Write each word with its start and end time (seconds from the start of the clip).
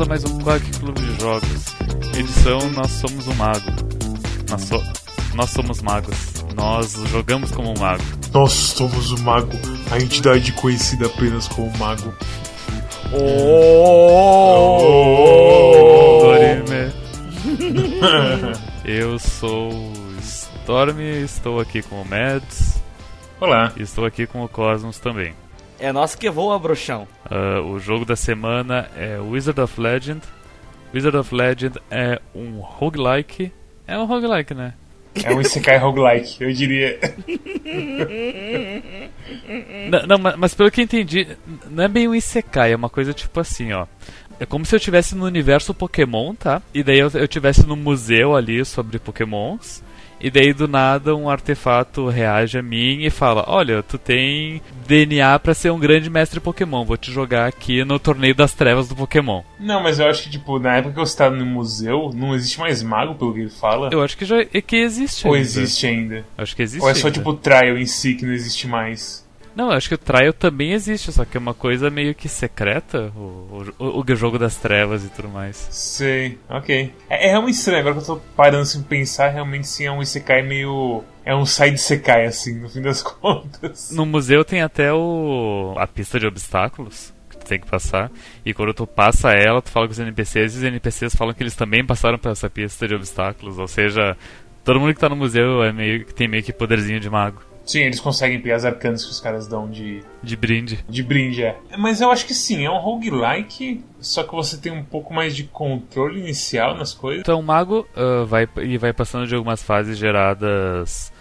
Bem-vindos 0.00 0.02
a 0.02 0.06
mais 0.06 0.24
um 0.24 0.38
Quack 0.38 0.78
Clube 0.78 1.00
de 1.00 1.20
Jogos. 1.20 1.66
Edição 2.18 2.70
Nós 2.70 2.90
Somos 2.92 3.26
o 3.26 3.34
Mago. 3.34 3.70
Nós, 4.48 4.62
so... 4.62 4.82
Nós 5.34 5.50
somos 5.50 5.82
magos. 5.82 6.44
Nós 6.54 6.92
jogamos 7.10 7.50
como 7.50 7.70
um 7.70 7.78
mago. 7.78 8.02
Nós 8.32 8.52
somos 8.52 9.10
o 9.12 9.22
mago, 9.22 9.52
a 9.90 9.98
entidade 9.98 10.52
conhecida 10.52 11.06
apenas 11.06 11.48
como 11.48 11.70
mago. 11.76 12.14
Dorime. 16.22 16.92
Eu 18.84 19.18
sou 19.18 19.70
Storm, 20.20 21.00
estou 21.00 21.60
aqui 21.60 21.82
com 21.82 22.00
o 22.00 22.08
Mads. 22.08 22.80
Olá. 23.38 23.72
Estou 23.76 24.06
aqui 24.06 24.26
com 24.26 24.42
o 24.42 24.48
Cosmos 24.48 24.98
também. 24.98 25.34
É 25.80 25.92
nosso 25.92 26.18
que 26.18 26.28
voa, 26.28 26.58
bruxão. 26.58 27.08
Uh, 27.24 27.62
o 27.72 27.80
jogo 27.80 28.04
da 28.04 28.14
semana 28.14 28.90
é 28.94 29.18
Wizard 29.18 29.58
of 29.60 29.80
Legend. 29.80 30.20
Wizard 30.92 31.16
of 31.16 31.34
Legend 31.34 31.80
é 31.90 32.20
um 32.34 32.60
roguelike. 32.60 33.50
É 33.86 33.96
um 33.96 34.04
roguelike, 34.04 34.52
né? 34.52 34.74
É 35.24 35.32
um 35.34 35.40
Isekai 35.40 35.78
roguelike, 35.78 36.42
eu 36.44 36.52
diria. 36.52 36.98
não, 39.90 40.06
não, 40.06 40.18
mas, 40.18 40.36
mas 40.36 40.54
pelo 40.54 40.70
que 40.70 40.80
eu 40.80 40.84
entendi, 40.84 41.26
não 41.68 41.82
é 41.82 41.88
bem 41.88 42.06
um 42.06 42.14
Isekai, 42.14 42.72
é 42.72 42.76
uma 42.76 42.90
coisa 42.90 43.12
tipo 43.12 43.40
assim, 43.40 43.72
ó. 43.72 43.86
É 44.38 44.46
como 44.46 44.64
se 44.64 44.74
eu 44.74 44.78
estivesse 44.78 45.14
no 45.14 45.24
universo 45.24 45.74
Pokémon, 45.74 46.34
tá? 46.34 46.62
E 46.72 46.82
daí 46.82 46.98
eu, 46.98 47.10
eu 47.14 47.24
estivesse 47.24 47.66
no 47.66 47.74
museu 47.74 48.36
ali 48.36 48.64
sobre 48.64 48.98
Pokémons. 48.98 49.82
E 50.20 50.30
daí 50.30 50.52
do 50.52 50.68
nada 50.68 51.14
um 51.14 51.30
artefato 51.30 52.08
reage 52.08 52.58
a 52.58 52.62
mim 52.62 53.02
e 53.02 53.10
fala: 53.10 53.44
Olha, 53.48 53.82
tu 53.82 53.96
tem 53.96 54.60
DNA 54.86 55.38
para 55.38 55.54
ser 55.54 55.70
um 55.70 55.78
grande 55.78 56.10
mestre 56.10 56.40
Pokémon, 56.40 56.84
vou 56.84 56.96
te 56.96 57.10
jogar 57.10 57.46
aqui 57.46 57.84
no 57.84 57.98
torneio 57.98 58.34
das 58.34 58.52
trevas 58.52 58.88
do 58.88 58.94
Pokémon. 58.94 59.42
Não, 59.58 59.82
mas 59.82 59.98
eu 59.98 60.08
acho 60.08 60.24
que, 60.24 60.30
tipo, 60.30 60.58
na 60.58 60.76
época 60.76 60.94
que 60.94 61.00
você 61.00 61.16
tá 61.16 61.30
no 61.30 61.46
museu, 61.46 62.10
não 62.14 62.34
existe 62.34 62.58
mais 62.58 62.82
mago, 62.82 63.14
pelo 63.14 63.32
que 63.32 63.40
ele 63.40 63.50
fala. 63.50 63.88
Eu 63.92 64.02
acho 64.02 64.16
que 64.16 64.24
já 64.24 64.40
é 64.40 64.60
que 64.60 64.76
existe 64.76 65.26
Ou 65.26 65.34
ainda. 65.34 65.46
existe 65.46 65.86
ainda. 65.86 66.24
Acho 66.36 66.54
que 66.54 66.62
existe. 66.62 66.82
Ou 66.82 66.90
é 66.90 66.94
só 66.94 67.06
ainda. 67.06 67.18
tipo 67.18 67.30
o 67.30 67.36
trial 67.36 67.78
em 67.78 67.86
si 67.86 68.14
que 68.14 68.26
não 68.26 68.32
existe 68.32 68.68
mais. 68.68 69.28
Não, 69.60 69.70
acho 69.70 69.90
que 69.90 69.94
o 69.94 69.98
trial 69.98 70.32
também 70.32 70.72
existe, 70.72 71.12
só 71.12 71.22
que 71.22 71.36
é 71.36 71.38
uma 71.38 71.52
coisa 71.52 71.90
meio 71.90 72.14
que 72.14 72.30
secreta, 72.30 73.12
o, 73.14 73.62
o, 73.78 74.00
o 74.00 74.16
jogo 74.16 74.38
das 74.38 74.56
trevas 74.56 75.04
e 75.04 75.10
tudo 75.10 75.28
mais. 75.28 75.68
Sei, 75.70 76.38
ok. 76.48 76.90
É, 77.10 77.26
é 77.26 77.30
realmente 77.32 77.56
estranho, 77.56 77.80
agora 77.80 77.96
que 77.96 78.00
eu 78.00 78.06
tô 78.06 78.22
parando 78.34 78.62
assim 78.62 78.82
pensar, 78.82 79.28
realmente 79.28 79.68
sim 79.68 79.84
é 79.84 79.92
um 79.92 80.00
Isekai 80.00 80.40
meio. 80.40 81.04
É 81.26 81.36
um 81.36 81.44
side 81.44 81.74
Isekai, 81.74 82.24
assim, 82.24 82.58
no 82.58 82.70
fim 82.70 82.80
das 82.80 83.02
contas. 83.20 83.90
No 83.90 84.06
museu 84.06 84.46
tem 84.46 84.62
até 84.62 84.94
o 84.94 85.74
a 85.76 85.86
pista 85.86 86.18
de 86.18 86.26
obstáculos 86.26 87.12
que 87.28 87.36
tu 87.36 87.44
tem 87.44 87.60
que 87.60 87.66
passar. 87.66 88.10
E 88.42 88.54
quando 88.54 88.72
tu 88.72 88.86
passa 88.86 89.32
ela, 89.32 89.60
tu 89.60 89.68
fala 89.68 89.86
com 89.86 89.92
os 89.92 89.98
NPCs 89.98 90.54
e 90.54 90.56
os 90.56 90.64
NPCs 90.64 91.14
falam 91.14 91.34
que 91.34 91.42
eles 91.42 91.54
também 91.54 91.84
passaram 91.84 92.16
por 92.16 92.32
essa 92.32 92.48
pista 92.48 92.88
de 92.88 92.94
obstáculos. 92.94 93.58
Ou 93.58 93.68
seja, 93.68 94.16
todo 94.64 94.80
mundo 94.80 94.94
que 94.94 95.00
tá 95.00 95.10
no 95.10 95.16
museu 95.16 95.62
é 95.62 95.70
meio, 95.70 96.06
tem 96.06 96.26
meio 96.26 96.42
que 96.42 96.50
poderzinho 96.50 96.98
de 96.98 97.10
mago. 97.10 97.49
Sim, 97.70 97.82
eles 97.82 98.00
conseguem 98.00 98.40
pegar 98.40 98.56
as 98.56 98.64
arcanas 98.64 99.04
que 99.04 99.12
os 99.12 99.20
caras 99.20 99.46
dão 99.46 99.70
de, 99.70 100.02
De 100.20 100.36
brinde. 100.36 100.84
de 100.88 101.02
brinde, 101.04 101.44
é. 101.44 101.56
Mas 101.78 102.00
eu 102.00 102.10
acho 102.10 102.26
que 102.26 102.34
sim, 102.34 102.64
é 102.64 102.70
um 102.70 102.78
roguelike, 102.78 103.84
só 104.00 104.24
que 104.24 104.34
você 104.34 104.56
tem 104.56 104.72
um 104.72 104.82
pouco 104.82 105.14
mais 105.14 105.36
de 105.36 105.44
controle 105.44 106.18
inicial 106.18 106.76
nas 106.76 106.92
coisas. 106.92 107.20
Então 107.20 107.38
o 107.38 107.42
mago 107.44 107.86
ah, 107.94 108.24
vai 108.24 108.48
e 108.60 108.76
vai 108.76 108.92
passando 108.92 109.24
de 109.28 109.36
algumas 109.36 109.62
fases 109.62 109.96
geradas 109.96 111.12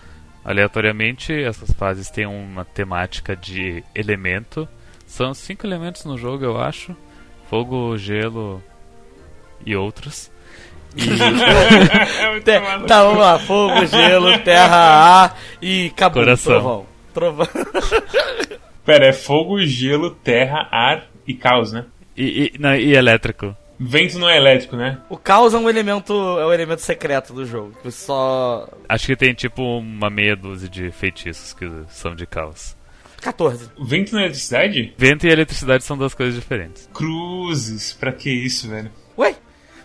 aleatoriamente. 0.44 1.32
Essas 1.32 1.72
fases 1.72 2.10
têm 2.10 2.26
uma 2.26 2.66
temática 2.66 3.36
de 3.36 3.84
elemento. 3.94 4.68
São 5.06 5.36
cinco 5.36 5.68
elementos 5.68 6.04
no 6.04 6.18
jogo, 6.18 6.44
eu 6.44 6.60
acho: 6.60 6.96
fogo, 7.48 7.96
gelo 7.96 8.60
e 9.64 9.76
outros. 9.76 10.32
E 10.96 11.02
é 11.12 12.40
Te- 12.40 12.88
tá, 12.88 13.04
vamos 13.04 13.20
lá. 13.20 13.40
Fogo, 13.40 13.86
gelo, 13.86 14.38
terra, 14.40 14.78
ar 14.78 15.40
e 15.62 15.92
cabum. 15.96 16.20
Coração. 16.22 16.54
Trovão. 16.54 16.86
Trovão. 17.14 17.48
Pera, 18.86 19.08
é 19.08 19.14
fogo, 19.14 19.60
gelo, 19.64 20.12
terra, 20.12 20.68
ar 20.72 21.06
e 21.28 21.34
caos, 21.34 21.72
né? 21.72 21.86
e, 22.18 22.52
e, 22.56 22.60
não, 22.60 22.76
e 22.76 22.96
elétrico. 22.96 23.56
Vento 23.80 24.20
não 24.20 24.28
é 24.28 24.36
elétrico, 24.36 24.76
né? 24.76 24.98
O 25.10 25.16
caos 25.16 25.54
é 25.54 25.58
um 25.58 25.70
elemento, 25.70 26.12
é 26.14 26.46
um 26.46 26.52
elemento 26.52 26.82
secreto 26.82 27.32
do 27.34 27.46
jogo. 27.46 27.74
Que 27.82 27.90
só. 27.92 28.68
Acho 28.90 29.06
que 29.06 29.16
tem 29.16 29.34
tipo 29.34 29.62
uma 29.64 30.10
meia 30.10 30.36
dúzia 30.36 30.68
de 30.68 30.92
feitiços 30.92 31.54
que 31.54 31.66
são 31.88 32.14
de 32.14 32.26
caos. 32.26 32.76
14. 33.22 33.70
Vento 33.82 34.12
não 34.14 34.20
é 34.20 34.24
eletricidade? 34.24 34.94
Vento 34.98 35.26
e 35.28 35.30
eletricidade 35.32 35.84
são 35.84 35.98
duas 35.98 36.14
coisas 36.14 36.36
diferentes. 36.36 36.90
Cruzes, 36.94 37.94
pra 37.94 38.12
que 38.12 38.30
isso, 38.30 38.70
velho? 38.70 38.92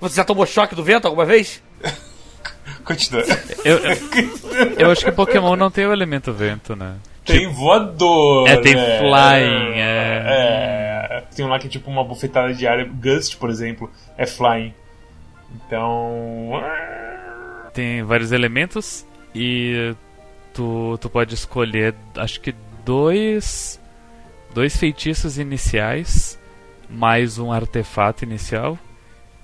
Você 0.05 0.17
já 0.17 0.25
tomou 0.25 0.45
choque 0.45 0.75
do 0.75 0.85
vento 0.85 1.07
alguma 1.07 1.25
vez? 1.25 1.63
Continua. 2.85 3.23
Eu, 3.65 3.79
eu, 3.79 3.97
eu 4.79 4.91
acho 4.91 5.03
que 5.03 5.11
Pokémon 5.11 5.57
não 5.57 5.71
tem 5.71 5.87
o 5.87 5.93
elemento 5.93 6.31
vento, 6.31 6.77
né? 6.77 6.97
Tem 7.25 7.51
voador. 7.51 8.47
É, 8.47 8.59
tem 8.59 8.75
né? 8.75 8.99
flying, 8.99 9.81
é. 9.81 10.23
É. 10.27 11.25
Tem 11.35 11.43
um 11.43 11.49
lá 11.49 11.59
que 11.59 11.69
é 11.69 11.71
tipo 11.71 11.91
uma 11.91 12.05
bufetada 12.05 12.53
de 12.53 12.67
ar. 12.67 12.85
Gust, 12.85 13.39
por 13.39 13.49
exemplo, 13.49 13.91
é 14.19 14.27
flying. 14.27 14.75
Então. 15.55 16.63
Tem 17.73 18.03
vários 18.03 18.31
elementos 18.31 19.07
e 19.35 19.95
tu, 20.53 20.99
tu 21.01 21.09
pode 21.09 21.35
escolher, 21.35 21.95
acho 22.15 22.43
que 22.43 22.55
dois, 22.85 23.81
dois 24.53 24.77
feitiços 24.77 25.39
iniciais 25.39 26.39
mais 26.91 27.39
um 27.39 27.51
artefato 27.51 28.23
inicial. 28.23 28.79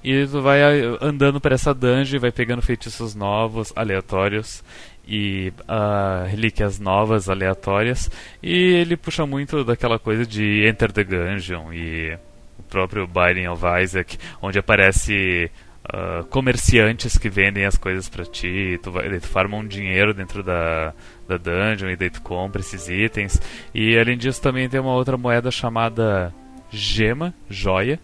E 0.02 0.26
tu 0.26 0.40
vai 0.40 0.62
ah, 0.62 0.98
andando 1.00 1.40
por 1.40 1.52
essa 1.52 1.74
dungeon 1.74 2.20
vai 2.20 2.32
pegando 2.32 2.62
feitiços 2.62 3.14
novos, 3.14 3.72
aleatórios 3.76 4.62
e 5.06 5.52
ah, 5.68 6.24
relíquias 6.28 6.78
novas, 6.78 7.28
aleatórias. 7.28 8.10
E 8.42 8.54
ele 8.74 8.96
puxa 8.96 9.26
muito 9.26 9.64
daquela 9.64 9.98
coisa 9.98 10.24
de 10.24 10.66
Enter 10.66 10.92
the 10.92 11.04
Gungeon 11.04 11.72
e 11.72 12.18
o 12.58 12.62
próprio 12.62 13.06
Binding 13.06 13.48
of 13.48 13.62
Isaac, 13.82 14.18
onde 14.40 14.58
aparece 14.58 15.50
ah, 15.92 16.24
comerciantes 16.30 17.18
que 17.18 17.28
vendem 17.28 17.64
as 17.64 17.76
coisas 17.76 18.08
pra 18.08 18.24
ti, 18.24 18.78
tu, 18.82 18.92
vai, 18.92 19.18
tu 19.18 19.26
farma 19.26 19.56
um 19.56 19.66
dinheiro 19.66 20.14
dentro 20.14 20.42
da, 20.42 20.94
da 21.28 21.36
dungeon 21.36 21.90
e 21.90 21.96
daí 21.96 22.10
tu 22.10 22.22
compra 22.22 22.60
esses 22.60 22.88
itens. 22.88 23.40
E 23.74 23.98
além 23.98 24.16
disso 24.16 24.40
também 24.40 24.68
tem 24.68 24.80
uma 24.80 24.94
outra 24.94 25.16
moeda 25.16 25.50
chamada 25.50 26.32
gema, 26.70 27.34
joia, 27.48 27.98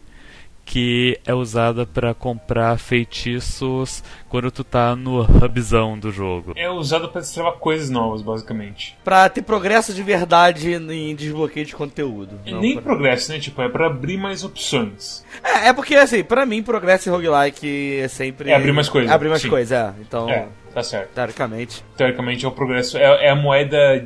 que 0.69 1.17
é 1.25 1.33
usada 1.33 1.87
pra 1.87 2.13
comprar 2.13 2.77
feitiços 2.77 4.03
quando 4.29 4.51
tu 4.51 4.65
tá 4.65 4.97
no 4.97 5.21
hubzão 5.23 5.97
do 5.97 6.11
jogo. 6.11 6.53
É 6.57 6.69
usado 6.69 7.09
pra 7.09 7.21
destravar 7.21 7.53
coisas 7.55 7.89
novas, 7.89 8.21
basicamente. 8.21 8.99
Pra 9.05 9.29
ter 9.29 9.43
progresso 9.43 9.95
de 9.95 10.03
verdade 10.03 10.73
em 10.75 11.15
desbloqueio 11.15 11.65
de 11.65 11.75
conteúdo. 11.75 12.41
E 12.45 12.51
Não 12.51 12.61
nem 12.61 12.75
pra- 12.75 12.83
progresso, 12.83 13.31
né? 13.33 13.39
Tipo, 13.39 13.63
é 13.63 13.69
pra 13.69 13.87
abrir 13.87 14.17
mais 14.19 14.43
opções. 14.43 15.25
É, 15.43 15.69
é 15.69 15.73
porque, 15.73 15.95
assim, 15.95 16.25
pra 16.25 16.45
mim, 16.45 16.63
progresso 16.65 17.09
em 17.09 17.13
roguelike 17.13 18.01
é 18.01 18.09
sempre. 18.09 18.51
É 18.51 18.55
abrir 18.57 18.73
mais 18.73 18.89
coisa, 18.89 19.15
Abrir 19.15 19.29
mais 19.29 19.43
sim. 19.43 19.49
coisa, 19.49 19.95
é. 19.97 20.01
Então, 20.03 20.29
É, 20.29 20.49
tá 20.75 20.83
certo. 20.83 21.15
teoricamente. 21.15 21.85
Teoricamente 21.97 22.45
é 22.45 22.49
o 22.49 22.53
progresso. 22.53 22.99
É, 22.99 23.27
é 23.27 23.31
a 23.31 23.37
moeda 23.37 24.05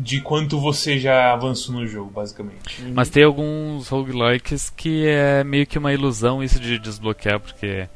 de 0.00 0.20
quanto 0.20 0.60
você 0.60 0.98
já 0.98 1.32
avançou 1.32 1.74
no 1.74 1.86
jogo, 1.86 2.10
basicamente. 2.10 2.82
Mas 2.94 3.08
tem 3.10 3.24
alguns 3.24 3.88
roguelikes 3.88 4.70
que 4.70 5.06
é 5.06 5.42
meio 5.44 5.66
que 5.66 5.76
uma 5.78 5.92
ilusão 5.92 6.42
isso 6.42 6.58
de 6.60 6.78
desbloquear, 6.78 7.40
porque. 7.40 7.88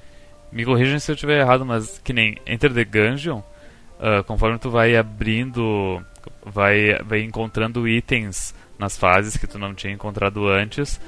Me 0.50 0.66
corrijam 0.66 0.98
se 0.98 1.10
eu 1.10 1.14
estiver 1.14 1.40
errado, 1.40 1.64
mas 1.64 1.98
que 2.04 2.12
nem 2.12 2.36
Enter 2.46 2.74
the 2.74 2.84
Gungeon, 2.84 3.40
ah, 3.98 4.22
conforme 4.22 4.58
tu 4.58 4.68
vai 4.68 4.94
abrindo, 4.94 5.98
vai, 6.44 6.98
vai 7.04 7.22
encontrando 7.22 7.88
itens 7.88 8.54
nas 8.78 8.98
fases 8.98 9.34
que 9.38 9.46
tu 9.46 9.58
não 9.58 9.72
tinha 9.74 9.94
encontrado 9.94 10.46
antes, 10.48 11.00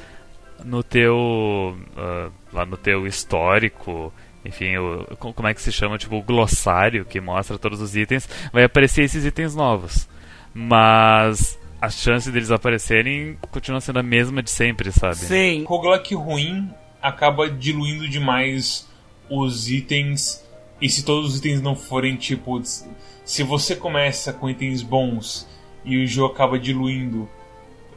no 0.64 0.82
teu. 0.82 1.76
ah, 1.96 2.30
lá 2.54 2.64
no 2.64 2.76
teu 2.78 3.06
histórico. 3.06 4.10
Enfim, 4.46 4.76
o, 4.78 5.04
co- 5.18 5.32
como 5.34 5.48
é 5.48 5.52
que 5.54 5.60
se 5.60 5.70
chama? 5.72 5.98
Tipo, 5.98 6.16
o 6.16 6.22
glossário 6.22 7.04
que 7.04 7.20
mostra 7.20 7.58
todos 7.58 7.82
os 7.82 7.94
itens. 7.96 8.26
Vai 8.52 8.64
aparecer 8.64 9.02
esses 9.04 9.24
itens 9.26 9.54
novos. 9.54 10.08
Mas 10.54 11.58
a 11.80 11.90
chance 11.90 12.30
deles 12.30 12.50
aparecerem 12.50 13.36
continua 13.50 13.80
sendo 13.80 13.98
a 13.98 14.02
mesma 14.02 14.42
de 14.42 14.50
sempre, 14.50 14.92
sabe? 14.92 15.16
Sim. 15.16 15.64
Roguelike 15.64 16.14
ruim 16.14 16.70
acaba 17.02 17.50
diluindo 17.50 18.08
demais 18.08 18.88
os 19.28 19.68
itens. 19.68 20.42
E 20.80 20.88
se 20.88 21.04
todos 21.04 21.32
os 21.32 21.38
itens 21.38 21.60
não 21.60 21.74
forem 21.74 22.16
tipo. 22.16 22.62
Se 22.62 23.42
você 23.42 23.74
começa 23.74 24.32
com 24.32 24.48
itens 24.48 24.80
bons 24.80 25.48
e 25.84 26.02
o 26.02 26.06
jogo 26.06 26.32
acaba 26.32 26.58
diluindo 26.58 27.28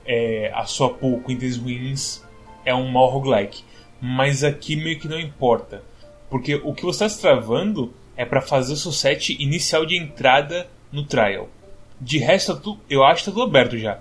é, 0.05 0.51
a 0.53 0.65
sua 0.65 0.89
pool 0.89 1.21
com 1.21 1.31
itens 1.31 1.57
ruins, 1.57 2.23
é 2.65 2.73
um 2.73 2.89
mau 2.89 3.07
roguelike. 3.09 3.63
Mas 4.01 4.43
aqui 4.43 4.75
meio 4.75 4.99
que 4.99 5.07
não 5.07 5.19
importa. 5.19 5.83
Porque 6.29 6.55
o 6.55 6.73
que 6.73 6.83
você 6.83 7.05
está 7.05 7.29
travando 7.29 7.93
é 8.15 8.25
para 8.25 8.41
fazer 8.41 8.73
o 8.73 8.77
seu 8.77 8.91
set 8.91 9.41
inicial 9.41 9.85
de 9.85 9.95
entrada 9.95 10.69
no 10.91 11.03
trial. 11.05 11.49
De 11.99 12.17
resto, 12.19 12.53
tá 12.55 12.61
tu- 12.61 12.79
eu 12.89 13.03
acho 13.03 13.23
que 13.23 13.29
tá 13.29 13.31
tudo 13.31 13.43
aberto 13.43 13.77
já. 13.77 13.99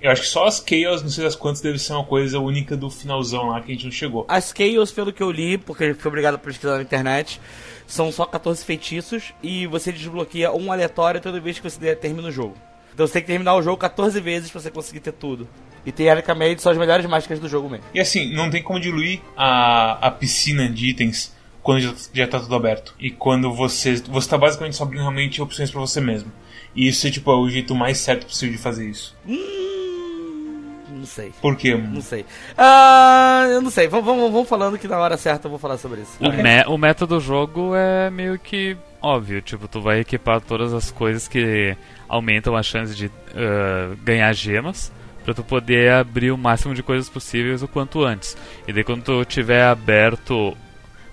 Eu 0.00 0.10
acho 0.10 0.22
que 0.22 0.28
só 0.28 0.44
as 0.46 0.62
Chaos, 0.66 1.02
não 1.02 1.08
sei 1.08 1.24
das 1.24 1.34
quantas, 1.34 1.62
deve 1.62 1.78
ser 1.78 1.94
uma 1.94 2.04
coisa 2.04 2.38
única 2.38 2.76
do 2.76 2.90
finalzão 2.90 3.46
lá 3.48 3.60
que 3.62 3.70
a 3.72 3.74
gente 3.74 3.86
não 3.86 3.92
chegou. 3.92 4.26
As 4.28 4.52
Chaos, 4.56 4.90
pelo 4.92 5.12
que 5.12 5.22
eu 5.22 5.30
li, 5.30 5.56
porque 5.56 5.94
fui 5.94 6.08
obrigado 6.08 6.34
a 6.34 6.38
pesquisar 6.38 6.76
na 6.76 6.82
internet, 6.82 7.40
são 7.86 8.12
só 8.12 8.26
14 8.26 8.62
feitiços 8.64 9.32
e 9.42 9.66
você 9.66 9.90
desbloqueia 9.90 10.52
um 10.52 10.70
aleatório 10.70 11.20
toda 11.22 11.40
vez 11.40 11.58
que 11.58 11.70
você 11.70 11.96
termina 11.96 12.28
o 12.28 12.32
jogo. 12.32 12.54
Então 12.92 13.06
você 13.06 13.14
tem 13.14 13.22
que 13.22 13.28
terminar 13.28 13.54
o 13.54 13.62
jogo 13.62 13.78
14 13.78 14.20
vezes 14.20 14.50
pra 14.50 14.60
você 14.60 14.70
conseguir 14.70 15.00
ter 15.00 15.12
tudo. 15.12 15.48
E 15.86 15.90
teoricamente 15.92 16.60
são 16.62 16.70
as 16.72 16.78
melhores 16.78 17.04
mágicas 17.06 17.38
do 17.40 17.48
jogo 17.48 17.68
mesmo. 17.70 17.84
E 17.94 18.00
assim, 18.00 18.30
não 18.34 18.50
tem 18.50 18.62
como 18.62 18.78
diluir 18.78 19.20
a, 19.36 20.06
a 20.06 20.10
piscina 20.10 20.68
de 20.68 20.88
itens 20.90 21.34
quando 21.62 21.80
já, 21.80 21.94
já 22.12 22.26
tá 22.28 22.38
tudo 22.40 22.54
aberto. 22.54 22.94
E 23.00 23.10
quando 23.10 23.52
você. 23.52 23.96
Você 23.96 24.28
tá 24.28 24.36
basicamente 24.38 24.76
só 24.76 24.84
abrindo 24.84 25.00
realmente 25.02 25.40
opções 25.42 25.70
para 25.70 25.80
você 25.80 26.00
mesmo. 26.00 26.30
E 26.74 26.88
isso 26.88 27.06
é 27.06 27.10
tipo 27.10 27.30
é 27.30 27.36
o 27.36 27.48
jeito 27.48 27.74
mais 27.74 27.98
certo 27.98 28.26
possível 28.26 28.56
de 28.56 28.62
fazer 28.62 28.88
isso. 28.88 29.16
Hum, 29.26 30.72
não 30.90 31.06
sei. 31.06 31.32
Por 31.40 31.56
quê? 31.56 31.74
Não 31.74 32.00
sei. 32.00 32.24
Ah, 32.56 33.46
eu 33.48 33.60
não 33.60 33.70
sei. 33.70 33.86
Vamos, 33.88 34.06
vamos, 34.06 34.32
vamos 34.32 34.48
falando 34.48 34.78
que 34.78 34.88
na 34.88 34.98
hora 34.98 35.16
certa 35.16 35.46
eu 35.46 35.50
vou 35.50 35.58
falar 35.58 35.78
sobre 35.78 36.00
isso. 36.00 36.12
O, 36.20 36.32
me, 36.32 36.64
o 36.66 36.78
meta 36.78 37.06
do 37.06 37.20
jogo 37.20 37.74
é 37.74 38.10
meio 38.10 38.38
que 38.38 38.76
óbvio. 39.04 39.42
Tipo, 39.42 39.68
tu 39.68 39.80
vai 39.80 40.00
equipar 40.00 40.40
todas 40.40 40.72
as 40.72 40.90
coisas 40.90 41.28
que 41.28 41.76
aumentam 42.08 42.56
a 42.56 42.62
chance 42.62 42.94
de 42.94 43.06
uh, 43.06 43.96
ganhar 44.02 44.32
gemas 44.32 44.90
para 45.24 45.34
tu 45.34 45.42
poder 45.42 45.90
abrir 45.92 46.30
o 46.30 46.38
máximo 46.38 46.74
de 46.74 46.82
coisas 46.82 47.08
possíveis 47.08 47.62
o 47.62 47.68
quanto 47.68 48.02
antes. 48.02 48.36
E 48.66 48.72
daí 48.72 48.84
quando 48.84 49.02
tu 49.02 49.24
tiver 49.24 49.62
aberto, 49.62 50.56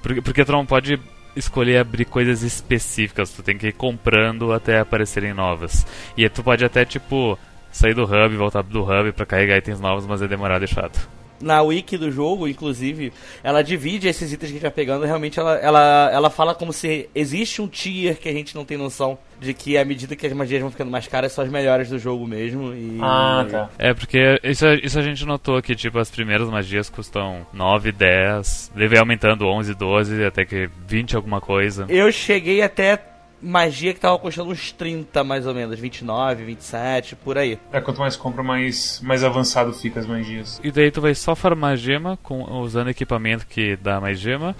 porque, 0.01 0.21
porque 0.21 0.45
tu 0.45 0.51
não 0.51 0.65
pode 0.65 0.99
escolher 1.35 1.77
abrir 1.77 2.05
coisas 2.05 2.43
específicas, 2.43 3.31
tu 3.31 3.43
tem 3.43 3.57
que 3.57 3.67
ir 3.67 3.73
comprando 3.73 4.51
até 4.51 4.79
aparecerem 4.79 5.33
novas. 5.33 5.85
E 6.17 6.27
tu 6.29 6.43
pode 6.43 6.65
até 6.65 6.85
tipo 6.85 7.37
sair 7.71 7.93
do 7.93 8.03
hub, 8.03 8.35
voltar 8.35 8.63
do 8.63 8.83
hub 8.83 9.11
para 9.13 9.25
carregar 9.25 9.57
itens 9.57 9.79
novos, 9.79 10.05
mas 10.05 10.21
é 10.21 10.27
demorado 10.27 10.65
e 10.65 10.67
chato 10.67 11.20
na 11.41 11.61
wiki 11.61 11.97
do 11.97 12.11
jogo, 12.11 12.47
inclusive, 12.47 13.11
ela 13.43 13.61
divide 13.61 14.07
esses 14.07 14.31
itens 14.31 14.39
que 14.39 14.45
a 14.45 14.59
gente 14.59 14.61
vai 14.61 14.71
pegando. 14.71 15.05
Realmente, 15.05 15.39
ela, 15.39 15.55
ela, 15.55 16.09
ela 16.13 16.29
fala 16.29 16.53
como 16.55 16.71
se 16.71 17.09
existe 17.13 17.61
um 17.61 17.67
tier 17.67 18.17
que 18.17 18.29
a 18.29 18.33
gente 18.33 18.55
não 18.55 18.65
tem 18.65 18.77
noção 18.77 19.17
de 19.39 19.55
que 19.55 19.75
à 19.75 19.83
medida 19.83 20.15
que 20.15 20.27
as 20.27 20.33
magias 20.33 20.61
vão 20.61 20.69
ficando 20.69 20.91
mais 20.91 21.07
caras, 21.07 21.31
são 21.31 21.43
as 21.43 21.49
melhores 21.49 21.89
do 21.89 21.97
jogo 21.97 22.27
mesmo. 22.27 22.73
E... 22.73 22.99
Ah, 23.01 23.45
tá. 23.49 23.69
É, 23.79 23.91
porque 23.93 24.39
isso, 24.43 24.65
isso 24.83 24.99
a 24.99 25.01
gente 25.01 25.25
notou 25.25 25.59
que, 25.61 25.75
tipo, 25.75 25.97
as 25.97 26.11
primeiras 26.11 26.47
magias 26.47 26.89
custam 26.89 27.45
9, 27.51 27.91
10, 27.91 28.71
levei 28.75 28.99
aumentando 28.99 29.47
11, 29.47 29.73
12, 29.73 30.23
até 30.23 30.45
que 30.45 30.69
20 30.88 31.15
alguma 31.15 31.41
coisa. 31.41 31.88
Eu 31.89 32.11
cheguei 32.11 32.61
até 32.61 33.10
magia 33.41 33.93
que 33.93 33.99
tava 33.99 34.17
custando 34.19 34.51
uns 34.51 34.71
30 34.71 35.23
mais 35.23 35.47
ou 35.47 35.53
menos, 35.53 35.79
29, 35.79 36.43
27, 36.43 37.15
por 37.15 37.38
aí. 37.38 37.57
É, 37.71 37.81
quanto 37.81 37.99
mais 37.99 38.15
compra, 38.15 38.43
mais, 38.43 39.01
mais 39.03 39.23
avançado 39.23 39.73
fica 39.73 39.99
as 39.99 40.05
magias. 40.05 40.59
E 40.63 40.71
daí 40.71 40.91
tu 40.91 41.01
vai 41.01 41.15
só 41.15 41.35
farmar 41.35 41.75
gema, 41.77 42.17
com, 42.21 42.43
usando 42.59 42.89
equipamento 42.89 43.45
que 43.47 43.75
dá 43.75 43.99
mais 43.99 44.19
gema, 44.19 44.55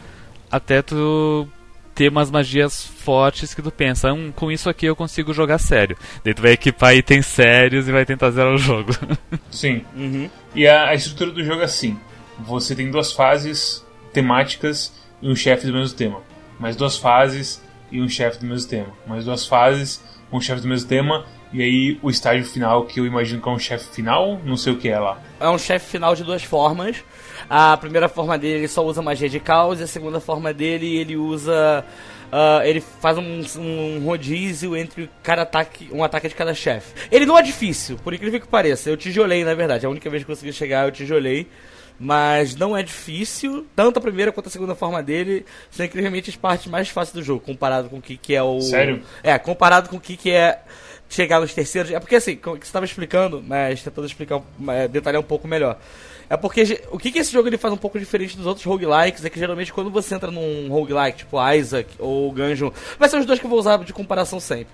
até 0.52 0.82
tu 0.82 1.48
ter 1.94 2.10
umas 2.10 2.32
magias 2.32 2.84
fortes 2.86 3.54
que 3.54 3.62
tu 3.62 3.70
pensa, 3.72 4.14
hum, 4.14 4.32
com 4.36 4.52
isso 4.52 4.70
aqui 4.70 4.86
eu 4.86 4.96
consigo 4.96 5.34
jogar 5.34 5.58
sério. 5.58 5.98
Daí 6.24 6.34
tu 6.34 6.42
vai 6.42 6.54
equipar 6.54 6.96
itens 6.96 7.28
sérios 7.28 7.88
e 7.88 7.92
vai 7.92 8.06
tentar 8.06 8.32
zerar 8.32 8.54
o 8.54 8.58
jogo. 8.58 8.92
Sim. 9.52 9.84
Uhum. 9.96 10.30
E 10.56 10.68
a, 10.68 10.88
a 10.88 10.96
estrutura 10.96 11.32
do 11.32 11.44
jogo 11.44 11.62
é 11.62 11.66
assim: 11.66 12.00
você 12.40 12.76
tem 12.76 12.90
duas 12.90 13.12
fases 13.12 13.86
temáticas 14.14 14.94
e 15.22 15.30
um 15.30 15.36
chefe 15.36 15.68
do 15.68 15.74
mesmo 15.74 15.96
tema. 15.96 16.22
Mais 16.60 16.76
duas 16.76 16.98
fases 16.98 17.62
e 17.92 18.02
um 18.02 18.08
chefe 18.08 18.40
do 18.40 18.46
mesmo 18.46 18.70
tema. 18.70 18.88
Mais 19.06 19.26
duas 19.26 19.46
fases, 19.46 20.02
um 20.32 20.40
chefe 20.40 20.62
do 20.62 20.68
mesmo 20.68 20.88
tema, 20.88 21.26
e 21.54 21.62
aí 21.62 22.00
o 22.02 22.10
estágio 22.10 22.46
final, 22.46 22.86
que 22.86 23.00
eu 23.00 23.06
imagino 23.06 23.42
que 23.42 23.50
é 23.50 23.52
um 23.52 23.60
chefe 23.60 23.94
final, 23.94 24.40
não 24.46 24.56
sei 24.56 24.74
o 24.74 24.78
que 24.78 24.88
é 24.88 24.98
lá. 24.98 25.20
É 25.40 25.50
um 25.50 25.58
chefe 25.58 25.90
final 25.90 26.16
de 26.16 26.24
duas 26.24 26.44
formas. 26.44 27.04
A 27.50 27.76
primeira 27.76 28.08
forma 28.08 28.38
dele 28.38 28.60
ele 28.60 28.68
só 28.68 28.86
usa 28.86 29.02
magia 29.02 29.28
de 29.28 29.40
caos, 29.40 29.80
e 29.80 29.84
a 29.84 29.88
segunda 29.88 30.20
forma 30.20 30.54
dele 30.54 30.98
ele 30.98 31.18
usa. 31.18 31.86
Uh, 32.32 32.64
ele 32.64 32.80
faz 32.80 33.18
um, 33.18 33.42
um, 33.60 34.06
rodízio 34.06 34.78
entre 34.78 35.10
cada 35.22 35.42
ataque, 35.42 35.90
um 35.92 36.02
ataque 36.02 36.30
de 36.30 36.36
cada 36.36 36.54
chefe. 36.54 36.94
Ele 37.12 37.26
não 37.26 37.38
é 37.38 37.42
difícil, 37.42 37.98
por 37.98 38.14
incrível 38.14 38.40
que 38.40 38.48
pareça. 38.48 38.90
Eu 38.90 38.96
tijolei, 38.96 39.44
na 39.44 39.54
verdade. 39.54 39.86
A 39.86 39.90
única 39.90 40.10
vez 40.10 40.24
que 40.24 40.28
consegui 40.28 40.54
chegar, 40.54 40.86
eu 40.86 40.92
tijolei. 40.92 41.50
Mas 42.04 42.56
não 42.56 42.76
é 42.76 42.82
difícil, 42.82 43.68
tanto 43.76 44.00
a 44.00 44.02
primeira 44.02 44.32
quanto 44.32 44.48
a 44.48 44.50
segunda 44.50 44.74
forma 44.74 45.04
dele 45.04 45.46
são 45.70 45.86
incrivelmente 45.86 46.32
as 46.32 46.36
partes 46.36 46.66
mais 46.66 46.90
fáceis 46.90 47.14
do 47.14 47.22
jogo, 47.22 47.42
comparado 47.42 47.90
com 47.90 48.00
o 48.00 48.02
que, 48.02 48.18
que 48.18 48.34
é 48.34 48.42
o. 48.42 48.60
Sério? 48.60 49.04
É, 49.22 49.38
comparado 49.38 49.88
com 49.88 49.98
o 49.98 50.00
que, 50.00 50.18
que 50.18 50.32
é 50.32 50.62
chegar 51.08 51.40
nos 51.40 51.54
terceiros. 51.54 51.92
É 51.92 52.00
porque 52.00 52.16
assim, 52.16 52.36
como 52.38 52.56
você 52.56 52.64
estava 52.64 52.86
explicando, 52.86 53.44
mas 53.46 53.84
tentando 53.84 54.08
explicar, 54.08 54.42
detalhar 54.90 55.22
um 55.22 55.26
pouco 55.26 55.48
melhor. 55.48 55.78
É 56.28 56.36
porque 56.36 56.82
o 56.90 56.98
que, 56.98 57.12
que 57.12 57.20
esse 57.20 57.32
jogo 57.32 57.50
ele 57.50 57.58
faz 57.58 57.72
um 57.72 57.78
pouco 57.78 58.00
diferente 58.00 58.36
dos 58.36 58.48
outros 58.48 58.66
roguelikes 58.66 59.24
é 59.24 59.30
que 59.30 59.38
geralmente 59.38 59.72
quando 59.72 59.92
você 59.92 60.16
entra 60.16 60.32
num 60.32 60.70
roguelike, 60.70 61.20
tipo 61.20 61.38
Isaac 61.54 61.88
ou 62.00 62.32
Gungeon, 62.32 62.72
vai 62.98 63.10
ser 63.10 63.18
os 63.18 63.28
dois 63.28 63.38
que 63.38 63.46
eu 63.46 63.50
vou 63.50 63.60
usar 63.60 63.78
de 63.78 63.94
comparação 63.94 64.40
sempre. 64.40 64.74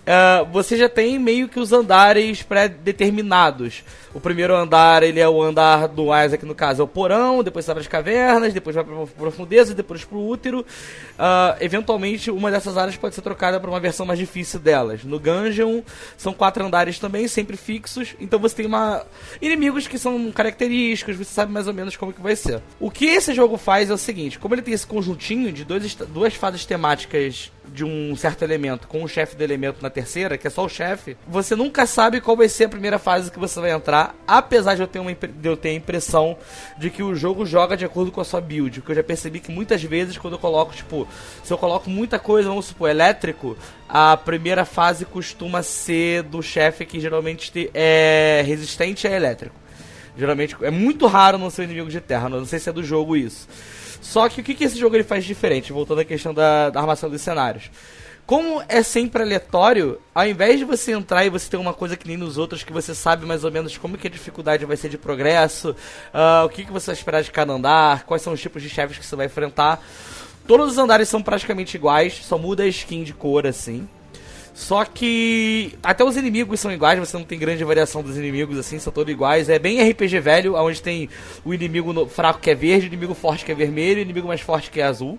Uh, 0.00 0.44
você 0.50 0.76
já 0.76 0.88
tem 0.88 1.18
meio 1.18 1.48
que 1.48 1.60
os 1.60 1.72
andares 1.72 2.42
pré-determinados. 2.42 3.84
O 4.12 4.18
primeiro 4.18 4.56
andar, 4.56 5.02
ele 5.02 5.20
é 5.20 5.28
o 5.28 5.40
andar 5.40 5.86
do 5.86 6.06
Isaac, 6.06 6.44
no 6.44 6.54
caso, 6.54 6.82
é 6.82 6.84
o 6.84 6.88
porão, 6.88 7.44
depois 7.44 7.68
abre 7.68 7.82
as 7.82 7.86
cavernas, 7.86 8.52
depois 8.52 8.74
vai 8.74 8.84
para 8.84 9.06
profundeza, 9.06 9.72
depois 9.72 10.04
para 10.04 10.18
o 10.18 10.28
útero. 10.28 10.60
Uh, 10.60 11.56
eventualmente, 11.60 12.30
uma 12.30 12.50
dessas 12.50 12.76
áreas 12.76 12.96
pode 12.96 13.14
ser 13.14 13.22
trocada 13.22 13.60
para 13.60 13.70
uma 13.70 13.78
versão 13.78 14.04
mais 14.04 14.18
difícil 14.18 14.58
delas. 14.58 15.04
No 15.04 15.20
Gungeon, 15.20 15.82
são 16.16 16.32
quatro 16.32 16.64
andares 16.64 16.98
também, 16.98 17.28
sempre 17.28 17.56
fixos. 17.56 18.16
Então 18.18 18.40
você 18.40 18.56
tem 18.56 18.66
uma 18.66 19.04
inimigos 19.40 19.86
que 19.86 19.98
são 19.98 20.32
característicos, 20.32 21.16
você 21.16 21.32
sabe 21.32 21.52
mais 21.52 21.68
ou 21.68 21.74
menos 21.74 21.96
como 21.96 22.12
que 22.12 22.20
vai 22.20 22.34
ser. 22.34 22.60
O 22.80 22.90
que 22.90 23.06
esse 23.06 23.32
jogo 23.32 23.56
faz 23.56 23.90
é 23.90 23.94
o 23.94 23.98
seguinte, 23.98 24.38
como 24.38 24.54
ele 24.54 24.62
tem 24.62 24.74
esse 24.74 24.86
conjuntinho 24.86 25.52
de 25.52 25.64
dois, 25.64 25.94
duas 25.94 26.34
fases 26.34 26.64
temáticas 26.66 27.52
de 27.72 27.84
um 27.84 28.14
certo 28.16 28.42
elemento 28.42 28.86
com 28.88 29.02
o 29.02 29.08
chefe 29.08 29.36
do 29.36 29.42
elemento 29.42 29.82
na 29.82 29.90
terceira, 29.90 30.36
que 30.36 30.46
é 30.46 30.50
só 30.50 30.64
o 30.64 30.68
chefe, 30.68 31.16
você 31.26 31.54
nunca 31.54 31.86
sabe 31.86 32.20
qual 32.20 32.36
vai 32.36 32.48
ser 32.48 32.64
a 32.64 32.68
primeira 32.68 32.98
fase 32.98 33.30
que 33.30 33.38
você 33.38 33.60
vai 33.60 33.70
entrar 33.70 34.14
apesar 34.26 34.74
de 34.74 34.82
eu 34.82 34.86
ter, 34.86 34.98
uma, 34.98 35.12
de 35.12 35.48
eu 35.48 35.56
ter 35.56 35.70
a 35.70 35.74
impressão 35.74 36.36
de 36.78 36.90
que 36.90 37.02
o 37.02 37.14
jogo 37.14 37.44
joga 37.44 37.76
de 37.76 37.84
acordo 37.84 38.12
com 38.12 38.20
a 38.20 38.24
sua 38.24 38.40
build. 38.40 38.80
Porque 38.80 38.92
eu 38.92 38.96
já 38.96 39.02
percebi 39.02 39.40
que 39.40 39.50
muitas 39.50 39.82
vezes 39.82 40.18
quando 40.18 40.34
eu 40.34 40.38
coloco, 40.38 40.74
tipo, 40.74 41.06
se 41.42 41.52
eu 41.52 41.58
coloco 41.58 41.90
muita 41.90 42.18
coisa, 42.18 42.48
vamos 42.48 42.66
supor, 42.66 42.90
elétrico, 42.90 43.56
a 43.88 44.16
primeira 44.16 44.64
fase 44.64 45.04
costuma 45.04 45.62
ser 45.62 46.22
do 46.22 46.42
chefe 46.42 46.86
que 46.86 47.00
geralmente 47.00 47.70
é 47.74 48.42
resistente 48.46 49.06
a 49.06 49.10
elétrico. 49.10 49.54
Geralmente 50.16 50.56
é 50.62 50.70
muito 50.70 51.06
raro 51.06 51.38
não 51.38 51.50
ser 51.50 51.64
inimigo 51.64 51.88
de 51.88 52.00
terra, 52.00 52.28
não 52.28 52.44
sei 52.44 52.58
se 52.58 52.68
é 52.68 52.72
do 52.72 52.82
jogo 52.84 53.16
isso. 53.16 53.48
Só 54.00 54.28
que 54.28 54.40
o 54.40 54.44
que, 54.44 54.54
que 54.54 54.64
esse 54.64 54.78
jogo 54.78 54.96
ele 54.96 55.04
faz 55.04 55.24
diferente, 55.24 55.72
voltando 55.72 56.00
à 56.00 56.04
questão 56.04 56.32
da, 56.32 56.70
da 56.70 56.80
armação 56.80 57.10
dos 57.10 57.20
cenários. 57.20 57.70
Como 58.26 58.62
é 58.68 58.80
sempre 58.82 59.22
aleatório, 59.22 60.00
ao 60.14 60.24
invés 60.24 60.58
de 60.58 60.64
você 60.64 60.92
entrar 60.92 61.24
e 61.24 61.28
você 61.28 61.50
ter 61.50 61.56
uma 61.56 61.74
coisa 61.74 61.96
que 61.96 62.06
nem 62.06 62.16
nos 62.16 62.38
outros, 62.38 62.62
que 62.62 62.72
você 62.72 62.94
sabe 62.94 63.26
mais 63.26 63.42
ou 63.42 63.50
menos 63.50 63.76
como 63.76 63.98
que 63.98 64.06
a 64.06 64.10
dificuldade 64.10 64.64
vai 64.64 64.76
ser 64.76 64.88
de 64.88 64.96
progresso, 64.96 65.70
uh, 65.70 66.46
o 66.46 66.48
que, 66.48 66.64
que 66.64 66.70
você 66.70 66.86
vai 66.86 66.94
esperar 66.94 67.22
de 67.24 67.30
cada 67.32 67.52
andar, 67.52 68.04
quais 68.04 68.22
são 68.22 68.32
os 68.32 68.40
tipos 68.40 68.62
de 68.62 68.68
chefes 68.68 68.98
que 68.98 69.04
você 69.04 69.16
vai 69.16 69.26
enfrentar. 69.26 69.82
Todos 70.46 70.70
os 70.70 70.78
andares 70.78 71.08
são 71.08 71.20
praticamente 71.20 71.76
iguais, 71.76 72.20
só 72.22 72.38
muda 72.38 72.62
a 72.62 72.68
skin 72.68 73.02
de 73.02 73.12
cor 73.12 73.48
assim. 73.48 73.88
Só 74.60 74.84
que 74.84 75.72
até 75.82 76.04
os 76.04 76.18
inimigos 76.18 76.60
são 76.60 76.70
iguais, 76.70 76.98
você 76.98 77.16
não 77.16 77.24
tem 77.24 77.38
grande 77.38 77.64
variação 77.64 78.02
dos 78.02 78.18
inimigos 78.18 78.58
assim, 78.58 78.78
são 78.78 78.92
todos 78.92 79.10
iguais. 79.10 79.48
É 79.48 79.58
bem 79.58 79.82
RPG 79.82 80.20
velho, 80.20 80.54
onde 80.54 80.82
tem 80.82 81.08
o 81.42 81.54
inimigo 81.54 82.06
fraco 82.06 82.38
que 82.38 82.50
é 82.50 82.54
verde, 82.54 82.84
o 82.84 82.88
inimigo 82.88 83.14
forte 83.14 83.42
que 83.42 83.50
é 83.50 83.54
vermelho, 83.54 84.00
o 84.00 84.02
inimigo 84.02 84.28
mais 84.28 84.42
forte 84.42 84.70
que 84.70 84.78
é 84.78 84.84
azul. 84.84 85.18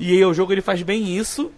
E 0.00 0.10
aí 0.10 0.24
o 0.24 0.34
jogo 0.34 0.52
ele 0.52 0.60
faz 0.60 0.82
bem 0.82 1.16
isso. 1.16 1.52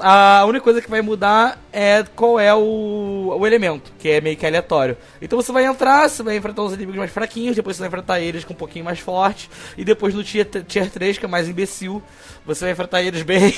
A 0.00 0.44
única 0.46 0.64
coisa 0.64 0.80
que 0.80 0.90
vai 0.90 1.02
mudar 1.02 1.58
é 1.72 2.04
qual 2.14 2.38
é 2.38 2.54
o, 2.54 3.34
o 3.38 3.46
elemento, 3.46 3.92
que 3.98 4.08
é 4.08 4.20
meio 4.20 4.36
que 4.36 4.46
aleatório. 4.46 4.96
Então 5.20 5.40
você 5.40 5.52
vai 5.52 5.64
entrar, 5.64 6.08
você 6.08 6.22
vai 6.22 6.36
enfrentar 6.36 6.62
os 6.62 6.72
inimigos 6.72 6.96
mais 6.96 7.10
fraquinhos, 7.10 7.56
depois 7.56 7.76
você 7.76 7.80
vai 7.80 7.88
enfrentar 7.88 8.20
eles 8.20 8.44
com 8.44 8.54
um 8.54 8.56
pouquinho 8.56 8.84
mais 8.84 8.98
forte, 8.98 9.50
e 9.76 9.84
depois 9.84 10.14
no 10.14 10.24
tier, 10.24 10.46
tier 10.66 10.90
3, 10.90 11.18
que 11.18 11.24
é 11.24 11.28
mais 11.28 11.48
imbecil, 11.48 12.02
você 12.46 12.64
vai 12.64 12.72
enfrentar 12.72 13.02
eles 13.02 13.22
bem. 13.26 13.52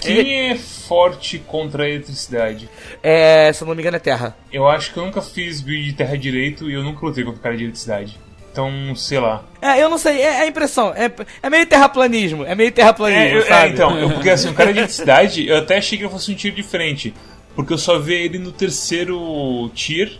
Quem 0.00 0.50
é 0.50 0.56
forte 0.56 1.38
contra 1.38 1.84
a 1.84 1.88
eletricidade? 1.88 2.68
É, 3.02 3.52
se 3.52 3.62
eu 3.62 3.68
não 3.68 3.74
me 3.74 3.82
engano, 3.82 3.96
é 3.96 4.00
terra. 4.00 4.36
Eu 4.52 4.66
acho 4.66 4.92
que 4.92 4.98
eu 4.98 5.04
nunca 5.04 5.20
fiz 5.20 5.60
build 5.60 5.84
de 5.84 5.92
terra 5.92 6.16
direito 6.16 6.70
e 6.70 6.74
eu 6.74 6.82
nunca 6.82 7.04
lutei 7.04 7.24
contra 7.24 7.38
o 7.38 7.42
cara 7.42 7.56
de 7.56 7.64
eletricidade. 7.64 8.18
Então, 8.52 8.94
sei 8.96 9.20
lá. 9.20 9.44
É, 9.62 9.82
eu 9.82 9.88
não 9.88 9.98
sei, 9.98 10.20
é, 10.20 10.42
é 10.42 10.46
impressão. 10.46 10.92
É, 10.94 11.10
é 11.42 11.50
meio 11.50 11.66
terraplanismo. 11.66 12.44
É 12.44 12.54
meio 12.54 12.72
terraplanismo, 12.72 13.22
é, 13.22 13.38
eu, 13.38 13.46
sabe? 13.46 13.68
É, 13.68 13.72
então, 13.72 13.98
eu, 13.98 14.10
porque 14.10 14.30
assim, 14.30 14.50
o 14.50 14.54
cara 14.54 14.72
de 14.72 14.86
cidade, 14.92 15.46
eu 15.46 15.58
até 15.58 15.78
achei 15.78 15.96
que 15.96 16.04
ele 16.04 16.12
fosse 16.12 16.32
um 16.32 16.34
tiro 16.34 16.56
diferente. 16.56 17.14
Porque 17.54 17.72
eu 17.72 17.78
só 17.78 17.98
vi 17.98 18.14
ele 18.14 18.38
no 18.38 18.52
terceiro 18.52 19.70
tier. 19.74 20.18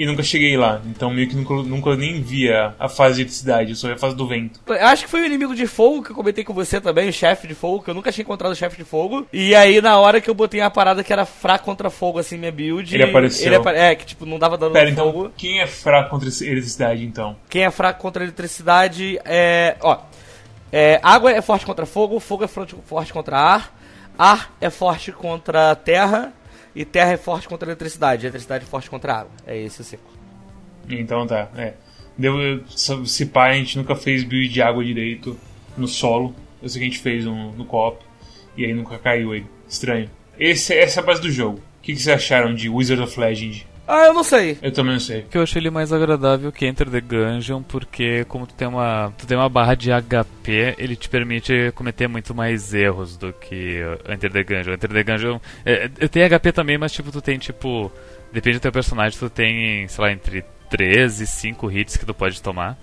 E 0.00 0.06
nunca 0.06 0.22
cheguei 0.22 0.56
lá. 0.56 0.80
Então 0.86 1.10
meio 1.10 1.28
que 1.28 1.36
nunca, 1.36 1.54
nunca 1.56 1.94
nem 1.94 2.22
via 2.22 2.74
a 2.78 2.88
fase 2.88 3.16
de 3.16 3.20
eletricidade, 3.20 3.76
só 3.76 3.92
a 3.92 3.98
fase 3.98 4.16
do 4.16 4.26
vento. 4.26 4.58
Eu 4.66 4.86
Acho 4.86 5.04
que 5.04 5.10
foi 5.10 5.20
o 5.20 5.26
inimigo 5.26 5.54
de 5.54 5.66
fogo 5.66 6.02
que 6.02 6.10
eu 6.10 6.16
comentei 6.16 6.42
com 6.42 6.54
você 6.54 6.80
também, 6.80 7.10
o 7.10 7.12
chefe 7.12 7.46
de 7.46 7.54
fogo, 7.54 7.82
que 7.82 7.90
eu 7.90 7.94
nunca 7.94 8.10
tinha 8.10 8.22
encontrado 8.22 8.52
o 8.52 8.56
chefe 8.56 8.78
de 8.78 8.84
fogo. 8.84 9.26
E 9.30 9.54
aí, 9.54 9.78
na 9.82 9.98
hora 9.98 10.18
que 10.18 10.30
eu 10.30 10.34
botei 10.34 10.62
a 10.62 10.70
parada 10.70 11.04
que 11.04 11.12
era 11.12 11.26
fraco 11.26 11.66
contra 11.66 11.90
fogo, 11.90 12.18
assim, 12.18 12.38
minha 12.38 12.50
build. 12.50 12.94
Ele 12.94 13.02
apareceu. 13.02 13.52
Ele 13.52 13.78
é, 13.78 13.94
que 13.94 14.06
tipo, 14.06 14.24
não 14.24 14.38
dava 14.38 14.56
dano 14.56 14.72
Pera, 14.72 14.88
então 14.88 15.12
fogo. 15.12 15.32
quem 15.36 15.60
é 15.60 15.66
fraco 15.66 16.08
contra 16.08 16.30
eletricidade 16.30 17.04
então? 17.04 17.36
Quem 17.50 17.64
é 17.64 17.70
fraco 17.70 18.00
contra 18.00 18.24
eletricidade 18.24 19.18
é. 19.22 19.76
Ó. 19.82 19.98
É, 20.72 20.98
água 21.02 21.30
é 21.30 21.42
forte 21.42 21.66
contra 21.66 21.84
fogo, 21.84 22.18
fogo 22.18 22.44
é 22.44 22.48
forte 22.48 23.12
contra 23.12 23.36
ar, 23.36 23.76
ar 24.16 24.54
é 24.62 24.70
forte 24.70 25.12
contra 25.12 25.74
terra 25.74 26.32
e 26.74 26.84
terra 26.84 27.12
é 27.12 27.16
forte 27.16 27.48
contra 27.48 27.68
eletricidade, 27.68 28.26
eletricidade 28.26 28.64
é 28.64 28.66
forte 28.66 28.88
contra 28.88 29.14
água. 29.14 29.32
É 29.46 29.56
esse 29.56 29.80
o 29.80 29.84
ciclo. 29.84 30.10
Então 30.88 31.26
tá, 31.26 31.48
é. 31.56 31.74
Deu, 32.16 32.64
se 32.66 33.26
pá, 33.26 33.48
a 33.48 33.54
gente 33.54 33.78
nunca 33.78 33.96
fez 33.96 34.24
build 34.24 34.48
de 34.48 34.60
água 34.60 34.84
direito 34.84 35.38
no 35.76 35.88
solo. 35.88 36.34
Eu 36.62 36.68
sei 36.68 36.80
que 36.80 36.86
a 36.86 36.90
gente 36.90 37.00
fez 37.00 37.26
um, 37.26 37.52
no 37.52 37.64
co-op. 37.64 38.04
E 38.56 38.64
aí 38.64 38.74
nunca 38.74 38.98
caiu 38.98 39.34
ele. 39.34 39.46
Estranho. 39.68 40.10
Esse, 40.38 40.74
essa 40.74 41.00
é 41.00 41.02
a 41.02 41.06
base 41.06 41.20
do 41.20 41.30
jogo. 41.30 41.58
O 41.58 41.82
que, 41.82 41.94
que 41.94 42.00
vocês 42.00 42.14
acharam 42.14 42.54
de 42.54 42.68
Wizard 42.68 43.02
of 43.02 43.18
Legend? 43.18 43.66
Ah, 43.92 44.06
eu 44.06 44.14
não 44.14 44.22
sei. 44.22 44.56
Eu 44.62 44.72
também 44.72 44.92
não 44.92 45.00
sei. 45.00 45.22
Que 45.22 45.36
eu 45.36 45.42
achei 45.42 45.60
ele 45.60 45.68
mais 45.68 45.92
agradável 45.92 46.52
que 46.52 46.64
Enter 46.64 46.88
the 46.88 47.00
Gungeon, 47.00 47.60
porque 47.60 48.24
como 48.26 48.46
tu 48.46 48.54
tem 48.54 48.68
uma, 48.68 49.12
tu 49.18 49.26
tem 49.26 49.36
uma 49.36 49.48
barra 49.48 49.74
de 49.74 49.90
HP, 49.90 50.76
ele 50.78 50.94
te 50.94 51.08
permite 51.08 51.72
cometer 51.74 52.06
muito 52.06 52.32
mais 52.32 52.72
erros 52.72 53.16
do 53.16 53.32
que 53.32 53.80
Enter 54.08 54.30
the 54.30 54.44
Gungeon. 54.44 54.74
Enter 54.74 54.90
the 54.90 55.02
Gungeon, 55.02 55.40
é, 55.66 55.90
eu 55.98 56.08
tenho 56.08 56.28
HP 56.28 56.52
também, 56.52 56.78
mas 56.78 56.92
tipo 56.92 57.10
tu 57.10 57.20
tem 57.20 57.36
tipo, 57.36 57.90
depende 58.32 58.58
do 58.58 58.62
teu 58.62 58.70
personagem, 58.70 59.18
tu 59.18 59.28
tem, 59.28 59.88
sei 59.88 60.04
lá, 60.04 60.12
entre 60.12 60.44
3 60.70 61.22
e 61.22 61.26
5 61.26 61.72
hits 61.72 61.96
que 61.96 62.06
tu 62.06 62.14
pode 62.14 62.40
tomar. 62.40 62.78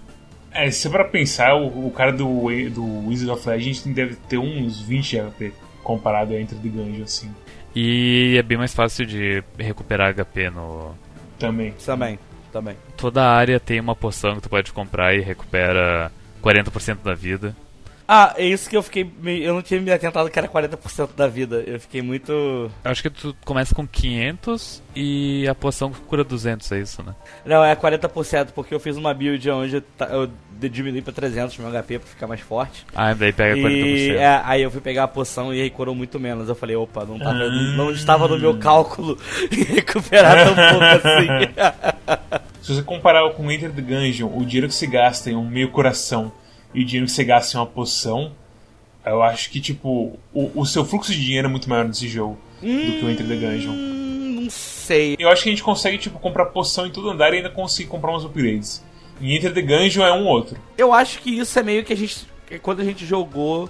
É, 0.51 0.69
se 0.69 0.89
pra 0.89 1.05
pensar, 1.05 1.55
o, 1.55 1.87
o 1.87 1.91
cara 1.91 2.11
do, 2.11 2.27
do 2.69 3.07
Wizard 3.07 3.31
of 3.31 3.47
Legend 3.47 3.93
deve 3.93 4.15
ter 4.15 4.39
uns 4.39 4.81
20 4.81 5.09
de 5.09 5.21
HP 5.21 5.53
comparado 5.83 6.33
a 6.33 6.41
Enter 6.41 6.57
the 6.57 6.67
Gungeon, 6.67 7.03
assim. 7.03 7.33
E 7.79 8.35
é 8.35 8.41
bem 8.41 8.57
mais 8.57 8.73
fácil 8.73 9.05
de 9.05 9.43
recuperar 9.55 10.11
HP 10.11 10.49
no 10.49 10.95
Também. 11.37 11.71
Também, 11.85 12.17
também. 12.51 12.75
toda 12.97 13.23
área 13.23 13.59
tem 13.59 13.79
uma 13.79 13.95
poção 13.95 14.33
que 14.37 14.41
tu 14.41 14.49
pode 14.49 14.73
comprar 14.73 15.13
e 15.13 15.21
recupera 15.21 16.11
40% 16.41 17.03
da 17.03 17.13
vida. 17.13 17.55
Ah, 18.07 18.33
é 18.37 18.45
isso 18.45 18.69
que 18.69 18.77
eu 18.77 18.81
fiquei. 18.81 19.09
meio- 19.21 19.43
Eu 19.43 19.53
não 19.53 19.61
tinha 19.61 19.81
me 19.81 19.91
atentado 19.91 20.29
que 20.29 20.39
era 20.39 20.47
40% 20.47 21.09
da 21.15 21.27
vida. 21.27 21.61
Eu 21.67 21.77
fiquei 21.79 22.01
muito. 22.01 22.31
Eu 22.31 22.71
acho 22.91 23.01
que 23.01 23.09
tu 23.09 23.35
começa 23.43 23.75
com 23.75 23.85
500 23.85 24.81
e 24.95 25.45
a 25.47 25.53
poção 25.53 25.91
cura 25.91 26.23
200, 26.23 26.71
é 26.71 26.79
isso, 26.79 27.03
né? 27.03 27.13
Não, 27.45 27.63
é 27.65 27.75
40%, 27.75 28.47
porque 28.55 28.73
eu 28.73 28.79
fiz 28.79 28.95
uma 28.95 29.13
build 29.13 29.49
onde 29.51 29.75
eu, 29.75 29.81
ta- 29.81 30.05
eu 30.05 30.29
diminui 30.69 31.01
pra 31.01 31.11
300 31.11 31.57
meu 31.57 31.69
HP 31.69 31.99
pra 31.99 32.07
ficar 32.07 32.27
mais 32.27 32.39
forte. 32.39 32.85
Ah, 32.95 33.13
daí 33.13 33.33
pega 33.33 33.55
40%. 33.57 33.67
E 33.85 34.09
é, 34.15 34.41
aí 34.45 34.61
eu 34.61 34.71
fui 34.71 34.79
pegar 34.81 35.03
a 35.03 35.07
poção 35.07 35.53
e 35.53 35.61
aí 35.61 35.69
curou 35.69 35.93
muito 35.93 36.17
menos. 36.19 36.47
Eu 36.47 36.55
falei, 36.55 36.75
opa, 36.77 37.03
não, 37.05 37.19
tava, 37.19 37.33
não 37.49 37.91
estava 37.91 38.27
no 38.27 38.39
meu 38.39 38.57
cálculo 38.57 39.17
recuperar 39.51 40.45
tão 40.45 40.55
pouco 40.55 40.85
assim. 40.85 42.37
Se 42.63 42.73
você 42.73 42.81
comparar 42.81 43.29
com 43.31 43.49
Enter 43.51 43.71
the 43.71 43.81
Gungeon, 43.81 44.29
o 44.33 44.45
dinheiro 44.45 44.67
que 44.67 44.73
você 44.75 44.87
gasta 44.87 45.29
em 45.29 45.35
um 45.35 45.45
meio 45.47 45.69
coração 45.71 46.31
e 46.73 46.81
o 46.81 46.85
dinheiro 46.85 47.05
que 47.05 47.11
você 47.11 47.23
gasta 47.23 47.55
em 47.55 47.59
uma 47.59 47.65
poção, 47.65 48.31
eu 49.05 49.23
acho 49.23 49.49
que, 49.49 49.59
tipo, 49.61 50.19
o, 50.33 50.51
o 50.61 50.65
seu 50.65 50.83
fluxo 50.85 51.11
de 51.11 51.23
dinheiro 51.23 51.47
é 51.47 51.51
muito 51.51 51.69
maior 51.69 51.85
nesse 51.85 52.07
jogo 52.07 52.37
do 52.61 52.67
que 52.67 53.05
o 53.05 53.09
Enter 53.09 53.27
the 53.27 53.35
Gungeon. 53.35 53.71
Hum, 53.71 54.41
não 54.41 54.49
sei. 54.49 55.15
Eu 55.17 55.29
acho 55.29 55.43
que 55.43 55.49
a 55.49 55.51
gente 55.51 55.63
consegue, 55.63 55.97
tipo, 55.97 56.19
comprar 56.19 56.47
poção 56.47 56.85
em 56.85 56.91
todo 56.91 57.09
andar 57.09 57.33
e 57.33 57.37
ainda 57.37 57.49
conseguir 57.49 57.89
comprar 57.89 58.15
uns 58.15 58.25
upgrades. 58.25 58.83
Em 59.21 59.35
Enter 59.35 59.53
the 59.53 59.61
Gungeon 59.61 60.05
é 60.05 60.13
um 60.13 60.27
outro. 60.27 60.57
Eu 60.77 60.93
acho 60.93 61.21
que 61.21 61.31
isso 61.31 61.57
é 61.57 61.63
meio 61.63 61.83
que 61.83 61.93
a 61.93 61.97
gente. 61.97 62.27
Quando 62.61 62.81
a 62.81 62.85
gente 62.85 63.05
jogou, 63.05 63.69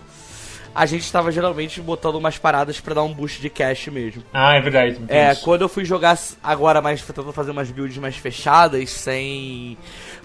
a 0.74 0.86
gente 0.86 1.12
tava 1.12 1.32
geralmente 1.32 1.82
botando 1.82 2.16
umas 2.16 2.38
paradas 2.38 2.80
pra 2.80 2.94
dar 2.94 3.04
um 3.04 3.14
boost 3.14 3.42
de 3.42 3.50
cash 3.50 3.88
mesmo. 3.88 4.24
Ah, 4.34 4.56
é 4.56 4.62
verdade. 4.62 4.98
É, 5.08 5.32
isso. 5.32 5.44
quando 5.44 5.62
eu 5.62 5.70
fui 5.70 5.86
jogar 5.86 6.18
agora 6.44 6.82
mais 6.82 7.02
tentando 7.02 7.32
fazer 7.34 7.52
umas 7.52 7.72
builds 7.72 7.98
mais 7.98 8.16
fechadas, 8.16 8.90
sem 8.90 9.78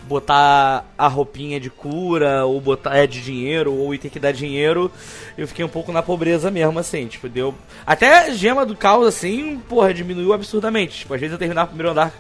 botar 0.05 0.85
a 0.99 1.07
roupinha 1.07 1.59
de 1.59 1.71
cura, 1.71 2.45
ou 2.45 2.61
botar 2.61 2.97
é, 2.97 3.07
de 3.07 3.23
dinheiro, 3.23 3.73
ou 3.73 3.95
item 3.95 4.11
que 4.11 4.19
dá 4.19 4.33
dinheiro, 4.33 4.91
eu 5.37 5.47
fiquei 5.47 5.65
um 5.65 5.69
pouco 5.69 5.93
na 5.93 6.03
pobreza 6.03 6.51
mesmo, 6.51 6.79
assim, 6.79 7.07
tipo, 7.07 7.29
deu. 7.29 7.55
Até 7.87 8.33
gema 8.35 8.67
do 8.67 8.77
caos, 8.77 9.07
assim, 9.07 9.61
porra, 9.69 9.95
diminuiu 9.95 10.33
absurdamente. 10.33 11.01
Tipo, 11.01 11.15
às 11.15 11.21
vezes 11.21 11.33
eu 11.33 11.39
terminava 11.39 11.67
o 11.67 11.69
primeiro 11.69 11.93
andar. 11.93 12.13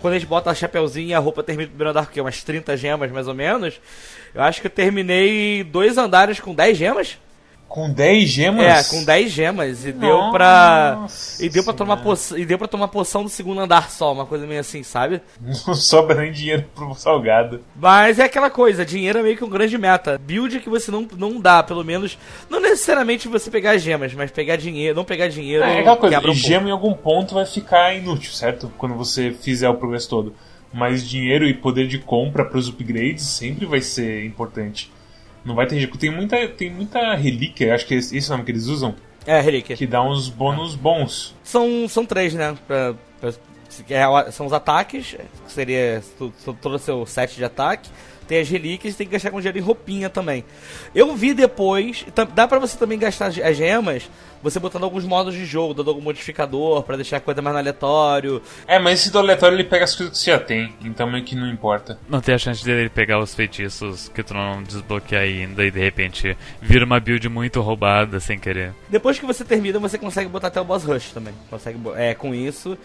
Quando 0.00 0.14
a 0.14 0.18
gente 0.18 0.28
bota 0.28 0.50
a 0.50 0.54
chapeuzinho 0.54 1.08
e 1.08 1.14
a 1.14 1.18
roupa 1.18 1.42
termina 1.42 1.66
o 1.66 1.70
primeiro 1.70 1.90
andar, 1.90 2.10
que 2.10 2.20
é 2.20 2.22
umas 2.22 2.42
30 2.44 2.76
gemas 2.76 3.10
mais 3.10 3.26
ou 3.26 3.34
menos. 3.34 3.80
Eu 4.34 4.42
acho 4.42 4.60
que 4.60 4.66
eu 4.66 4.70
terminei 4.70 5.64
dois 5.64 5.98
andares 5.98 6.38
com 6.38 6.54
10 6.54 6.76
gemas. 6.78 7.18
Com 7.70 7.88
10 7.88 8.28
gemas? 8.28 8.64
É, 8.64 8.90
com 8.90 9.04
10 9.04 9.30
gemas. 9.30 9.86
E 9.86 9.92
deu 9.92 10.32
pra. 10.32 10.98
Nossa 11.02 11.44
E 11.44 11.48
deu 11.48 11.62
pra 11.62 11.72
tomar 11.72 11.98
poção. 11.98 12.36
E 12.36 12.44
deu 12.44 12.58
pra 12.58 12.66
tomar 12.66 12.88
poção 12.88 13.22
do 13.22 13.28
segundo 13.28 13.60
andar 13.60 13.88
só, 13.88 14.12
uma 14.12 14.26
coisa 14.26 14.44
meio 14.44 14.58
assim, 14.58 14.82
sabe? 14.82 15.22
Não 15.40 15.54
sobra 15.76 16.20
nem 16.20 16.32
dinheiro 16.32 16.64
pro 16.74 16.92
salgado. 16.96 17.60
Mas 17.76 18.18
é 18.18 18.24
aquela 18.24 18.50
coisa, 18.50 18.84
dinheiro 18.84 19.20
é 19.20 19.22
meio 19.22 19.36
que 19.36 19.44
um 19.44 19.48
grande 19.48 19.78
meta. 19.78 20.18
Build 20.18 20.58
que 20.58 20.68
você 20.68 20.90
não, 20.90 21.06
não 21.16 21.40
dá, 21.40 21.62
pelo 21.62 21.84
menos. 21.84 22.18
Não 22.48 22.58
necessariamente 22.58 23.28
você 23.28 23.48
pegar 23.52 23.78
gemas, 23.78 24.12
mas 24.14 24.32
pegar 24.32 24.56
dinheiro, 24.56 24.96
não 24.96 25.04
pegar 25.04 25.28
dinheiro. 25.28 25.62
É, 25.62 25.76
é 25.76 25.78
aquela 25.78 25.96
coisa, 25.96 26.28
um 26.28 26.34
gema 26.34 26.68
em 26.68 26.72
algum 26.72 26.92
ponto 26.92 27.36
vai 27.36 27.46
ficar 27.46 27.94
inútil, 27.94 28.32
certo? 28.32 28.72
Quando 28.76 28.96
você 28.96 29.30
fizer 29.30 29.68
o 29.68 29.76
progresso 29.76 30.08
todo. 30.08 30.34
Mas 30.72 31.08
dinheiro 31.08 31.46
e 31.46 31.54
poder 31.54 31.86
de 31.86 32.00
compra 32.00 32.44
para 32.44 32.58
os 32.58 32.68
upgrades 32.68 33.24
sempre 33.24 33.64
vai 33.64 33.80
ser 33.80 34.24
importante. 34.24 34.90
Não 35.44 35.54
vai 35.54 35.66
ter 35.66 35.78
jeito. 35.78 35.96
Tem 35.98 36.10
muita, 36.10 36.46
tem 36.48 36.70
muita 36.70 37.14
relíquia, 37.14 37.74
acho 37.74 37.86
que 37.86 37.94
esse 37.94 38.16
esse 38.16 38.30
é 38.30 38.34
o 38.34 38.36
nome 38.36 38.44
que 38.44 38.52
eles 38.52 38.66
usam. 38.66 38.94
É, 39.26 39.40
relíquia. 39.40 39.76
que 39.76 39.86
dá 39.86 40.02
uns 40.02 40.28
bônus 40.28 40.74
bons. 40.74 41.34
São, 41.44 41.86
são 41.88 42.04
três, 42.06 42.32
né? 42.34 42.56
Pra- 42.66 42.94
pra- 43.20 43.32
se- 43.68 43.84
é, 43.90 44.30
são 44.32 44.46
os 44.46 44.52
ataques, 44.52 45.14
que 45.46 45.52
seria 45.52 46.02
todo 46.62 46.74
o 46.74 46.78
seu 46.78 47.04
set 47.06 47.36
de 47.36 47.44
ataque. 47.44 47.88
Tem 48.26 48.40
as 48.40 48.48
relíquias 48.48 48.94
e 48.94 48.96
tem 48.96 49.06
que 49.06 49.12
gastar 49.12 49.30
com 49.30 49.38
dinheiro 49.38 49.58
em 49.58 49.60
roupinha 49.60 50.08
também. 50.08 50.44
Eu 50.94 51.14
vi 51.16 51.34
depois, 51.34 52.06
dá 52.34 52.46
pra 52.46 52.58
você 52.60 52.78
também 52.78 52.98
gastar 52.98 53.26
as 53.26 53.38
as 53.38 53.56
gemas, 53.56 54.08
você 54.42 54.58
botando 54.58 54.84
alguns 54.84 55.04
modos 55.04 55.34
de 55.34 55.44
jogo, 55.44 55.74
dando 55.74 55.90
algum 55.90 56.00
modificador 56.00 56.82
pra 56.82 56.96
deixar 56.96 57.18
a 57.18 57.20
coisa 57.20 57.42
mais 57.42 57.54
no 57.54 57.60
aleatório. 57.60 58.42
É, 58.66 58.78
mas 58.78 59.00
esse 59.00 59.10
do 59.10 59.18
aleatório 59.18 59.56
ele 59.56 59.64
pega 59.64 59.84
as 59.84 59.94
coisas 59.94 60.16
que 60.16 60.24
você 60.24 60.30
já 60.30 60.38
tem, 60.38 60.74
então 60.84 61.10
meio 61.10 61.24
que 61.24 61.34
não 61.34 61.48
importa. 61.48 61.98
Não 62.08 62.20
tem 62.20 62.34
a 62.34 62.38
chance 62.38 62.62
de 62.62 62.70
ele 62.70 62.88
pegar 62.88 63.18
os 63.18 63.34
feitiços 63.34 64.08
que 64.08 64.22
tu 64.22 64.34
não 64.34 64.62
desbloqueia 64.62 65.22
ainda 65.22 65.64
e 65.64 65.70
de 65.70 65.80
repente 65.80 66.36
vira 66.60 66.84
uma 66.84 67.00
build 67.00 67.28
muito 67.28 67.60
roubada 67.60 68.20
sem 68.20 68.38
querer. 68.38 68.72
Depois 68.88 69.18
que 69.18 69.26
você 69.26 69.44
termina, 69.44 69.78
você 69.78 69.98
consegue 69.98 70.28
botar 70.28 70.48
até 70.48 70.60
o 70.60 70.64
boss 70.64 70.84
rush 70.84 71.10
também. 71.12 71.34
Consegue, 71.48 71.78
é, 71.96 72.14
com 72.14 72.34
isso. 72.34 72.76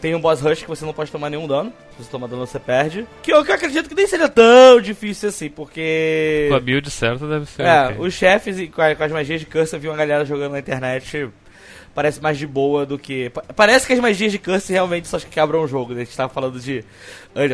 Tem 0.00 0.14
um 0.14 0.20
boss 0.20 0.40
rush 0.40 0.62
que 0.62 0.68
você 0.68 0.84
não 0.84 0.94
pode 0.94 1.10
tomar 1.12 1.28
nenhum 1.28 1.46
dano. 1.46 1.72
Se 1.96 2.04
você 2.04 2.10
tomar 2.10 2.26
dano, 2.26 2.46
você 2.46 2.58
perde. 2.58 3.06
Que 3.22 3.32
eu, 3.32 3.44
que 3.44 3.50
eu 3.50 3.54
acredito 3.54 3.88
que 3.88 3.94
nem 3.94 4.06
seja 4.06 4.28
tão 4.28 4.80
difícil 4.80 5.28
assim, 5.28 5.50
porque. 5.50 6.46
Com 6.48 6.56
a 6.56 6.60
build 6.60 6.90
certa 6.90 7.26
deve 7.28 7.44
ser. 7.46 7.62
É, 7.62 7.86
ok. 7.88 7.96
os 8.06 8.14
chefes 8.14 8.58
e 8.58 8.66
com, 8.68 8.80
as 8.80 9.12
magias 9.12 9.40
de 9.40 9.46
curse, 9.46 9.74
eu 9.74 9.80
vi 9.80 9.88
uma 9.88 9.96
galera 9.96 10.24
jogando 10.24 10.52
na 10.52 10.58
internet. 10.58 11.28
Parece 11.94 12.22
mais 12.22 12.38
de 12.38 12.46
boa 12.46 12.86
do 12.86 12.98
que. 12.98 13.28
pa- 13.30 13.42
Parece 13.54 13.86
que 13.86 13.92
as 13.92 13.98
magias 13.98 14.30
de 14.32 14.38
curse 14.38 14.72
realmente 14.72 15.06
só 15.08 15.18
quebram 15.18 15.60
o 15.62 15.66
jogo. 15.68 15.92
Né? 15.92 16.02
A 16.02 16.04
gente 16.04 16.16
tava 16.16 16.32
falando 16.32 16.58
de. 16.58 16.82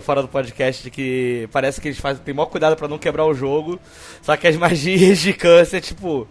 Fora 0.03 0.23
do 0.23 0.29
podcast, 0.29 0.83
de 0.85 0.91
que 0.91 1.49
parece 1.51 1.81
que 1.81 1.89
eles 1.89 1.99
fazem. 1.99 2.23
Tem 2.23 2.33
maior 2.35 2.47
cuidado 2.47 2.77
pra 2.77 2.87
não 2.87 2.99
quebrar 2.99 3.25
o 3.25 3.35
jogo. 3.35 3.81
Só 4.23 4.37
que 4.37 4.47
as 4.47 4.55
magias 4.59 5.19
de 5.19 5.33
curse 5.33 5.75
é 5.77 5.81
tipo. 5.81 6.29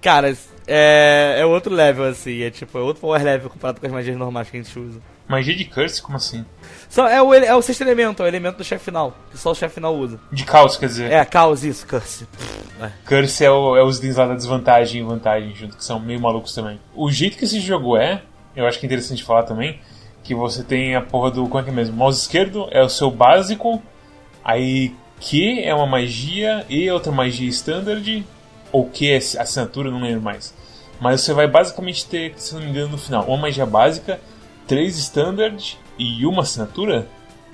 Cara, 0.00 0.34
é, 0.66 1.36
é 1.38 1.46
outro 1.46 1.72
level 1.72 2.06
assim. 2.06 2.42
É 2.42 2.50
tipo, 2.50 2.76
é 2.78 2.80
outro 2.80 3.02
power 3.02 3.22
level 3.22 3.50
comparado 3.50 3.78
com 3.78 3.86
as 3.86 3.92
magias 3.92 4.16
normais 4.16 4.48
que 4.50 4.56
a 4.56 4.62
gente 4.62 4.76
usa. 4.78 4.98
Magia 5.28 5.54
de 5.54 5.64
curse? 5.66 6.00
Como 6.00 6.16
assim? 6.16 6.44
Só, 6.88 7.06
é, 7.06 7.20
o, 7.20 7.34
é 7.34 7.54
o 7.54 7.60
sexto 7.60 7.82
elemento, 7.82 8.22
é 8.22 8.24
o 8.24 8.28
elemento 8.28 8.56
do 8.58 8.64
chefe 8.64 8.86
final. 8.86 9.14
Que 9.30 9.36
só 9.38 9.50
o 9.50 9.54
chefe 9.54 9.74
final 9.74 9.94
usa. 9.94 10.18
De 10.32 10.44
caos, 10.44 10.76
quer 10.76 10.86
dizer. 10.86 11.12
É, 11.12 11.24
caos, 11.24 11.62
isso, 11.64 11.86
curse. 11.86 12.26
Curse 13.06 13.44
é, 13.44 13.50
o- 13.50 13.76
é 13.76 13.82
os 13.84 13.98
itens 13.98 14.16
lá 14.16 14.26
da 14.26 14.34
desvantagem 14.34 15.02
e 15.02 15.04
vantagem 15.04 15.54
junto, 15.54 15.76
que 15.76 15.84
são 15.84 16.00
meio 16.00 16.18
malucos 16.20 16.54
também. 16.54 16.80
O 16.94 17.10
jeito 17.10 17.36
que 17.36 17.44
esse 17.44 17.60
jogo 17.60 17.96
é, 17.96 18.22
eu 18.56 18.66
acho 18.66 18.78
que 18.78 18.86
é 18.86 18.88
interessante 18.88 19.22
falar 19.22 19.42
também, 19.42 19.78
que 20.24 20.34
você 20.34 20.62
tem 20.62 20.94
a 20.96 21.00
porra 21.02 21.30
do. 21.30 21.42
Como 21.46 21.58
é 21.58 21.62
que 21.62 21.70
é 21.70 21.72
mesmo? 21.72 21.96
Mouse 21.96 22.20
esquerdo 22.20 22.66
é 22.70 22.82
o 22.82 22.88
seu 22.88 23.10
básico, 23.10 23.82
aí 24.44 24.94
Q 25.20 25.60
é 25.62 25.74
uma 25.74 25.86
magia 25.86 26.64
e 26.68 26.90
outra 26.90 27.10
magia 27.12 27.48
standard, 27.48 28.24
ou 28.72 28.86
Q 28.88 29.10
é 29.10 29.16
assinatura, 29.16 29.90
não 29.90 30.00
lembro 30.00 30.22
mais. 30.22 30.54
Mas 31.00 31.20
você 31.20 31.32
vai 31.32 31.46
basicamente 31.46 32.06
ter, 32.06 32.32
se 32.36 32.54
não 32.54 32.60
me 32.62 32.68
engano, 32.70 32.88
no 32.88 32.98
final, 32.98 33.24
uma 33.24 33.36
magia 33.36 33.66
básica, 33.66 34.20
três 34.68 34.96
standard 34.98 35.78
e 35.98 36.24
uma 36.26 36.42
assinatura? 36.42 37.08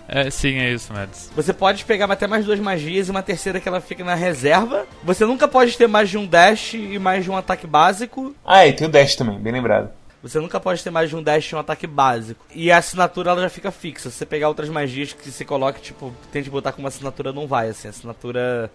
É, 0.06 0.28
sim, 0.30 0.59
é 0.59 0.71
isso, 0.71 0.92
Mads. 0.92 1.30
Você 1.35 1.52
pode 1.52 1.85
pegar 1.85 2.11
até 2.11 2.26
mais 2.26 2.44
duas 2.44 2.61
magias 2.61 3.09
e 3.09 3.11
uma 3.11 3.23
terceira 3.23 3.59
que 3.59 3.66
ela 3.66 3.80
fica 3.80 4.04
na 4.04 4.14
reserva. 4.14 4.87
Você 5.02 5.25
nunca 5.25 5.49
pode 5.49 5.78
ter 5.78 5.87
mais 5.87 6.11
de 6.11 6.18
um 6.18 6.26
dash 6.26 6.75
e 6.75 6.99
mais 6.99 7.25
de 7.25 7.30
um 7.30 7.37
ataque 7.37 7.66
básico. 7.66 8.35
Ah, 8.44 8.66
e 8.66 8.73
tem 8.75 8.87
o 8.87 8.90
dash 8.90 9.14
também, 9.16 9.38
bem 9.38 9.52
lembrado. 9.52 9.90
Você 10.23 10.40
nunca 10.40 10.59
pode 10.59 10.83
ter 10.83 10.90
mais 10.90 11.09
de 11.09 11.16
um 11.16 11.23
dash 11.23 11.52
e 11.52 11.54
um 11.54 11.59
ataque 11.59 11.87
básico. 11.87 12.44
E 12.54 12.71
a 12.71 12.78
assinatura 12.78 13.30
ela 13.30 13.42
já 13.42 13.49
fica 13.49 13.71
fixa. 13.71 14.11
Se 14.11 14.16
você 14.16 14.26
pegar 14.26 14.49
outras 14.49 14.68
magias 14.68 15.12
que 15.12 15.30
você 15.30 15.44
coloca, 15.44 15.78
tipo, 15.80 16.12
tente 16.33 16.50
botar 16.50 16.73
como 16.73 16.88
assinatura, 16.88 17.33
não 17.33 17.47
vai, 17.47 17.68
assim. 17.68 17.88
A 17.88 17.90
assinatura 17.90 18.71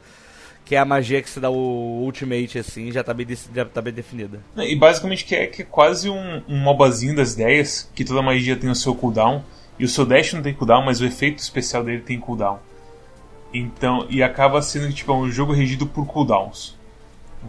que 0.69 0.75
é 0.75 0.77
a 0.77 0.85
magia 0.85 1.19
que 1.19 1.27
se 1.27 1.39
dá 1.39 1.49
o 1.49 2.03
ultimate, 2.03 2.59
assim, 2.59 2.91
já 2.91 3.03
tá 3.03 3.11
bem, 3.11 3.25
já 3.55 3.65
tá 3.65 3.81
bem 3.81 3.91
definida. 3.91 4.39
E 4.55 4.75
basicamente 4.75 5.25
que 5.25 5.33
é, 5.33 5.47
que 5.47 5.63
é 5.63 5.65
quase 5.65 6.11
um, 6.11 6.43
um 6.47 6.59
mobazinho 6.59 7.15
das 7.15 7.33
ideias, 7.33 7.89
que 7.95 8.05
toda 8.05 8.21
magia 8.21 8.55
tem 8.55 8.69
o 8.69 8.75
seu 8.75 8.93
cooldown, 8.93 9.43
e 9.79 9.83
o 9.83 9.87
seu 9.87 10.05
dash 10.05 10.31
não 10.33 10.43
tem 10.43 10.53
cooldown, 10.53 10.85
mas 10.85 11.01
o 11.01 11.07
efeito 11.07 11.39
especial 11.39 11.83
dele 11.83 12.03
tem 12.03 12.19
cooldown. 12.19 12.59
Então, 13.51 14.05
e 14.11 14.21
acaba 14.21 14.61
sendo 14.61 14.93
tipo 14.93 15.11
um 15.11 15.31
jogo 15.31 15.53
regido 15.53 15.87
por 15.87 16.05
cooldowns. 16.05 16.77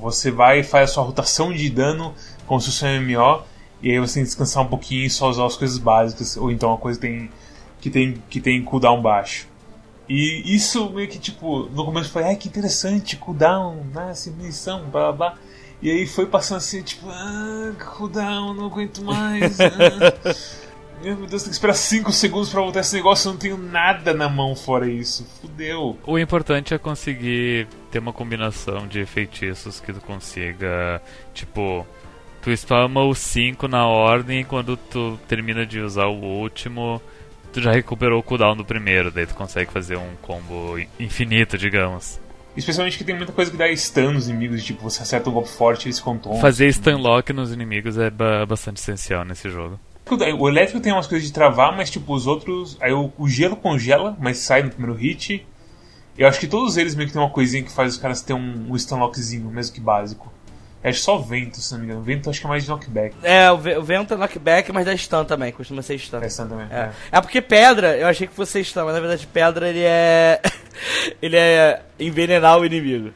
Você 0.01 0.31
vai 0.31 0.61
e 0.61 0.63
faz 0.63 0.89
a 0.89 0.95
sua 0.95 1.05
rotação 1.05 1.53
de 1.53 1.69
dano 1.69 2.15
como 2.47 2.59
se 2.59 2.69
fosse 2.69 2.87
um 2.87 3.03
MMO, 3.03 3.43
e 3.83 3.91
aí 3.91 3.99
você 3.99 4.15
tem 4.15 4.23
que 4.23 4.29
descansar 4.31 4.63
um 4.63 4.69
pouquinho 4.69 5.05
e 5.05 5.11
só 5.11 5.29
usar 5.29 5.45
as 5.45 5.59
coisas 5.59 5.77
básicas, 5.77 6.39
ou 6.39 6.51
então 6.51 6.73
a 6.73 6.79
coisa 6.79 6.99
tem, 6.99 7.29
que 7.83 7.91
tem 7.91 8.15
que 8.31 8.41
tem 8.41 8.65
cooldown 8.65 9.03
baixo. 9.03 9.47
E 10.13 10.57
isso 10.57 10.91
meio 10.91 11.07
que 11.07 11.21
tipo, 11.21 11.69
no 11.73 11.85
começo 11.85 12.11
foi, 12.11 12.25
ai 12.25 12.35
que 12.35 12.49
interessante, 12.49 13.17
cooldown, 13.17 13.77
né, 13.95 14.13
munição, 14.37 14.91
blá 14.91 15.13
blá 15.13 15.13
blá. 15.13 15.39
E 15.81 15.89
aí 15.89 16.05
foi 16.05 16.27
passando 16.27 16.57
assim, 16.59 16.83
tipo, 16.83 17.09
ah, 17.09 17.73
cooldown, 17.79 18.53
não 18.55 18.67
aguento 18.67 19.05
mais. 19.05 19.57
Ah. 19.61 20.59
Meu 21.01 21.15
Deus, 21.15 21.45
tem 21.45 21.51
que 21.51 21.55
esperar 21.55 21.75
5 21.75 22.13
segundos 22.13 22.51
para 22.51 22.61
voltar 22.61 22.81
esse 22.81 22.95
negócio, 22.95 23.29
eu 23.29 23.33
não 23.33 23.39
tenho 23.39 23.57
nada 23.57 24.13
na 24.13 24.29
mão 24.29 24.57
fora 24.57 24.91
isso. 24.91 25.25
Fudeu. 25.41 25.97
O 26.05 26.19
importante 26.19 26.75
é 26.75 26.79
conseguir 26.79 27.69
ter 27.93 28.01
uma 28.01 28.13
combinação 28.13 28.89
de 28.89 29.07
feitiços 29.07 29.79
que 29.79 29.93
tu 29.93 30.01
consiga, 30.01 31.01
tipo, 31.33 31.87
tu 32.43 32.51
spama 32.51 33.05
os 33.05 33.19
5 33.19 33.69
na 33.69 33.87
ordem 33.87 34.41
e 34.41 34.45
quando 34.45 34.77
tu 34.77 35.19
termina 35.29 35.65
de 35.65 35.79
usar 35.79 36.07
o 36.07 36.21
último, 36.21 37.01
tu 37.53 37.61
já 37.61 37.73
recuperou 37.73 38.21
o 38.21 38.23
cooldown 38.23 38.57
do 38.57 38.65
primeiro, 38.65 39.11
daí 39.11 39.27
tu 39.27 39.35
consegue 39.35 39.71
fazer 39.71 39.97
um 39.97 40.17
combo 40.23 40.79
infinito, 40.99 41.59
digamos. 41.59 42.21
Especialmente 42.57 42.99
que 42.99 43.05
tem 43.05 43.17
muita 43.17 43.33
coisa 43.33 43.51
que 43.51 43.57
dá 43.57 43.73
stun 43.75 44.13
nos 44.13 44.29
inimigos, 44.29 44.65
tipo, 44.65 44.83
você 44.83 45.03
acerta 45.03 45.31
um 45.31 45.33
golpe 45.33 45.51
forte 45.51 45.85
e 45.85 45.89
eles 45.89 46.01
contam. 46.01 46.35
Fazer 46.41 46.73
stun 46.73 46.97
lock 46.97 47.33
nos 47.33 47.53
inimigos 47.53 47.97
é 47.97 48.11
bastante 48.47 48.79
essencial 48.79 49.25
nesse 49.25 49.49
jogo. 49.49 49.79
O 50.39 50.49
elétrico 50.49 50.81
tem 50.81 50.93
umas 50.93 51.07
coisas 51.07 51.27
de 51.27 51.33
travar, 51.33 51.77
mas 51.77 51.89
tipo, 51.89 52.13
os 52.13 52.27
outros. 52.27 52.77
Aí 52.81 52.93
o, 52.93 53.13
o 53.17 53.29
gelo 53.29 53.55
congela, 53.55 54.17
mas 54.21 54.39
sai 54.39 54.63
no 54.63 54.71
primeiro 54.71 54.95
hit. 54.95 55.47
Eu 56.19 56.27
acho 56.27 56.41
que 56.41 56.49
todos 56.49 56.77
eles 56.77 56.95
meio 56.97 57.07
que 57.07 57.13
tem 57.13 57.23
uma 57.23 57.31
coisinha 57.31 57.63
que 57.63 57.71
faz 57.71 57.95
os 57.95 57.99
caras 57.99 58.21
ter 58.21 58.35
um, 58.35 58.67
um 58.69 58.77
stunlockzinho, 58.77 59.49
mesmo 59.49 59.73
que 59.73 59.81
básico. 59.81 60.31
É 60.83 60.93
só 60.93 61.19
vento, 61.19 61.61
se 61.61 61.73
não 61.73 61.81
me 61.81 61.87
engano. 61.87 62.03
Vento 62.03 62.31
acho 62.31 62.41
que 62.41 62.47
é 62.47 62.49
mais 62.49 62.65
de 62.65 62.71
knockback. 62.71 63.15
É, 63.23 63.51
o, 63.51 63.59
vento 63.59 64.15
é 64.15 64.17
knockback, 64.17 64.73
mas 64.73 64.87
dá 64.87 64.97
stun 64.97 65.25
também, 65.25 65.53
costuma 65.53 65.83
ser 65.83 65.99
stun. 65.99 66.19
É 66.19 66.29
stun 66.29 66.49
também. 66.49 66.67
É. 66.71 66.81
é. 66.81 66.93
é 67.13 67.21
porque 67.21 67.43
pedra, 67.43 67.97
eu 67.99 68.07
achei 68.07 68.27
que 68.27 68.35
fosse 68.35 68.65
stun, 68.65 68.85
mas 68.85 68.95
na 68.95 69.01
verdade 69.01 69.27
pedra 69.27 69.69
ele 69.69 69.83
é. 69.83 70.41
ele 71.21 71.37
é 71.37 71.83
envenenar 71.99 72.59
o 72.59 72.65
inimigo. 72.65 73.13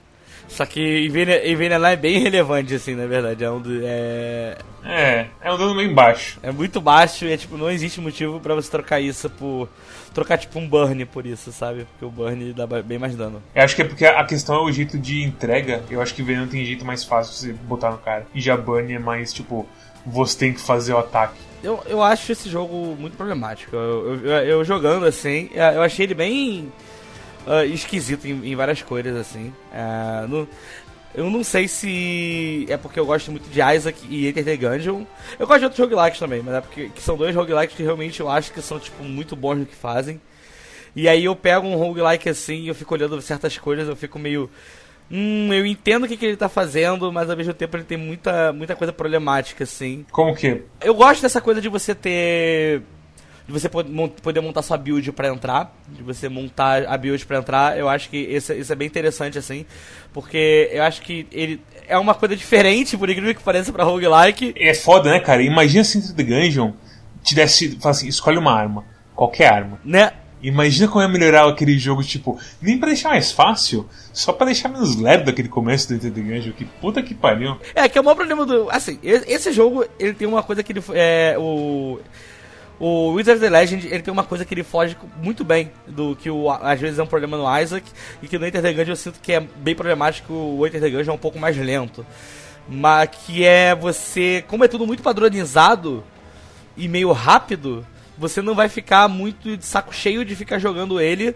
Só 0.48 0.64
que 0.64 1.06
envenenar 1.46 1.92
é 1.92 1.96
bem 1.96 2.18
relevante, 2.20 2.74
assim, 2.74 2.94
na 2.94 3.06
verdade. 3.06 3.42
É 3.42 3.50
um 3.50 3.60
do, 3.60 3.80
é... 3.82 4.56
é, 4.84 5.26
é 5.42 5.52
um 5.52 5.58
dano 5.58 5.74
bem 5.74 5.92
baixo. 5.92 6.38
É 6.42 6.52
muito 6.52 6.80
baixo 6.80 7.24
e 7.24 7.32
é, 7.32 7.36
tipo, 7.36 7.56
não 7.56 7.70
existe 7.70 8.00
motivo 8.00 8.38
para 8.40 8.54
você 8.54 8.70
trocar 8.70 9.00
isso 9.00 9.28
por. 9.30 9.68
Trocar 10.12 10.38
tipo 10.38 10.60
um 10.60 10.68
burn 10.68 11.04
por 11.06 11.26
isso, 11.26 11.50
sabe? 11.50 11.86
Porque 11.90 12.04
o 12.04 12.10
burn 12.10 12.52
dá 12.52 12.66
bem 12.66 12.98
mais 12.98 13.16
dano. 13.16 13.42
Eu 13.52 13.64
acho 13.64 13.74
que 13.74 13.82
é 13.82 13.84
porque 13.84 14.06
a 14.06 14.22
questão 14.24 14.54
é 14.54 14.60
o 14.60 14.70
jeito 14.70 14.96
de 14.96 15.24
entrega. 15.24 15.82
Eu 15.90 16.00
acho 16.00 16.14
que 16.14 16.22
veneno 16.22 16.46
tem 16.46 16.64
jeito 16.64 16.84
mais 16.84 17.02
fácil 17.02 17.32
de 17.32 17.38
você 17.40 17.52
botar 17.66 17.90
no 17.90 17.98
cara. 17.98 18.24
E 18.32 18.40
já 18.40 18.56
burn 18.56 18.92
é 18.92 18.98
mais 18.98 19.32
tipo, 19.32 19.66
você 20.06 20.38
tem 20.38 20.52
que 20.52 20.60
fazer 20.60 20.92
o 20.92 20.98
ataque. 20.98 21.34
Eu, 21.64 21.82
eu 21.86 22.00
acho 22.00 22.30
esse 22.30 22.48
jogo 22.48 22.94
muito 22.96 23.16
problemático. 23.16 23.74
Eu, 23.74 24.20
eu, 24.22 24.30
eu 24.30 24.64
jogando 24.64 25.04
assim, 25.04 25.50
eu 25.52 25.82
achei 25.82 26.04
ele 26.06 26.14
bem 26.14 26.70
uh, 27.46 27.64
esquisito 27.64 28.26
em, 28.26 28.52
em, 28.52 28.56
várias 28.56 28.82
cores, 28.82 29.14
assim. 29.14 29.52
Uh, 29.72 30.28
no, 30.28 30.48
eu 31.14 31.30
não 31.30 31.44
sei 31.44 31.68
se 31.68 32.66
é 32.68 32.76
porque 32.76 32.98
eu 32.98 33.06
gosto 33.06 33.30
muito 33.30 33.48
de 33.48 33.60
Isaac 33.60 33.98
e 34.08 34.26
Enter 34.26 34.44
the 34.44 34.56
Gungeon. 34.56 35.04
Eu 35.38 35.46
gosto 35.46 35.60
de 35.60 35.64
outros 35.66 35.80
roguelikes 35.80 36.18
também, 36.18 36.42
mas 36.42 36.54
é 36.54 36.60
porque 36.60 36.88
que 36.88 37.00
são 37.00 37.16
dois 37.16 37.34
roguelikes 37.34 37.76
que 37.76 37.82
realmente 37.82 38.18
eu 38.20 38.28
acho 38.28 38.52
que 38.52 38.60
são 38.60 38.80
tipo, 38.80 39.04
muito 39.04 39.36
bons 39.36 39.58
no 39.58 39.66
que 39.66 39.76
fazem. 39.76 40.20
E 40.96 41.08
aí 41.08 41.24
eu 41.24 41.36
pego 41.36 41.66
um 41.66 41.76
roguelike 41.76 42.28
assim 42.28 42.62
e 42.62 42.68
eu 42.68 42.74
fico 42.74 42.94
olhando 42.94 43.20
certas 43.20 43.56
coisas, 43.56 43.88
eu 43.88 43.96
fico 43.96 44.18
meio. 44.18 44.50
Hum, 45.10 45.52
eu 45.52 45.64
entendo 45.66 46.04
o 46.04 46.08
que, 46.08 46.16
que 46.16 46.24
ele 46.24 46.36
tá 46.36 46.48
fazendo, 46.48 47.12
mas 47.12 47.30
ao 47.30 47.36
mesmo 47.36 47.52
tempo 47.52 47.76
ele 47.76 47.84
tem 47.84 47.98
muita, 47.98 48.52
muita 48.52 48.74
coisa 48.74 48.92
problemática, 48.92 49.64
assim. 49.64 50.04
Como 50.10 50.34
que? 50.34 50.62
Eu 50.80 50.94
gosto 50.94 51.22
dessa 51.22 51.40
coisa 51.40 51.60
de 51.60 51.68
você 51.68 51.94
ter 51.94 52.82
de 53.46 53.52
você 53.52 53.68
poder 53.68 54.40
montar 54.40 54.62
sua 54.62 54.78
build 54.78 55.12
para 55.12 55.28
entrar, 55.28 55.76
de 55.88 56.02
você 56.02 56.28
montar 56.28 56.86
a 56.86 56.96
build 56.96 57.24
para 57.26 57.38
entrar, 57.38 57.78
eu 57.78 57.88
acho 57.88 58.08
que 58.08 58.16
isso, 58.16 58.52
isso 58.54 58.72
é 58.72 58.76
bem 58.76 58.86
interessante, 58.86 59.38
assim, 59.38 59.66
porque 60.12 60.70
eu 60.72 60.82
acho 60.82 61.02
que 61.02 61.26
ele 61.30 61.60
é 61.86 61.98
uma 61.98 62.14
coisa 62.14 62.34
diferente, 62.34 62.96
por 62.96 63.10
incrível 63.10 63.34
que 63.34 63.42
pareça, 63.42 63.70
pra 63.70 63.84
roguelike. 63.84 64.54
É 64.56 64.72
foda, 64.72 65.10
né, 65.10 65.20
cara? 65.20 65.42
Imagina 65.42 65.84
se 65.84 66.14
The 66.14 66.22
Gungeon 66.22 66.72
te 67.22 67.34
desse, 67.34 67.78
fala 67.80 67.90
assim, 67.90 68.08
escolhe 68.08 68.38
uma 68.38 68.52
arma, 68.52 68.84
qualquer 69.14 69.52
arma. 69.52 69.78
Né? 69.84 70.12
Imagina 70.42 70.88
como 70.88 71.02
ia 71.02 71.08
melhorar 71.08 71.46
aquele 71.46 71.78
jogo, 71.78 72.02
tipo, 72.02 72.38
nem 72.62 72.78
pra 72.78 72.88
deixar 72.88 73.10
mais 73.10 73.30
fácil, 73.30 73.86
só 74.12 74.32
pra 74.32 74.46
deixar 74.46 74.68
menos 74.70 74.96
lerdo 74.96 75.26
daquele 75.26 75.48
começo 75.48 75.92
do 75.92 75.98
The 75.98 76.20
Gungeon, 76.20 76.52
que 76.52 76.64
puta 76.64 77.02
que 77.02 77.14
pariu. 77.14 77.58
É, 77.74 77.88
que 77.88 77.98
é 77.98 78.00
o 78.00 78.04
maior 78.04 78.14
problema 78.14 78.46
do. 78.46 78.70
Assim, 78.70 78.98
esse 79.02 79.52
jogo, 79.52 79.86
ele 79.98 80.14
tem 80.14 80.28
uma 80.28 80.42
coisa 80.42 80.62
que 80.62 80.72
ele. 80.72 80.82
É, 80.92 81.36
o 81.38 81.98
o 82.78 83.12
Wizards 83.12 83.40
of 83.40 83.50
the 83.50 83.50
Legend, 83.50 83.86
ele 83.86 84.02
tem 84.02 84.12
uma 84.12 84.24
coisa 84.24 84.44
que 84.44 84.52
ele 84.52 84.64
foge 84.64 84.96
muito 85.22 85.44
bem 85.44 85.70
do 85.86 86.16
que 86.16 86.28
o, 86.28 86.50
às 86.50 86.80
vezes 86.80 86.98
é 86.98 87.02
um 87.02 87.06
problema 87.06 87.36
no 87.36 87.60
Isaac 87.60 87.86
e 88.22 88.26
que 88.26 88.38
no 88.38 88.46
Enter 88.46 88.60
the 88.60 88.72
Gungeon 88.72 88.92
eu 88.92 88.96
sinto 88.96 89.20
que 89.20 89.32
é 89.32 89.40
bem 89.40 89.74
problemático, 89.74 90.32
o 90.32 90.66
Enter 90.66 90.80
the 90.80 90.90
Gungeon 90.90 91.12
é 91.12 91.14
um 91.14 91.18
pouco 91.18 91.38
mais 91.38 91.56
lento. 91.56 92.04
Mas 92.68 93.10
que 93.10 93.44
é 93.44 93.74
você, 93.74 94.44
como 94.48 94.64
é 94.64 94.68
tudo 94.68 94.86
muito 94.86 95.02
padronizado 95.02 96.02
e 96.76 96.88
meio 96.88 97.12
rápido, 97.12 97.86
você 98.16 98.40
não 98.40 98.54
vai 98.54 98.68
ficar 98.68 99.08
muito 99.08 99.56
de 99.56 99.64
saco 99.64 99.94
cheio 99.94 100.24
de 100.24 100.34
ficar 100.34 100.58
jogando 100.58 101.00
ele, 101.00 101.34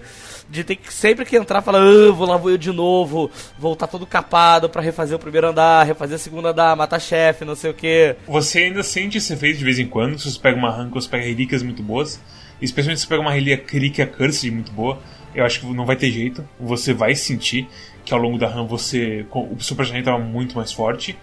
de 0.49 0.65
ter 0.65 0.77
que 0.77 0.93
sempre 0.93 1.25
que 1.25 1.37
entrar 1.37 1.63
falar, 1.63 1.81
ah, 1.81 2.13
vou 2.13 2.27
lá 2.27 2.37
vou 2.37 2.51
eu 2.51 2.59
de 2.59 2.73
novo, 2.73 3.31
voltar 3.59 3.87
todo 3.87 4.07
capado 4.07 4.69
para 4.69 4.83
refazer 4.83 5.17
o 5.17 5.21
primeiro 5.21 5.49
andar, 5.49 5.85
refazer 5.85 6.17
o 6.17 6.21
segundo 6.21 6.49
andar, 6.49 6.77
matar 6.77 7.01
chefe, 7.01 7.45
não 7.45 7.55
sei 7.55 7.71
o 7.71 7.75
que. 7.75 8.17
Você 8.27 8.61
ainda 8.61 8.83
sente 8.83 9.19
esse 9.19 9.33
efeito 9.33 9.59
de 9.59 9.65
vez 9.65 9.79
em 9.79 9.87
quando, 9.87 10.19
se 10.19 10.31
você 10.31 10.39
pega 10.39 10.57
uma 10.57 10.71
rank 10.71 10.93
você 10.93 11.09
pega 11.09 11.25
relíquias 11.25 11.63
muito 11.63 11.83
boas, 11.83 12.21
especialmente 12.61 13.01
se 13.01 13.07
você 13.07 13.11
pega 13.11 13.23
uma 13.23 13.33
relíquia 13.33 14.07
Cursed 14.07 14.51
muito 14.51 14.73
boa, 14.73 14.99
eu 15.35 15.45
acho 15.45 15.61
que 15.61 15.67
não 15.67 15.85
vai 15.85 15.97
ter 15.97 16.11
jeito, 16.11 16.47
você 16.59 16.93
vai 16.93 17.15
sentir 17.15 17.69
que 18.05 18.15
ao 18.15 18.21
longo 18.21 18.39
da 18.39 18.49
run 18.49 18.67
você 18.67 19.27
o 19.31 19.61
seu 19.61 19.77
personagem 19.77 20.01
estava 20.01 20.19
muito 20.19 20.57
mais 20.57 20.73
forte 20.73 21.17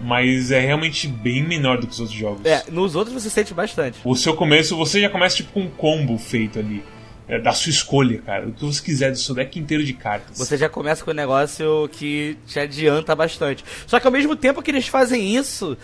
mas 0.00 0.50
é 0.50 0.60
realmente 0.60 1.06
bem 1.06 1.42
menor 1.42 1.78
do 1.78 1.86
que 1.86 1.92
os 1.92 2.00
outros 2.00 2.18
jogos. 2.18 2.44
É, 2.44 2.64
nos 2.70 2.94
outros 2.94 3.22
você 3.22 3.30
sente 3.30 3.52
bastante. 3.52 3.98
O 4.04 4.16
seu 4.16 4.34
começo, 4.34 4.76
você 4.76 5.00
já 5.00 5.10
começa 5.10 5.36
tipo 5.36 5.52
com 5.52 5.62
um 5.62 5.70
combo 5.70 6.18
feito 6.18 6.58
ali. 6.58 6.82
É, 7.28 7.38
da 7.38 7.52
sua 7.52 7.70
escolha, 7.70 8.20
cara. 8.20 8.48
O 8.48 8.52
que 8.52 8.64
você 8.64 8.82
quiser 8.82 9.12
do 9.12 9.16
seu 9.16 9.36
deck 9.36 9.56
inteiro 9.56 9.84
de 9.84 9.92
cartas. 9.92 10.36
Você 10.36 10.56
já 10.56 10.68
começa 10.68 11.04
com 11.04 11.12
um 11.12 11.14
negócio 11.14 11.88
que 11.92 12.36
te 12.44 12.58
adianta 12.58 13.14
bastante. 13.14 13.64
Só 13.86 14.00
que 14.00 14.06
ao 14.06 14.12
mesmo 14.12 14.34
tempo 14.34 14.60
que 14.60 14.68
eles 14.68 14.88
fazem 14.88 15.36
isso, 15.36 15.78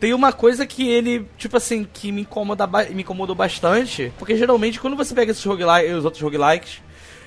tem 0.00 0.12
uma 0.12 0.32
coisa 0.32 0.66
que 0.66 0.88
ele, 0.88 1.24
tipo 1.36 1.56
assim, 1.56 1.86
que 1.92 2.10
me, 2.10 2.22
incomoda, 2.22 2.66
me 2.66 3.02
incomodou 3.02 3.36
bastante. 3.36 4.12
Porque 4.18 4.36
geralmente 4.36 4.80
quando 4.80 4.96
você 4.96 5.14
pega 5.14 5.30
esses 5.30 5.44
roguelikes, 5.44 5.94
os 5.94 6.04
outros 6.04 6.20
roguelikes, 6.20 6.80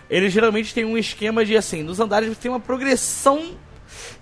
eles 0.10 0.34
geralmente 0.34 0.74
têm 0.74 0.84
um 0.84 0.98
esquema 0.98 1.46
de 1.46 1.56
assim, 1.56 1.82
nos 1.82 2.02
andares 2.02 2.38
tem 2.38 2.52
uma 2.52 2.60
progressão 2.60 3.56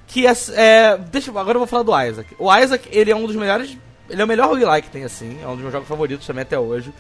que 0.10 0.26
é, 0.26 0.34
é, 0.54 0.98
deixa 0.98 1.30
agora 1.30 1.56
eu 1.56 1.60
vou 1.60 1.68
falar 1.68 1.84
do 1.84 2.10
Isaac. 2.10 2.36
O 2.38 2.54
Isaac, 2.54 2.90
ele 2.92 3.12
é 3.12 3.16
um 3.16 3.28
dos 3.28 3.36
melhores, 3.36 3.78
ele 4.10 4.20
é 4.20 4.26
o 4.26 4.28
melhor 4.28 4.50
roguelike 4.50 4.88
que 4.88 4.92
tem 4.92 5.04
assim, 5.04 5.38
é 5.42 5.48
um 5.48 5.52
dos 5.54 5.62
meus 5.62 5.72
jogos 5.72 5.88
favoritos 5.88 6.26
também 6.26 6.42
até 6.42 6.60
hoje. 6.60 6.92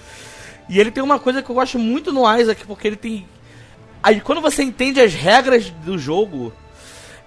E 0.70 0.80
ele 0.80 0.92
tem 0.92 1.04
uma 1.04 1.20
coisa 1.20 1.42
que 1.42 1.50
eu 1.50 1.56
gosto 1.56 1.80
muito 1.80 2.14
no 2.14 2.22
Isaac, 2.38 2.64
porque 2.68 2.88
ele 2.88 2.96
tem 2.96 3.28
aí 4.02 4.22
quando 4.22 4.42
você 4.42 4.62
entende 4.62 5.02
as 5.02 5.14
regras 5.14 5.72
do 5.84 5.98
jogo, 5.98 6.54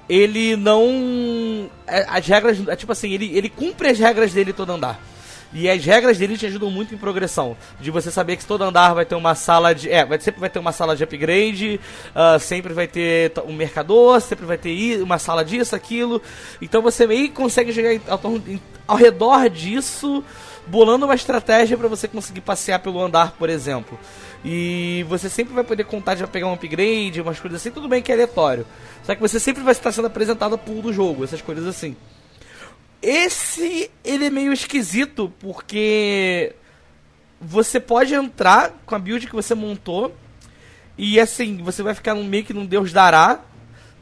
ele 0.08 0.54
não 0.54 1.68
é, 1.84 2.06
as 2.08 2.24
regras, 2.28 2.68
é 2.68 2.76
tipo 2.76 2.92
assim, 2.92 3.12
ele 3.12 3.36
ele 3.36 3.48
cumpre 3.48 3.88
as 3.88 3.98
regras 3.98 4.32
dele 4.32 4.52
todo 4.52 4.70
andar. 4.70 5.00
E 5.54 5.68
as 5.68 5.84
regras 5.84 6.16
dele 6.16 6.36
te 6.36 6.46
ajudam 6.46 6.70
muito 6.70 6.94
em 6.94 6.98
progressão. 6.98 7.56
De 7.80 7.90
você 7.90 8.10
saber 8.10 8.36
que 8.36 8.44
todo 8.44 8.62
andar 8.62 8.94
vai 8.94 9.04
ter 9.04 9.14
uma 9.14 9.34
sala 9.34 9.74
de. 9.74 9.90
É, 9.90 10.04
vai, 10.04 10.18
sempre 10.18 10.40
vai 10.40 10.48
ter 10.48 10.58
uma 10.58 10.72
sala 10.72 10.96
de 10.96 11.04
upgrade, 11.04 11.78
uh, 12.14 12.38
sempre 12.38 12.72
vai 12.72 12.86
ter 12.86 13.32
um 13.46 13.52
mercador, 13.52 14.20
sempre 14.20 14.46
vai 14.46 14.56
ter 14.56 15.02
uma 15.02 15.18
sala 15.18 15.44
disso, 15.44 15.76
aquilo. 15.76 16.22
Então 16.60 16.80
você 16.80 17.06
meio 17.06 17.28
que 17.28 17.34
consegue 17.34 17.72
chegar 17.72 18.00
ao, 18.08 18.20
ao 18.86 18.96
redor 18.96 19.50
disso, 19.50 20.24
bolando 20.66 21.04
uma 21.04 21.14
estratégia 21.14 21.76
para 21.76 21.88
você 21.88 22.08
conseguir 22.08 22.40
passear 22.40 22.78
pelo 22.78 23.02
andar, 23.02 23.32
por 23.32 23.50
exemplo. 23.50 23.98
E 24.44 25.04
você 25.08 25.28
sempre 25.28 25.54
vai 25.54 25.62
poder 25.62 25.84
contar 25.84 26.14
de 26.14 26.26
pegar 26.26 26.46
um 26.46 26.54
upgrade, 26.54 27.20
umas 27.20 27.38
coisas 27.38 27.60
assim, 27.60 27.70
tudo 27.70 27.88
bem 27.88 28.02
que 28.02 28.10
é 28.10 28.14
aleatório. 28.14 28.66
Só 29.04 29.14
que 29.14 29.20
você 29.20 29.38
sempre 29.38 29.62
vai 29.62 29.72
estar 29.72 29.92
sendo 29.92 30.06
apresentado 30.06 30.54
a 30.54 30.58
pool 30.58 30.82
do 30.82 30.92
jogo, 30.92 31.24
essas 31.24 31.40
coisas 31.40 31.66
assim. 31.66 31.96
Esse, 33.02 33.90
ele 34.04 34.26
é 34.26 34.30
meio 34.30 34.52
esquisito, 34.52 35.32
porque 35.40 36.54
você 37.40 37.80
pode 37.80 38.14
entrar 38.14 38.72
com 38.86 38.94
a 38.94 38.98
build 38.98 39.26
que 39.26 39.34
você 39.34 39.54
montou 39.54 40.14
e 40.96 41.18
assim, 41.18 41.58
você 41.58 41.82
vai 41.82 41.94
ficar 41.94 42.14
meio 42.14 42.44
que 42.44 42.54
num 42.54 42.64
Deus 42.64 42.92
dará, 42.92 43.40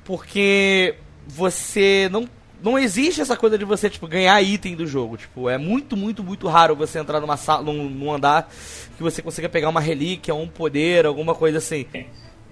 porque 0.04 0.96
você 1.26 2.08
não 2.12 2.28
não 2.62 2.78
existe 2.78 3.22
essa 3.22 3.38
coisa 3.38 3.56
de 3.56 3.64
você, 3.64 3.88
tipo, 3.88 4.06
ganhar 4.06 4.40
item 4.42 4.76
do 4.76 4.86
jogo. 4.86 5.16
Tipo, 5.16 5.48
é 5.48 5.56
muito, 5.56 5.96
muito, 5.96 6.22
muito 6.22 6.46
raro 6.46 6.76
você 6.76 6.98
entrar 6.98 7.18
numa 7.18 7.38
sala, 7.38 7.62
num, 7.62 7.88
num 7.88 8.12
andar 8.12 8.50
que 8.98 9.02
você 9.02 9.22
consiga 9.22 9.48
pegar 9.48 9.70
uma 9.70 9.80
relíquia, 9.80 10.34
um 10.34 10.46
poder, 10.46 11.06
alguma 11.06 11.34
coisa 11.34 11.56
assim. 11.56 11.86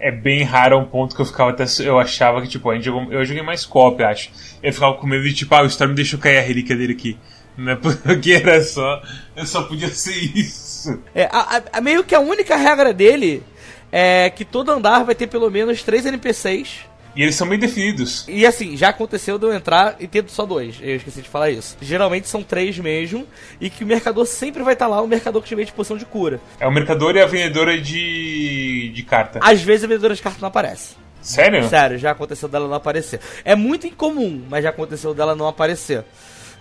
É 0.00 0.12
bem 0.12 0.42
raro 0.42 0.76
é 0.76 0.78
um 0.78 0.84
ponto 0.84 1.14
que 1.14 1.20
eu 1.20 1.26
ficava 1.26 1.50
até. 1.50 1.64
Eu 1.80 1.98
achava 1.98 2.40
que, 2.40 2.48
tipo, 2.48 2.70
a 2.70 2.74
gente 2.74 2.84
jogou, 2.84 3.12
eu 3.12 3.24
joguei 3.24 3.42
mais 3.42 3.66
cop, 3.66 4.02
acho. 4.02 4.30
Eu 4.62 4.72
ficava 4.72 4.94
com 4.94 5.06
medo 5.06 5.24
de, 5.24 5.34
tipo, 5.34 5.54
ah, 5.54 5.62
o 5.62 5.66
Storm 5.66 5.94
deixou 5.94 6.18
cair 6.18 6.38
a 6.38 6.42
relíquia 6.42 6.76
dele 6.76 6.92
aqui. 6.92 7.18
Não 7.56 7.72
é 7.72 7.76
porque 7.76 8.32
era 8.32 8.62
só. 8.62 9.02
Eu 9.34 9.44
só 9.44 9.62
podia 9.62 9.88
ser 9.88 10.14
isso. 10.14 11.02
É, 11.12 11.24
a, 11.24 11.62
a 11.72 11.80
meio 11.80 12.04
que 12.04 12.14
a 12.14 12.20
única 12.20 12.54
regra 12.56 12.92
dele 12.92 13.42
é 13.90 14.30
que 14.30 14.44
todo 14.44 14.70
andar 14.70 15.04
vai 15.04 15.14
ter 15.14 15.26
pelo 15.26 15.50
menos 15.50 15.82
três 15.82 16.06
NPCs. 16.06 16.87
E 17.18 17.22
eles 17.24 17.34
são 17.34 17.48
bem 17.48 17.58
definidos. 17.58 18.24
E 18.28 18.46
assim, 18.46 18.76
já 18.76 18.90
aconteceu 18.90 19.40
de 19.40 19.44
eu 19.44 19.52
entrar 19.52 19.96
e 19.98 20.06
ter 20.06 20.24
só 20.28 20.46
dois. 20.46 20.76
Eu 20.80 20.94
esqueci 20.94 21.20
de 21.20 21.28
falar 21.28 21.50
isso. 21.50 21.76
Geralmente 21.80 22.28
são 22.28 22.44
três 22.44 22.78
mesmo. 22.78 23.26
E 23.60 23.68
que 23.68 23.82
o 23.82 23.86
mercador 23.88 24.24
sempre 24.24 24.62
vai 24.62 24.74
estar 24.74 24.86
lá, 24.86 25.02
o 25.02 25.08
mercador 25.08 25.42
que 25.42 25.48
tiver 25.48 25.64
de 25.64 25.72
posição 25.72 25.96
de 25.96 26.04
cura. 26.04 26.40
É 26.60 26.66
o 26.68 26.70
mercador 26.70 27.16
e 27.16 27.20
a 27.20 27.26
vendedora 27.26 27.76
de, 27.76 28.92
de 28.94 29.02
carta. 29.02 29.40
Às 29.42 29.60
vezes 29.60 29.82
a 29.82 29.88
vendedora 29.88 30.14
de 30.14 30.22
carta 30.22 30.38
não 30.40 30.46
aparece. 30.46 30.94
Sério? 31.20 31.68
Sério, 31.68 31.98
já 31.98 32.12
aconteceu 32.12 32.48
dela 32.48 32.68
não 32.68 32.76
aparecer. 32.76 33.18
É 33.44 33.56
muito 33.56 33.88
incomum, 33.88 34.44
mas 34.48 34.62
já 34.62 34.70
aconteceu 34.70 35.12
dela 35.12 35.34
não 35.34 35.48
aparecer. 35.48 36.04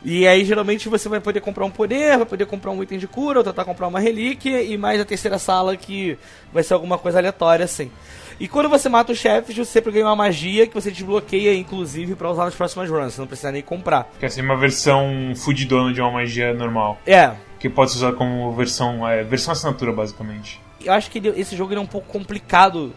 E 0.03 0.27
aí, 0.27 0.43
geralmente, 0.45 0.89
você 0.89 1.09
vai 1.09 1.19
poder 1.19 1.41
comprar 1.41 1.65
um 1.65 1.71
poder, 1.71 2.17
vai 2.17 2.25
poder 2.25 2.45
comprar 2.45 2.71
um 2.71 2.81
item 2.81 2.97
de 2.97 3.07
cura, 3.07 3.39
ou 3.39 3.43
tentar 3.43 3.65
comprar 3.65 3.87
uma 3.87 3.99
relíquia, 3.99 4.61
e 4.61 4.77
mais 4.77 4.99
a 4.99 5.05
terceira 5.05 5.37
sala 5.37 5.75
que 5.75 6.17
vai 6.51 6.63
ser 6.63 6.73
alguma 6.73 6.97
coisa 6.97 7.19
aleatória, 7.19 7.65
assim. 7.65 7.91
E 8.39 8.47
quando 8.47 8.69
você 8.69 8.87
mata 8.87 9.11
os 9.11 9.17
chefes, 9.17 9.55
você 9.55 9.65
sempre 9.65 9.91
ganha 9.91 10.05
uma 10.05 10.15
magia 10.15 10.67
que 10.67 10.73
você 10.73 10.91
desbloqueia, 10.91 11.55
inclusive, 11.55 12.15
para 12.15 12.29
usar 12.29 12.45
nas 12.45 12.55
próximas 12.55 12.89
runs. 12.89 13.13
Você 13.13 13.21
não 13.21 13.27
precisa 13.27 13.51
nem 13.51 13.61
comprar. 13.61 14.09
Que 14.19 14.25
é 14.25 14.27
assim, 14.27 14.41
uma 14.41 14.57
versão 14.57 15.33
fudidona 15.35 15.93
de 15.93 16.01
uma 16.01 16.11
magia 16.11 16.53
normal. 16.53 16.99
É. 17.05 17.31
Que 17.59 17.67
pode 17.67 17.91
ser 17.91 17.97
usada 17.97 18.15
como 18.15 18.51
versão, 18.53 19.07
é, 19.07 19.23
versão 19.23 19.51
assinatura, 19.53 19.91
basicamente. 19.91 20.61
Eu 20.83 20.93
acho 20.93 21.09
que 21.09 21.17
ele, 21.17 21.29
esse 21.39 21.55
jogo 21.55 21.73
é 21.73 21.79
um 21.79 21.87
pouco 21.87 22.07
complicado 22.07 22.93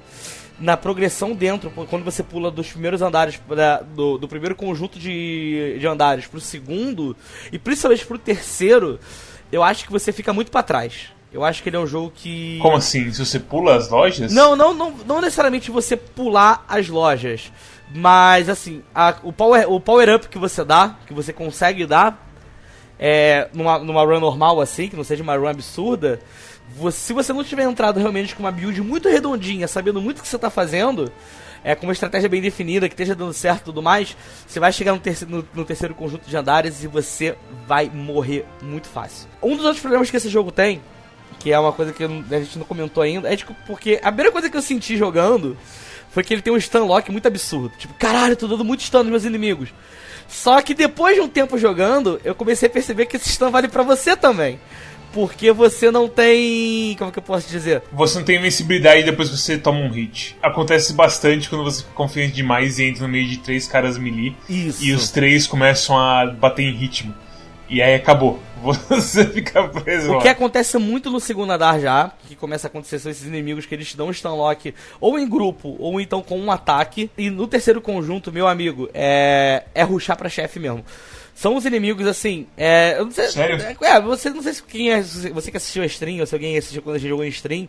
na 0.60 0.76
progressão 0.76 1.32
dentro, 1.32 1.70
quando 1.70 2.04
você 2.04 2.22
pula 2.22 2.50
dos 2.50 2.70
primeiros 2.70 3.00
andares, 3.00 3.40
do, 3.94 4.18
do, 4.18 4.28
primeiro 4.28 4.54
conjunto 4.54 4.98
de, 4.98 5.78
de 5.80 5.86
andares 5.86 6.26
pro 6.26 6.38
segundo, 6.38 7.16
e 7.50 7.58
principalmente 7.58 8.04
pro 8.04 8.18
terceiro, 8.18 9.00
eu 9.50 9.62
acho 9.62 9.86
que 9.86 9.90
você 9.90 10.12
fica 10.12 10.34
muito 10.34 10.50
para 10.50 10.62
trás. 10.62 11.10
Eu 11.32 11.44
acho 11.44 11.62
que 11.62 11.68
ele 11.68 11.76
é 11.76 11.80
um 11.80 11.86
jogo 11.86 12.12
que. 12.14 12.58
Como 12.60 12.76
assim? 12.76 13.12
Se 13.12 13.24
você 13.24 13.38
pula 13.38 13.76
as 13.76 13.88
lojas? 13.88 14.32
Não, 14.32 14.56
não, 14.56 14.74
não, 14.74 14.90
não 15.06 15.20
necessariamente 15.20 15.70
você 15.70 15.96
pular 15.96 16.64
as 16.68 16.88
lojas. 16.88 17.52
Mas 17.94 18.48
assim, 18.48 18.82
a, 18.94 19.16
o, 19.22 19.32
power, 19.32 19.70
o 19.70 19.80
power 19.80 20.16
up 20.16 20.28
que 20.28 20.38
você 20.38 20.64
dá, 20.64 20.96
que 21.06 21.14
você 21.14 21.32
consegue 21.32 21.86
dar, 21.86 22.28
é, 22.98 23.48
numa, 23.52 23.78
numa 23.78 24.04
run 24.04 24.20
normal 24.20 24.60
assim, 24.60 24.88
que 24.88 24.96
não 24.96 25.04
seja 25.04 25.22
uma 25.22 25.36
run 25.36 25.48
absurda, 25.48 26.20
você, 26.76 26.98
se 26.98 27.12
você 27.12 27.32
não 27.32 27.42
tiver 27.42 27.64
entrado 27.64 27.98
realmente 27.98 28.34
com 28.34 28.42
uma 28.42 28.52
build 28.52 28.80
muito 28.80 29.08
redondinha, 29.08 29.66
sabendo 29.66 30.00
muito 30.00 30.18
o 30.18 30.22
que 30.22 30.28
você 30.28 30.36
está 30.36 30.50
fazendo, 30.50 31.10
é, 31.64 31.74
com 31.74 31.86
uma 31.86 31.92
estratégia 31.92 32.28
bem 32.28 32.40
definida, 32.40 32.88
que 32.88 32.94
esteja 32.94 33.14
dando 33.14 33.32
certo 33.32 33.62
e 33.62 33.64
tudo 33.64 33.82
mais, 33.82 34.16
você 34.46 34.60
vai 34.60 34.72
chegar 34.72 34.92
no 34.92 35.00
terceiro, 35.00 35.36
no, 35.36 35.48
no 35.52 35.64
terceiro 35.64 35.94
conjunto 35.94 36.28
de 36.28 36.36
andares 36.36 36.84
e 36.84 36.86
você 36.86 37.36
vai 37.66 37.90
morrer 37.92 38.46
muito 38.62 38.88
fácil. 38.88 39.28
Um 39.42 39.56
dos 39.56 39.64
outros 39.64 39.80
problemas 39.80 40.10
que 40.10 40.16
esse 40.16 40.28
jogo 40.28 40.52
tem 40.52 40.80
que 41.40 41.50
é 41.50 41.58
uma 41.58 41.72
coisa 41.72 41.92
que 41.92 42.04
a 42.04 42.08
gente 42.38 42.58
não 42.58 42.66
comentou 42.66 43.02
ainda. 43.02 43.32
É 43.32 43.34
tipo, 43.34 43.56
porque 43.66 43.98
a 44.02 44.12
primeira 44.12 44.30
coisa 44.30 44.48
que 44.48 44.56
eu 44.56 44.62
senti 44.62 44.96
jogando 44.96 45.56
foi 46.10 46.22
que 46.22 46.34
ele 46.34 46.42
tem 46.42 46.52
um 46.52 46.60
stun 46.60 46.84
lock 46.84 47.10
muito 47.10 47.26
absurdo. 47.26 47.72
Tipo, 47.76 47.94
caralho, 47.94 48.32
eu 48.32 48.36
tô 48.36 48.46
dando 48.46 48.64
muito 48.64 48.82
stun 48.82 48.98
nos 48.98 49.10
meus 49.10 49.24
inimigos. 49.24 49.70
Só 50.28 50.60
que 50.60 50.74
depois 50.74 51.16
de 51.16 51.20
um 51.20 51.28
tempo 51.28 51.58
jogando, 51.58 52.20
eu 52.22 52.34
comecei 52.34 52.68
a 52.68 52.70
perceber 52.70 53.06
que 53.06 53.16
esse 53.16 53.30
stun 53.30 53.50
vale 53.50 53.68
para 53.68 53.82
você 53.82 54.16
também. 54.16 54.60
Porque 55.12 55.50
você 55.50 55.90
não 55.90 56.08
tem. 56.08 56.94
Como 56.96 57.10
que 57.10 57.18
eu 57.18 57.22
posso 57.22 57.48
dizer? 57.48 57.82
Você 57.92 58.18
não 58.18 58.24
tem 58.24 58.36
invencibilidade 58.36 59.02
depois 59.02 59.28
que 59.28 59.36
você 59.36 59.58
toma 59.58 59.80
um 59.80 59.90
hit. 59.90 60.36
Acontece 60.40 60.92
bastante 60.92 61.48
quando 61.48 61.64
você 61.64 61.82
fica 61.82 61.94
confiante 61.94 62.32
demais 62.32 62.78
e 62.78 62.84
entra 62.84 63.02
no 63.02 63.08
meio 63.08 63.26
de 63.26 63.38
três 63.38 63.66
caras 63.66 63.98
melee. 63.98 64.36
Isso. 64.48 64.84
E 64.84 64.92
os 64.92 65.10
três 65.10 65.48
começam 65.48 65.98
a 65.98 66.26
bater 66.26 66.62
em 66.62 66.72
ritmo. 66.72 67.12
E 67.70 67.80
aí 67.80 67.94
acabou. 67.94 68.38
Você 68.90 69.24
fica 69.26 69.66
preso. 69.68 70.12
O 70.12 70.20
que 70.20 70.28
acontece 70.28 70.76
muito 70.76 71.08
no 71.08 71.20
segundo 71.20 71.52
andar 71.52 71.78
já, 71.80 72.12
que 72.28 72.34
começa 72.34 72.66
a 72.66 72.68
acontecer 72.68 72.98
são 72.98 73.10
esses 73.10 73.26
inimigos 73.26 73.64
que 73.64 73.74
eles 73.74 73.88
te 73.88 73.96
dão 73.96 74.08
um 74.08 74.12
stunlock 74.12 74.74
ou 75.00 75.18
em 75.18 75.26
grupo, 75.26 75.76
ou 75.78 76.00
então 76.00 76.20
com 76.20 76.38
um 76.38 76.50
ataque. 76.50 77.10
E 77.16 77.30
no 77.30 77.46
terceiro 77.46 77.80
conjunto, 77.80 78.32
meu 78.32 78.46
amigo, 78.46 78.90
é, 78.92 79.64
é 79.72 79.82
ruxar 79.82 80.16
pra 80.18 80.28
chefe 80.28 80.58
mesmo. 80.58 80.84
São 81.34 81.56
os 81.56 81.64
inimigos 81.64 82.06
assim. 82.06 82.46
É, 82.56 82.96
eu 82.98 83.06
não 83.06 83.12
sei, 83.12 83.28
Sério? 83.28 83.76
É, 83.80 84.00
você 84.00 84.28
não 84.28 84.42
sei 84.42 84.52
se 84.52 84.62
quem 84.62 84.92
é, 84.92 85.00
você 85.00 85.50
que 85.50 85.56
assistiu 85.56 85.82
a 85.82 85.86
stream 85.86 86.20
ou 86.20 86.26
se 86.26 86.34
alguém 86.34 86.58
assistiu 86.58 86.82
quando 86.82 86.96
a 86.96 86.98
gente 86.98 87.08
jogou 87.08 87.24
em 87.24 87.28
stream. 87.28 87.68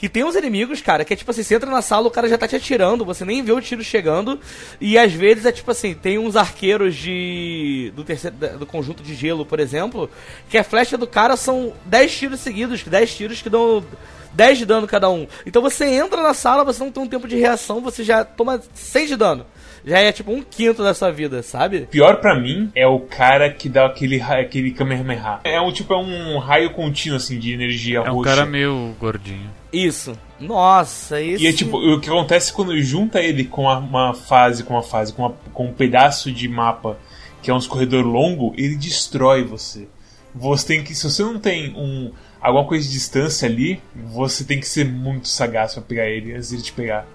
Que 0.00 0.08
tem 0.08 0.24
uns 0.24 0.34
inimigos, 0.34 0.80
cara, 0.80 1.04
que 1.04 1.12
é 1.12 1.16
tipo 1.16 1.30
assim, 1.30 1.42
você 1.42 1.54
entra 1.54 1.70
na 1.70 1.82
sala, 1.82 2.08
o 2.08 2.10
cara 2.10 2.26
já 2.26 2.38
tá 2.38 2.48
te 2.48 2.56
atirando, 2.56 3.04
você 3.04 3.22
nem 3.22 3.42
vê 3.42 3.52
o 3.52 3.60
tiro 3.60 3.84
chegando. 3.84 4.40
E 4.80 4.96
às 4.96 5.12
vezes 5.12 5.44
é 5.44 5.52
tipo 5.52 5.70
assim, 5.70 5.92
tem 5.92 6.18
uns 6.18 6.36
arqueiros 6.36 6.96
de. 6.96 7.92
do 7.94 8.02
terceiro. 8.02 8.34
do 8.58 8.64
conjunto 8.64 9.02
de 9.02 9.14
gelo, 9.14 9.44
por 9.44 9.60
exemplo, 9.60 10.08
que 10.48 10.56
a 10.56 10.64
flecha 10.64 10.96
do 10.96 11.06
cara 11.06 11.36
são 11.36 11.74
10 11.84 12.16
tiros 12.16 12.40
seguidos, 12.40 12.82
10 12.82 13.14
tiros 13.14 13.42
que 13.42 13.50
dão 13.50 13.84
10 14.32 14.56
de 14.56 14.64
dano 14.64 14.86
cada 14.86 15.10
um. 15.10 15.26
Então 15.44 15.60
você 15.60 15.84
entra 15.84 16.22
na 16.22 16.32
sala, 16.32 16.64
você 16.64 16.82
não 16.82 16.90
tem 16.90 17.02
um 17.02 17.06
tempo 17.06 17.28
de 17.28 17.36
reação, 17.36 17.82
você 17.82 18.02
já 18.02 18.24
toma 18.24 18.58
6 18.72 19.10
de 19.10 19.16
dano 19.16 19.44
já 19.84 19.98
é 19.98 20.12
tipo 20.12 20.32
um 20.32 20.42
quinto 20.42 20.82
da 20.82 20.94
sua 20.94 21.10
vida, 21.10 21.42
sabe? 21.42 21.88
Pior 21.90 22.16
para 22.16 22.38
mim 22.38 22.70
é 22.74 22.86
o 22.86 23.00
cara 23.00 23.50
que 23.50 23.68
dá 23.68 23.86
aquele, 23.86 24.20
aquele 24.20 24.70
Kamehameha. 24.70 25.40
É 25.44 25.60
um 25.60 25.72
tipo, 25.72 25.92
é 25.92 25.96
um 25.96 26.38
raio 26.38 26.70
contínuo 26.70 27.16
assim 27.16 27.38
de 27.38 27.52
energia 27.52 27.98
é 27.98 28.00
roxa. 28.00 28.10
É 28.10 28.12
um 28.12 28.22
cara 28.22 28.46
meio 28.46 28.94
gordinho. 28.98 29.50
Isso. 29.72 30.12
Nossa, 30.38 31.20
isso. 31.20 31.42
E 31.42 31.46
é 31.46 31.52
tipo, 31.52 31.76
o 31.76 32.00
que 32.00 32.08
acontece 32.08 32.52
quando 32.52 32.80
junta 32.80 33.20
ele 33.20 33.44
com 33.44 33.64
uma 33.64 34.14
fase, 34.14 34.64
com 34.64 34.74
uma 34.74 34.82
fase, 34.82 35.12
com, 35.12 35.22
uma, 35.22 35.34
com 35.52 35.66
um 35.66 35.72
pedaço 35.72 36.32
de 36.32 36.48
mapa 36.48 36.96
que 37.42 37.50
é 37.50 37.54
um 37.54 37.60
corredor 37.60 38.04
longo, 38.04 38.52
ele 38.56 38.76
destrói 38.76 39.44
você. 39.44 39.88
Você 40.34 40.66
tem 40.66 40.84
que, 40.84 40.94
se 40.94 41.10
você 41.10 41.22
não 41.22 41.38
tem 41.38 41.74
um 41.76 42.12
alguma 42.40 42.64
coisa 42.64 42.86
de 42.86 42.92
distância 42.92 43.48
ali, 43.48 43.80
você 43.94 44.44
tem 44.44 44.58
que 44.58 44.66
ser 44.66 44.86
muito 44.86 45.28
sagaz 45.28 45.74
para 45.74 45.82
pegar 45.82 46.06
ele 46.08 46.32
antes 46.32 46.48
de 46.48 46.56
ele 46.56 46.62
te 46.62 46.72
pegar. 46.72 47.06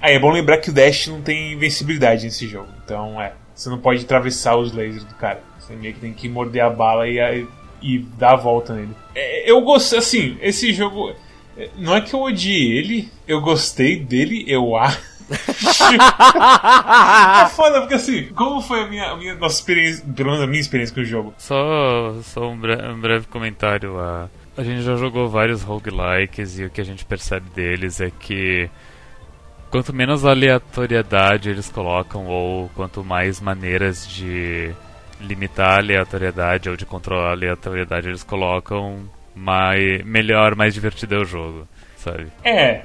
Aí 0.00 0.14
é 0.14 0.18
bom 0.18 0.30
lembrar 0.30 0.58
que 0.58 0.70
o 0.70 0.72
Dash 0.72 1.08
não 1.08 1.20
tem 1.20 1.52
invencibilidade 1.52 2.24
nesse 2.24 2.46
jogo. 2.46 2.68
Então 2.84 3.20
é. 3.20 3.32
Você 3.58 3.68
não 3.68 3.78
pode 3.78 4.04
atravessar 4.04 4.56
os 4.56 4.72
lasers 4.72 5.02
do 5.02 5.14
cara. 5.16 5.42
Você 5.58 5.74
meio 5.74 5.92
que 5.92 5.98
tem 6.00 6.12
que 6.12 6.28
morder 6.28 6.62
a 6.62 6.70
bala 6.70 7.08
e, 7.08 7.44
e 7.82 7.98
dar 7.98 8.34
a 8.34 8.36
volta 8.36 8.72
nele. 8.72 8.94
É, 9.12 9.50
eu 9.50 9.60
gostei, 9.62 9.98
assim, 9.98 10.38
esse 10.40 10.72
jogo. 10.72 11.12
É, 11.56 11.68
não 11.76 11.96
é 11.96 12.00
que 12.00 12.14
eu 12.14 12.20
odiei 12.20 12.78
ele, 12.78 13.10
eu 13.26 13.40
gostei 13.40 13.98
dele, 13.98 14.44
eu 14.46 14.76
acho. 14.78 15.00
é 17.42 17.48
foda, 17.48 17.80
porque 17.80 17.94
assim, 17.94 18.28
como 18.28 18.62
foi 18.62 18.82
a 18.82 18.86
minha, 18.86 19.10
a 19.10 19.16
minha 19.16 19.34
nossa 19.34 19.56
experiência, 19.56 20.06
pelo 20.14 20.30
menos 20.30 20.44
a 20.44 20.46
minha 20.46 20.60
experiência 20.60 20.94
com 20.94 21.00
o 21.00 21.04
jogo? 21.04 21.34
Só, 21.36 22.14
só 22.22 22.48
um, 22.48 22.56
breve, 22.56 22.86
um 22.86 23.00
breve 23.00 23.26
comentário. 23.26 23.98
A, 23.98 24.30
a 24.56 24.62
gente 24.62 24.82
já 24.82 24.94
jogou 24.94 25.28
vários 25.28 25.62
roguelikes 25.62 26.60
e 26.60 26.64
o 26.64 26.70
que 26.70 26.80
a 26.80 26.84
gente 26.84 27.04
percebe 27.04 27.50
deles 27.50 28.00
é 28.00 28.10
que 28.10 28.70
quanto 29.70 29.92
menos 29.92 30.24
aleatoriedade 30.24 31.50
eles 31.50 31.68
colocam, 31.68 32.26
ou 32.26 32.68
quanto 32.74 33.04
mais 33.04 33.40
maneiras 33.40 34.06
de 34.08 34.72
limitar 35.20 35.70
a 35.70 35.78
aleatoriedade 35.78 36.68
ou 36.68 36.76
de 36.76 36.86
controlar 36.86 37.30
a 37.30 37.32
aleatoriedade 37.32 38.08
eles 38.08 38.22
colocam, 38.22 39.08
mais, 39.34 40.04
melhor, 40.04 40.54
mais 40.54 40.74
divertido 40.74 41.16
é 41.16 41.18
o 41.18 41.24
jogo, 41.24 41.68
sabe? 41.96 42.26
É. 42.44 42.82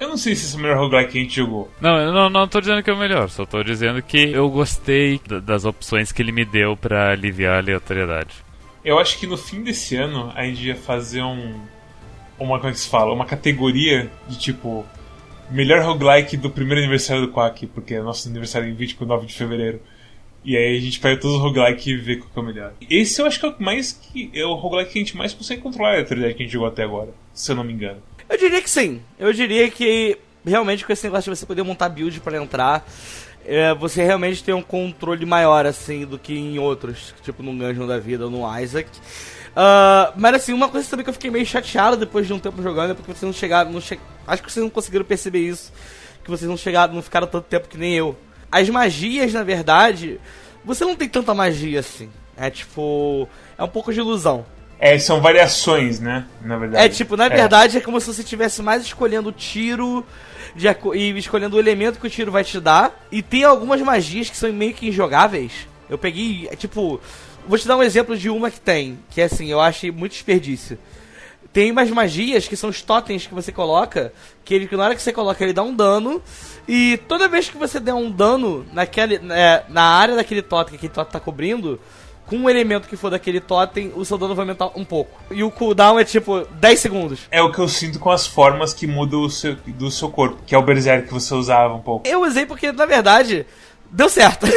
Eu 0.00 0.08
não 0.08 0.16
sei 0.16 0.34
se 0.34 0.46
esse 0.46 0.56
é 0.56 0.58
o 0.58 0.62
melhor 0.62 0.78
roguelike 0.78 1.12
que 1.12 1.18
a 1.18 1.22
gente 1.22 1.36
jogou. 1.36 1.70
Não, 1.80 1.96
eu 1.98 2.12
não, 2.12 2.28
não 2.28 2.48
tô 2.48 2.60
dizendo 2.60 2.82
que 2.82 2.90
é 2.90 2.92
o 2.92 2.98
melhor, 2.98 3.28
só 3.30 3.46
tô 3.46 3.62
dizendo 3.62 4.02
que 4.02 4.18
eu 4.18 4.48
gostei 4.50 5.20
das 5.42 5.64
opções 5.64 6.10
que 6.10 6.20
ele 6.20 6.32
me 6.32 6.44
deu 6.44 6.76
para 6.76 7.12
aliviar 7.12 7.54
a 7.54 7.58
aleatoriedade. 7.58 8.44
Eu 8.84 8.98
acho 8.98 9.18
que 9.18 9.26
no 9.26 9.38
fim 9.38 9.62
desse 9.62 9.96
ano 9.96 10.30
a 10.34 10.44
gente 10.44 10.66
ia 10.66 10.76
fazer 10.76 11.22
um. 11.22 11.60
Uma, 12.38 12.58
como 12.58 12.70
é 12.70 12.72
que 12.72 12.80
se 12.80 12.88
fala? 12.88 13.14
Uma 13.14 13.24
categoria 13.24 14.10
de 14.28 14.38
tipo 14.38 14.84
melhor 15.50 15.82
roguelike 15.82 16.36
do 16.36 16.50
primeiro 16.50 16.80
aniversário 16.80 17.26
do 17.26 17.32
Quack, 17.32 17.66
porque 17.68 17.94
é 17.94 18.02
nosso 18.02 18.28
aniversário 18.28 18.68
em 18.68 18.74
29 18.74 19.26
de 19.26 19.34
fevereiro. 19.34 19.80
E 20.44 20.56
aí 20.56 20.76
a 20.76 20.80
gente 20.80 21.00
pega 21.00 21.18
todos 21.18 21.36
os 21.36 21.42
roguelike 21.42 21.90
e 21.90 21.96
vê 21.96 22.16
qual 22.16 22.30
que 22.30 22.38
é 22.38 22.42
o 22.42 22.44
melhor. 22.44 22.72
Esse 22.90 23.20
eu 23.20 23.26
acho 23.26 23.40
que 23.40 23.46
é 23.46 23.48
o 23.48 23.62
mais 23.62 23.92
que 23.92 24.30
é 24.34 24.44
o 24.44 24.54
roguelike 24.54 24.92
que 24.92 24.98
a 24.98 25.02
gente 25.02 25.16
mais 25.16 25.32
consegue 25.32 25.62
controlar 25.62 25.90
a 25.90 25.92
aleatoriedade 25.92 26.34
que 26.34 26.42
a 26.42 26.46
gente 26.46 26.52
jogou 26.52 26.68
até 26.68 26.82
agora, 26.82 27.10
se 27.32 27.50
eu 27.50 27.56
não 27.56 27.64
me 27.64 27.72
engano. 27.72 28.02
Eu 28.28 28.38
diria 28.38 28.60
que 28.60 28.68
sim. 28.68 29.00
Eu 29.18 29.32
diria 29.32 29.70
que 29.70 30.18
realmente 30.44 30.84
com 30.84 30.92
esse 30.92 31.04
negócio 31.04 31.32
de 31.32 31.38
você 31.38 31.46
poder 31.46 31.62
montar 31.62 31.88
build 31.88 32.20
para 32.20 32.36
entrar, 32.36 32.86
é, 33.46 33.74
você 33.74 34.04
realmente 34.04 34.42
tem 34.42 34.54
um 34.54 34.62
controle 34.62 35.24
maior, 35.24 35.66
assim, 35.66 36.04
do 36.04 36.18
que 36.18 36.34
em 36.34 36.58
outros, 36.58 37.14
tipo 37.22 37.42
no 37.42 37.52
Gungeon 37.52 37.86
da 37.86 37.98
vida 37.98 38.24
ou 38.24 38.30
no 38.30 38.60
Isaac. 38.60 38.88
Uh, 39.54 40.12
mas 40.16 40.34
assim, 40.34 40.52
uma 40.52 40.68
coisa 40.68 40.88
também 40.88 41.04
que 41.04 41.10
eu 41.10 41.14
fiquei 41.14 41.30
meio 41.30 41.46
chateado 41.46 41.96
depois 41.96 42.26
de 42.26 42.32
um 42.32 42.38
tempo 42.38 42.60
jogando 42.60 42.90
é 42.90 42.94
porque 42.94 43.12
vocês 43.12 43.22
não 43.22 43.32
chegaram. 43.32 43.70
Não 43.70 43.80
che... 43.80 43.98
Acho 44.26 44.42
que 44.42 44.52
vocês 44.52 44.62
não 44.62 44.70
conseguiram 44.70 45.04
perceber 45.04 45.40
isso. 45.40 45.72
Que 46.24 46.30
vocês 46.30 46.48
não 46.48 46.56
chegaram, 46.56 46.94
não 46.94 47.02
ficaram 47.02 47.26
tanto 47.26 47.44
tempo 47.44 47.68
que 47.68 47.78
nem 47.78 47.94
eu. 47.94 48.16
As 48.50 48.68
magias, 48.68 49.32
na 49.32 49.42
verdade, 49.42 50.20
você 50.64 50.84
não 50.84 50.96
tem 50.96 51.08
tanta 51.08 51.32
magia 51.34 51.80
assim. 51.80 52.10
É 52.36 52.50
tipo. 52.50 53.28
É 53.56 53.62
um 53.62 53.68
pouco 53.68 53.92
de 53.92 54.00
ilusão. 54.00 54.44
É, 54.78 54.98
são 54.98 55.20
variações, 55.20 56.00
né? 56.00 56.26
Na 56.42 56.56
verdade. 56.56 56.84
É 56.84 56.88
tipo, 56.88 57.16
na 57.16 57.28
verdade 57.28 57.76
é, 57.76 57.80
é 57.80 57.82
como 57.82 58.00
se 58.00 58.12
você 58.12 58.22
estivesse 58.22 58.60
mais 58.60 58.82
escolhendo 58.82 59.28
o 59.28 59.32
tiro 59.32 60.04
de, 60.54 60.66
e 60.94 61.16
escolhendo 61.16 61.56
o 61.56 61.60
elemento 61.60 62.00
que 62.00 62.06
o 62.06 62.10
tiro 62.10 62.32
vai 62.32 62.42
te 62.42 62.60
dar. 62.60 62.92
E 63.10 63.22
tem 63.22 63.44
algumas 63.44 63.80
magias 63.80 64.28
que 64.28 64.36
são 64.36 64.52
meio 64.52 64.74
que 64.74 64.88
injogáveis. 64.88 65.68
Eu 65.88 65.96
peguei, 65.96 66.48
é, 66.50 66.56
tipo, 66.56 67.00
Vou 67.46 67.58
te 67.58 67.66
dar 67.68 67.76
um 67.76 67.82
exemplo 67.82 68.16
de 68.16 68.30
uma 68.30 68.50
que 68.50 68.60
tem, 68.60 68.98
que 69.10 69.20
é 69.20 69.24
assim, 69.24 69.46
eu 69.46 69.60
achei 69.60 69.90
muito 69.90 70.12
desperdício. 70.12 70.78
Tem 71.52 71.70
umas 71.70 71.88
magias 71.90 72.48
que 72.48 72.56
são 72.56 72.70
os 72.70 72.82
totens 72.82 73.26
que 73.26 73.34
você 73.34 73.52
coloca, 73.52 74.12
que 74.44 74.54
ele, 74.54 74.68
na 74.76 74.84
hora 74.84 74.94
que 74.94 75.02
você 75.02 75.12
coloca, 75.12 75.44
ele 75.44 75.52
dá 75.52 75.62
um 75.62 75.74
dano. 75.74 76.20
E 76.66 76.96
toda 77.06 77.28
vez 77.28 77.48
que 77.48 77.56
você 77.56 77.78
der 77.78 77.94
um 77.94 78.10
dano 78.10 78.66
naquele, 78.72 79.20
é, 79.30 79.62
na 79.68 79.82
área 79.82 80.16
daquele 80.16 80.42
totem 80.42 80.70
que 80.70 80.76
aquele 80.76 80.92
totem 80.92 81.12
tá 81.12 81.20
cobrindo, 81.20 81.78
com 82.26 82.36
um 82.36 82.50
elemento 82.50 82.88
que 82.88 82.96
for 82.96 83.10
daquele 83.10 83.40
totem, 83.40 83.92
o 83.94 84.04
seu 84.04 84.16
dano 84.16 84.34
vai 84.34 84.44
aumentar 84.44 84.70
um 84.74 84.84
pouco. 84.84 85.12
E 85.30 85.42
o 85.44 85.50
cooldown 85.50 85.98
é 85.98 86.04
tipo 86.04 86.44
10 86.44 86.80
segundos. 86.80 87.20
É 87.30 87.42
o 87.42 87.52
que 87.52 87.58
eu 87.58 87.68
sinto 87.68 87.98
com 87.98 88.10
as 88.10 88.26
formas 88.26 88.72
que 88.72 88.86
mudam 88.86 89.22
o 89.22 89.30
seu, 89.30 89.54
do 89.54 89.90
seu 89.90 90.08
corpo, 90.08 90.38
que 90.46 90.54
é 90.54 90.58
o 90.58 90.62
Berserk 90.62 91.06
que 91.06 91.14
você 91.14 91.34
usava 91.34 91.74
um 91.74 91.80
pouco. 91.80 92.08
Eu 92.08 92.22
usei 92.22 92.46
porque, 92.46 92.72
na 92.72 92.86
verdade, 92.86 93.46
deu 93.94 94.08
certo. 94.08 94.46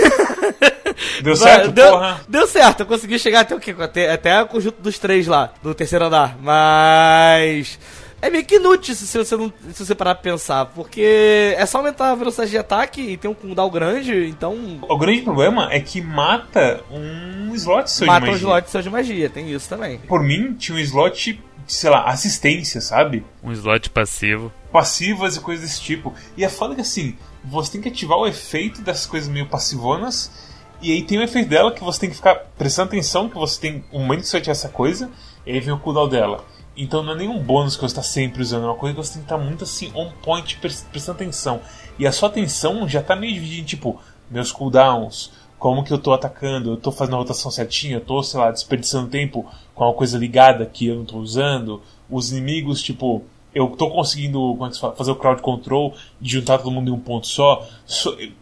Deu 1.21 1.35
certo, 1.35 1.71
deu, 1.71 1.91
porra? 1.91 2.21
Deu 2.27 2.47
certo, 2.47 2.79
eu 2.81 2.85
consegui 2.85 3.19
chegar 3.19 3.41
até 3.41 3.55
o 3.55 3.59
quê? 3.59 3.75
Até, 3.79 4.11
até 4.11 4.41
o 4.41 4.47
conjunto 4.47 4.81
dos 4.81 4.97
três 4.97 5.27
lá, 5.27 5.53
do 5.61 5.73
terceiro 5.73 6.05
andar. 6.05 6.37
Mas. 6.41 7.77
É 8.19 8.31
meio 8.31 8.43
que 8.43 8.55
inútil 8.55 8.95
se 8.95 9.15
você, 9.15 9.37
não, 9.37 9.53
se 9.71 9.85
você 9.85 9.93
parar 9.93 10.15
pra 10.15 10.23
pensar, 10.23 10.65
porque 10.65 11.53
é 11.55 11.63
só 11.67 11.77
aumentar 11.77 12.11
a 12.11 12.15
velocidade 12.15 12.49
de 12.49 12.57
ataque 12.57 12.99
e 12.99 13.15
tem 13.15 13.29
um 13.29 13.33
cooldown 13.33 13.69
grande, 13.69 14.27
então. 14.27 14.79
O 14.81 14.97
grande 14.97 15.21
problema 15.21 15.69
é 15.71 15.79
que 15.79 16.01
mata 16.01 16.83
um 16.89 17.53
slot 17.53 17.91
seu 17.91 18.07
mata 18.07 18.25
de 18.25 18.31
magia. 18.31 18.47
Mata 18.47 18.55
um 18.55 18.59
slot 18.59 18.71
seu 18.71 18.81
de 18.81 18.89
magia, 18.89 19.29
tem 19.29 19.53
isso 19.53 19.69
também. 19.69 19.99
Por 19.99 20.23
mim, 20.23 20.53
tinha 20.53 20.75
um 20.75 20.81
slot, 20.81 21.39
sei 21.67 21.89
lá, 21.91 22.05
assistência, 22.05 22.81
sabe? 22.81 23.23
Um 23.43 23.51
slot 23.51 23.91
passivo. 23.91 24.51
Passivas 24.71 25.35
e 25.35 25.39
coisas 25.39 25.63
desse 25.63 25.81
tipo. 25.81 26.11
E 26.35 26.43
é 26.43 26.49
foda 26.49 26.73
que 26.73 26.81
assim, 26.81 27.15
você 27.49 27.73
tem 27.73 27.81
que 27.81 27.89
ativar 27.89 28.17
o 28.17 28.27
efeito 28.27 28.81
dessas 28.81 29.05
coisas 29.05 29.29
meio 29.29 29.47
passivonas 29.47 30.31
e 30.79 30.91
aí 30.91 31.01
tem 31.01 31.17
o 31.17 31.23
efeito 31.23 31.49
dela 31.49 31.71
que 31.71 31.83
você 31.83 32.01
tem 32.01 32.09
que 32.09 32.15
ficar 32.15 32.35
prestando 32.55 32.89
atenção 32.89 33.27
que 33.27 33.35
você 33.35 33.59
tem 33.59 33.83
um 33.91 34.01
momento 34.01 34.21
que 34.21 34.27
você 34.27 34.33
vai 34.33 34.41
tirar 34.41 34.51
essa 34.51 34.69
coisa, 34.69 35.09
e 35.45 35.51
aí 35.51 35.59
vem 35.59 35.73
o 35.73 35.79
cooldown 35.79 36.07
dela. 36.07 36.45
Então 36.75 37.01
não 37.01 37.13
é 37.13 37.15
nenhum 37.15 37.39
bônus 37.39 37.75
que 37.75 37.81
você 37.81 37.87
está 37.87 38.03
sempre 38.03 38.43
usando, 38.43 38.65
é 38.65 38.67
uma 38.67 38.75
coisa 38.75 38.95
que 38.95 39.03
você 39.03 39.13
tem 39.13 39.21
que 39.23 39.25
estar 39.25 39.37
muito 39.39 39.63
assim 39.63 39.91
on 39.95 40.11
point, 40.21 40.57
prestando 40.57 41.15
atenção. 41.15 41.61
E 41.97 42.05
a 42.05 42.11
sua 42.11 42.29
atenção 42.29 42.87
já 42.87 42.99
está 42.99 43.15
meio 43.15 43.33
dividida 43.33 43.61
em 43.61 43.65
tipo, 43.65 43.99
meus 44.29 44.51
cooldowns, 44.51 45.31
como 45.57 45.83
que 45.83 45.91
eu 45.91 45.97
estou 45.97 46.13
atacando, 46.13 46.69
eu 46.69 46.75
estou 46.75 46.93
fazendo 46.93 47.15
a 47.15 47.19
rotação 47.19 47.49
certinha, 47.49 47.95
eu 47.95 47.99
estou, 47.99 48.21
sei 48.21 48.39
lá, 48.39 48.51
desperdiçando 48.51 49.09
tempo 49.09 49.49
com 49.73 49.83
uma 49.83 49.93
coisa 49.93 50.15
ligada 50.15 50.63
que 50.67 50.85
eu 50.85 50.95
não 50.95 51.03
estou 51.03 51.19
usando, 51.19 51.81
os 52.07 52.31
inimigos, 52.31 52.83
tipo, 52.83 53.23
eu 53.57 53.67
tô 53.69 53.89
conseguindo 53.89 54.37
como 54.37 54.67
é 54.67 54.69
que 54.69 54.79
fala, 54.79 54.95
fazer 54.95 55.09
o 55.09 55.15
crowd 55.15 55.41
control 55.41 55.95
de 56.21 56.33
juntar 56.33 56.59
todo 56.59 56.69
mundo 56.69 56.91
em 56.91 56.93
um 56.93 56.99
ponto 56.99 57.25
só. 57.25 57.67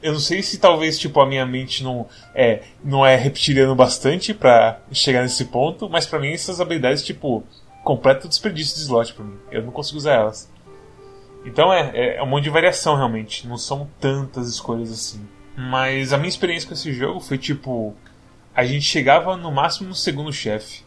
Eu 0.04 0.12
não 0.12 0.20
sei 0.20 0.44
se 0.44 0.58
talvez 0.58 1.00
tipo 1.00 1.22
a 1.22 1.26
minha 1.26 1.46
mente 1.46 1.86
não 1.86 2.06
é 2.34 2.64
não 2.84 3.06
é 3.06 3.16
reptiliano 3.16 3.74
bastante 3.74 4.34
para 4.34 4.82
chegar 4.92 5.22
nesse 5.22 5.46
ponto, 5.46 5.90
mas 5.90 6.06
para 6.06 6.20
mim 6.20 6.34
essas 6.34 6.60
habilidades 6.60 7.02
tipo 7.02 7.46
completo 7.82 8.28
desperdício 8.28 8.76
de 8.76 8.82
slot 8.82 9.14
para 9.14 9.24
mim. 9.24 9.38
Eu 9.50 9.64
não 9.64 9.72
consigo 9.72 9.98
usar 9.98 10.16
elas. 10.16 10.52
Então 11.46 11.72
é, 11.72 12.18
é 12.18 12.22
um 12.22 12.28
monte 12.28 12.44
de 12.44 12.50
variação 12.50 12.98
realmente, 12.98 13.48
não 13.48 13.58
são 13.58 13.88
tantas 14.02 14.50
escolhas 14.50 14.92
assim. 14.92 15.26
Mas 15.56 16.12
a 16.12 16.18
minha 16.18 16.28
experiência 16.28 16.68
com 16.68 16.74
esse 16.74 16.92
jogo 16.92 17.22
foi 17.22 17.38
tipo 17.38 17.96
a 18.54 18.66
gente 18.66 18.84
chegava 18.84 19.38
no 19.38 19.50
máximo 19.50 19.88
no 19.88 19.96
segundo 19.96 20.34
chefe. 20.34 20.84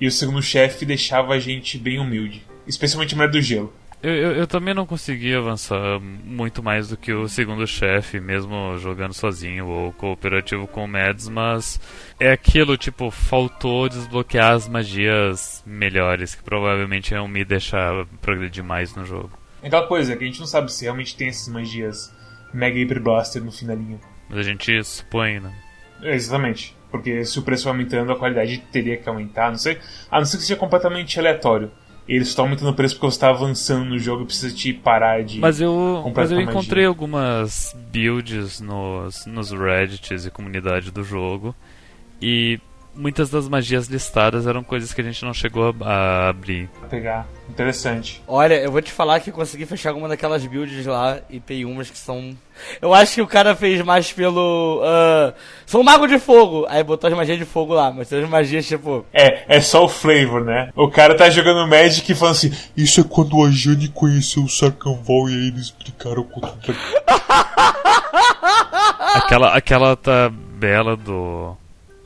E 0.00 0.06
o 0.08 0.10
segundo 0.10 0.42
chefe 0.42 0.84
deixava 0.84 1.34
a 1.34 1.38
gente 1.38 1.78
bem 1.78 2.00
humilde 2.00 2.44
especialmente 2.66 3.14
Mulher 3.14 3.30
do 3.30 3.40
Gelo. 3.40 3.72
Eu, 4.02 4.12
eu, 4.12 4.32
eu, 4.32 4.46
também 4.48 4.74
não 4.74 4.84
consegui 4.84 5.32
avançar 5.32 6.00
muito 6.00 6.60
mais 6.60 6.88
do 6.88 6.96
que 6.96 7.12
o 7.12 7.28
segundo 7.28 7.64
chefe, 7.68 8.18
mesmo 8.18 8.76
jogando 8.78 9.14
sozinho 9.14 9.68
ou 9.68 9.92
cooperativo 9.92 10.66
com 10.66 10.84
o 10.84 10.88
Mads, 10.88 11.28
mas 11.28 11.80
é 12.18 12.32
aquilo, 12.32 12.76
tipo, 12.76 13.12
faltou 13.12 13.88
desbloquear 13.88 14.54
as 14.54 14.66
magias 14.66 15.62
melhores, 15.64 16.34
que 16.34 16.42
provavelmente 16.42 17.14
iam 17.14 17.28
me 17.28 17.44
deixar 17.44 18.04
progredir 18.20 18.64
mais 18.64 18.92
no 18.96 19.04
jogo. 19.04 19.30
É 19.62 19.68
aquela 19.68 19.86
coisa, 19.86 20.16
que 20.16 20.24
a 20.24 20.26
gente 20.26 20.40
não 20.40 20.48
sabe 20.48 20.72
se 20.72 20.82
realmente 20.82 21.16
tem 21.16 21.28
essas 21.28 21.46
magias 21.46 22.12
Mega 22.52 22.76
Hyper 22.76 23.00
Blaster 23.00 23.42
no 23.42 23.52
finalinho. 23.52 24.00
Mas 24.28 24.40
a 24.40 24.42
gente 24.42 24.82
supõe, 24.82 25.38
né? 25.38 25.54
É, 26.02 26.12
exatamente. 26.12 26.76
Porque 26.90 27.24
se 27.24 27.38
o 27.38 27.42
preço 27.42 27.64
vai 27.64 27.72
aumentando, 27.72 28.10
a 28.10 28.16
qualidade 28.18 28.58
teria 28.72 28.96
que 28.96 29.08
aumentar, 29.08 29.50
não 29.50 29.58
sei. 29.58 29.78
A 30.10 30.18
não 30.18 30.26
ser 30.26 30.38
que 30.38 30.42
seja 30.42 30.56
completamente 30.56 31.18
aleatório 31.20 31.70
eles 32.08 32.28
estão 32.28 32.46
aumentando 32.46 32.70
o 32.70 32.74
preço 32.74 32.94
porque 32.94 33.06
você 33.06 33.16
está 33.16 33.30
avançando 33.30 33.84
no 33.84 33.98
jogo 33.98 34.22
e 34.22 34.26
precisa 34.26 34.54
te 34.54 34.72
parar 34.72 35.22
de. 35.22 35.38
Mas 35.38 35.60
eu, 35.60 36.12
mas 36.14 36.30
eu 36.30 36.40
encontrei 36.40 36.84
algumas 36.84 37.76
builds 37.90 38.60
nos, 38.60 39.24
nos 39.26 39.50
Reddits 39.50 40.26
e 40.26 40.30
comunidade 40.30 40.90
do 40.90 41.04
jogo. 41.04 41.54
E 42.20 42.60
muitas 42.94 43.30
das 43.30 43.48
magias 43.48 43.86
listadas 43.86 44.46
eram 44.46 44.62
coisas 44.62 44.92
que 44.92 45.00
a 45.00 45.04
gente 45.04 45.24
não 45.24 45.32
chegou 45.32 45.74
a, 45.82 45.88
a 45.88 46.28
abrir. 46.28 46.68
A 46.82 46.86
pegar. 46.86 47.26
Interessante. 47.48 48.22
Olha, 48.26 48.54
eu 48.54 48.72
vou 48.72 48.80
te 48.80 48.92
falar 48.92 49.20
que 49.20 49.30
eu 49.30 49.34
consegui 49.34 49.66
fechar 49.66 49.90
alguma 49.90 50.08
daquelas 50.08 50.44
builds 50.46 50.86
lá 50.86 51.20
e 51.28 51.38
peguei 51.38 51.64
umas 51.64 51.90
que 51.90 51.98
são. 51.98 52.36
Eu 52.80 52.94
acho 52.94 53.14
que 53.14 53.22
o 53.22 53.26
cara 53.26 53.54
fez 53.54 53.82
mais 53.82 54.12
pelo. 54.12 54.80
Uh, 54.80 55.34
sou 55.66 55.80
um 55.80 55.84
mago 55.84 56.06
de 56.06 56.18
fogo. 56.18 56.66
Aí 56.68 56.82
botou 56.82 57.08
as 57.08 57.16
magias 57.16 57.38
de 57.38 57.44
fogo 57.44 57.74
lá, 57.74 57.90
mas 57.90 58.08
tem 58.08 58.22
as 58.22 58.28
magias 58.28 58.66
tipo. 58.66 59.04
É, 59.12 59.56
é 59.56 59.60
só 59.60 59.84
o 59.84 59.88
flavor, 59.88 60.44
né? 60.44 60.70
O 60.74 60.88
cara 60.88 61.14
tá 61.14 61.28
jogando 61.28 61.68
Magic 61.68 62.10
e 62.10 62.14
falando 62.14 62.36
assim: 62.36 62.52
Isso 62.76 63.00
é 63.00 63.04
quando 63.04 63.42
a 63.44 63.50
Jane 63.50 63.88
conheceu 63.88 64.44
o 64.44 64.48
Sarkanval 64.48 65.28
e 65.28 65.34
aí 65.34 65.48
eles 65.48 65.66
explicaram 65.66 66.22
o 66.22 66.32
aquela, 69.14 69.54
aquela 69.54 69.96
tabela 69.96 70.96
do 70.96 71.56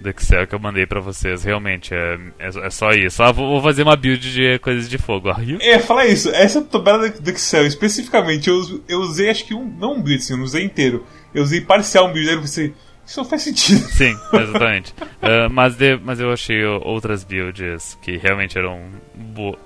do 0.06 0.10
Excel 0.10 0.46
que 0.46 0.54
eu 0.54 0.58
mandei 0.58 0.86
para 0.86 1.00
vocês. 1.00 1.42
Realmente, 1.42 1.92
é, 1.92 2.18
é, 2.38 2.66
é, 2.66 2.70
só 2.70 2.90
isso. 2.90 3.22
Ah, 3.22 3.32
vou, 3.32 3.60
fazer 3.60 3.82
uma 3.82 3.96
build 3.96 4.32
de 4.32 4.58
coisas 4.60 4.88
de 4.88 4.98
fogo. 4.98 5.30
É, 5.60 5.78
falar 5.78 6.06
isso. 6.06 6.30
Essa 6.30 6.62
tabela 6.62 7.08
do 7.08 7.30
Excel, 7.30 7.66
especificamente, 7.66 8.48
eu, 8.48 8.82
eu 8.88 9.00
usei 9.00 9.28
acho 9.28 9.44
que 9.44 9.54
um. 9.54 9.64
Não 9.64 9.94
um 9.94 10.02
build, 10.02 10.22
assim, 10.22 10.34
eu 10.34 10.38
não 10.38 10.44
usei 10.44 10.64
inteiro. 10.64 11.04
Eu 11.34 11.42
usei 11.42 11.60
parcial 11.60 12.06
um 12.06 12.12
build, 12.12 12.28
aí 12.28 12.34
eu 12.36 12.40
pensei. 12.40 12.74
Isso 13.04 13.20
não 13.20 13.28
faz 13.28 13.42
sentido. 13.42 13.80
Sim, 13.90 14.16
exatamente. 14.32 14.92
uh, 14.92 15.50
mas, 15.50 15.76
de, 15.76 15.96
mas 15.96 16.20
eu 16.20 16.32
achei 16.32 16.64
outras 16.64 17.24
builds 17.24 17.98
que 18.00 18.16
realmente 18.16 18.56
eram 18.56 18.80
boas. 19.14 19.58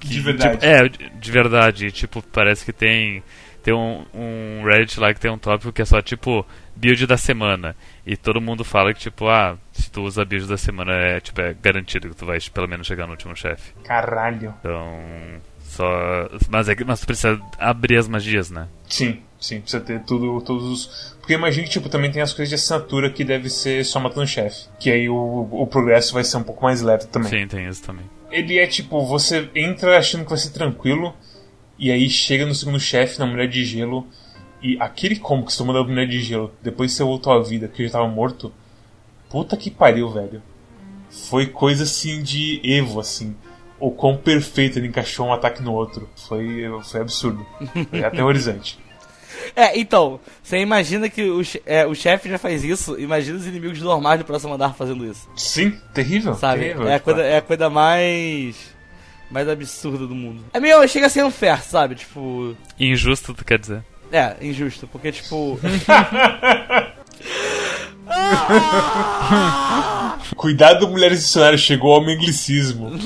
De 0.00 0.20
verdade. 0.20 0.54
Tipo, 0.54 0.66
é, 0.66 0.88
de, 0.88 1.10
de 1.10 1.32
verdade. 1.32 1.90
Tipo, 1.90 2.22
parece 2.22 2.64
que 2.64 2.72
tem 2.72 3.22
tem 3.64 3.72
um, 3.72 4.04
um 4.12 4.62
Reddit 4.62 5.00
lá 5.00 5.14
que 5.14 5.18
tem 5.18 5.30
um 5.30 5.38
tópico 5.38 5.72
que 5.72 5.80
é 5.80 5.86
só 5.86 6.02
tipo 6.02 6.46
build 6.76 7.06
da 7.06 7.16
semana. 7.16 7.74
E 8.06 8.14
todo 8.14 8.40
mundo 8.40 8.62
fala 8.62 8.92
que, 8.92 9.00
tipo, 9.00 9.26
ah, 9.26 9.56
tu 9.94 10.02
usa 10.02 10.24
build 10.24 10.46
da 10.48 10.58
semana 10.58 10.92
é 10.92 11.20
tipo, 11.20 11.40
é 11.40 11.54
garantido 11.54 12.10
que 12.10 12.16
tu 12.16 12.26
vai 12.26 12.38
pelo 12.52 12.68
menos 12.68 12.86
chegar 12.86 13.06
no 13.06 13.12
último 13.12 13.34
chefe. 13.36 13.72
Caralho. 13.84 14.54
Então. 14.58 15.00
Só. 15.60 16.28
Mas, 16.48 16.68
é, 16.68 16.76
mas 16.84 17.00
tu 17.00 17.06
precisa 17.06 17.40
abrir 17.58 17.96
as 17.96 18.06
magias, 18.06 18.50
né? 18.50 18.68
Sim, 18.88 19.20
sim, 19.40 19.60
precisa 19.60 19.82
ter 19.82 20.00
tudo, 20.00 20.40
todos 20.42 20.64
os. 20.64 21.14
Porque 21.18 21.32
imagina 21.32 21.64
que 21.64 21.72
tipo, 21.72 21.88
também 21.88 22.10
tem 22.10 22.20
as 22.20 22.32
coisas 22.32 22.48
de 22.48 22.56
assinatura 22.56 23.10
que 23.10 23.24
deve 23.24 23.48
ser 23.48 23.84
só 23.84 23.98
matando 23.98 24.26
chefe. 24.26 24.68
Que 24.78 24.90
aí 24.90 25.08
o, 25.08 25.48
o 25.50 25.66
progresso 25.66 26.12
vai 26.12 26.22
ser 26.22 26.36
um 26.36 26.42
pouco 26.42 26.62
mais 26.62 26.82
leve 26.82 27.06
também. 27.06 27.30
Sim, 27.30 27.46
tem 27.46 27.66
isso 27.66 27.82
também. 27.82 28.04
Ele 28.30 28.58
é 28.58 28.66
tipo, 28.66 29.04
você 29.06 29.48
entra 29.54 29.98
achando 29.98 30.24
que 30.24 30.30
vai 30.30 30.38
ser 30.38 30.50
tranquilo 30.50 31.14
e 31.78 31.90
aí 31.90 32.08
chega 32.08 32.46
no 32.46 32.54
segundo 32.54 32.78
chefe, 32.78 33.18
na 33.18 33.26
Mulher 33.26 33.48
de 33.48 33.64
Gelo, 33.64 34.06
e 34.62 34.76
aquele 34.80 35.16
combo 35.16 35.46
que 35.46 35.52
você 35.52 35.58
tomou 35.58 35.74
da 35.74 35.82
Mulher 35.82 36.06
de 36.06 36.20
Gelo, 36.20 36.52
depois 36.62 36.92
você 36.92 37.02
voltou 37.02 37.32
à 37.32 37.42
vida, 37.42 37.68
que 37.68 37.84
já 37.84 37.92
tava 37.92 38.08
morto, 38.08 38.52
puta 39.34 39.56
que 39.56 39.68
pariu, 39.68 40.08
velho. 40.10 40.40
Foi 41.28 41.48
coisa 41.48 41.82
assim 41.82 42.22
de 42.22 42.60
Evo, 42.62 43.00
assim. 43.00 43.34
O 43.80 43.90
quão 43.90 44.16
perfeito 44.16 44.78
ele 44.78 44.86
encaixou 44.86 45.26
um 45.26 45.32
ataque 45.32 45.60
no 45.60 45.72
outro. 45.72 46.08
Foi, 46.14 46.62
foi 46.84 47.00
absurdo. 47.00 47.44
Foi 47.90 48.02
aterrorizante. 48.06 48.78
É, 49.56 49.76
então, 49.76 50.20
você 50.40 50.58
imagina 50.58 51.08
que 51.08 51.28
o, 51.28 51.42
é, 51.66 51.84
o 51.84 51.96
chefe 51.96 52.28
já 52.28 52.38
faz 52.38 52.62
isso, 52.62 52.98
imagina 52.98 53.36
os 53.36 53.44
inimigos 53.44 53.80
normais 53.80 54.20
do 54.20 54.24
próximo 54.24 54.54
andar 54.54 54.72
fazendo 54.72 55.04
isso. 55.04 55.28
Sim, 55.34 55.76
terrível. 55.92 56.34
Sabe? 56.34 56.60
Terrível, 56.60 56.88
é, 56.88 56.94
a 56.94 57.00
coisa, 57.00 57.22
é 57.22 57.36
a 57.38 57.42
coisa 57.42 57.68
mais 57.68 58.72
mais 59.32 59.48
absurda 59.48 60.06
do 60.06 60.14
mundo. 60.14 60.44
É 60.52 60.60
meio, 60.60 60.86
chega 60.86 61.06
a 61.06 61.10
ser 61.10 61.24
unfair, 61.24 61.60
sabe? 61.60 61.96
Tipo. 61.96 62.56
Injusto, 62.78 63.34
tu 63.34 63.44
quer 63.44 63.58
dizer? 63.58 63.82
É, 64.12 64.36
injusto, 64.40 64.86
porque 64.86 65.10
tipo. 65.10 65.58
Cuidado, 70.36 70.88
mulheres 70.88 71.20
dicionárias, 71.20 71.60
chegou 71.60 71.92
ao 71.94 72.02
anglicismo. 72.02 72.90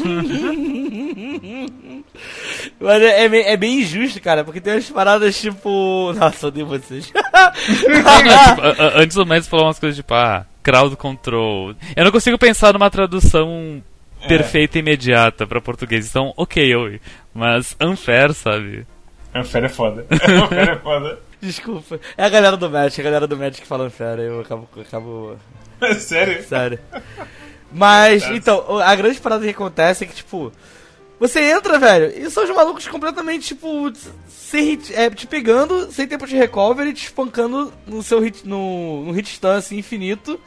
Mas 2.81 3.03
é, 3.03 3.25
é, 3.25 3.29
bem, 3.29 3.43
é 3.45 3.57
bem 3.57 3.81
injusto, 3.81 4.21
cara, 4.21 4.45
porque 4.45 4.61
tem 4.61 4.75
umas 4.75 4.89
paradas 4.91 5.41
tipo. 5.41 6.13
Nossa, 6.17 6.47
eu 6.47 6.49
odeio 6.49 6.67
vocês. 6.67 7.13
Não, 7.13 8.55
tipo, 8.55 8.99
antes 8.99 9.17
do 9.17 9.27
Mads 9.27 9.49
falou 9.49 9.67
umas 9.67 9.79
coisas 9.79 9.97
tipo, 9.97 10.15
ah, 10.15 10.45
crowd 10.63 10.97
control. 10.97 11.75
Eu 11.97 12.05
não 12.05 12.13
consigo 12.13 12.39
pensar 12.39 12.73
numa 12.73 12.91
tradução 12.91 13.83
É. 14.23 14.29
perfeita 14.29 14.79
e 14.79 14.81
imediata 14.81 15.47
pra 15.47 15.61
português. 15.61 16.09
Então, 16.09 16.33
ok, 16.37 16.63
eu. 16.73 16.99
Mas 17.35 17.77
unfair, 17.81 18.33
sabe? 18.35 18.87
Unfair 19.35 19.65
é 19.65 19.69
foda. 19.69 20.07
Unfair 20.11 20.69
é 20.71 20.77
foda. 20.77 21.19
Desculpa. 21.43 22.01
É 22.17 22.25
a 22.25 22.29
galera 22.29 22.57
do 22.57 22.69
Magic, 22.71 23.01
a 23.01 23.05
galera 23.05 23.27
do 23.27 23.37
Magic 23.37 23.63
que 23.63 23.67
fala 23.67 23.89
fera, 23.91 24.23
eu 24.23 24.41
acabo. 24.41 24.69
acabo 24.81 25.37
Sério? 25.99 26.43
sério. 26.45 26.79
Mas, 27.73 28.25
então, 28.31 28.79
a 28.79 28.95
grande 28.95 29.21
parada 29.21 29.45
que 29.45 29.51
acontece 29.51 30.05
é 30.05 30.07
que, 30.07 30.15
tipo. 30.15 30.53
Você 31.21 31.41
entra, 31.51 31.81
velho, 31.81 32.17
e 32.17 32.31
são 32.31 32.45
os 32.45 32.51
malucos 32.51 32.87
completamente, 32.87 33.49
tipo, 33.49 33.93
sem 34.29 34.65
hit, 34.65 34.95
é, 34.95 35.11
te 35.11 35.27
pegando, 35.27 35.91
sem 35.91 36.07
tempo 36.07 36.25
de 36.29 36.37
recovery, 36.37 36.93
te 36.93 37.07
espancando 37.07 37.73
no 37.89 38.05
seu 38.05 38.21
hit, 38.21 38.47
no, 38.47 39.05
no 39.05 39.11
hit 39.11 39.29
stun, 39.35 39.49
assim, 39.51 39.79
infinito. 39.79 40.39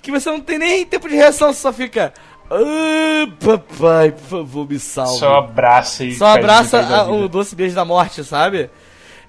Que 0.00 0.12
você 0.12 0.30
não 0.30 0.40
tem 0.40 0.58
nem 0.58 0.86
tempo 0.86 1.08
de 1.08 1.16
reação, 1.16 1.52
você 1.52 1.60
só 1.60 1.72
fica. 1.72 2.14
Ah, 2.48 3.26
papai, 3.44 4.12
por 4.12 4.20
favor, 4.28 4.68
me 4.68 4.78
salve. 4.78 5.18
Só 5.18 5.38
abraça 5.38 6.04
e. 6.04 6.14
Só 6.14 6.26
abraça 6.26 6.80
a- 6.80 7.10
o 7.10 7.28
doce 7.28 7.54
beijo 7.56 7.74
da 7.74 7.84
morte, 7.84 8.22
sabe? 8.24 8.70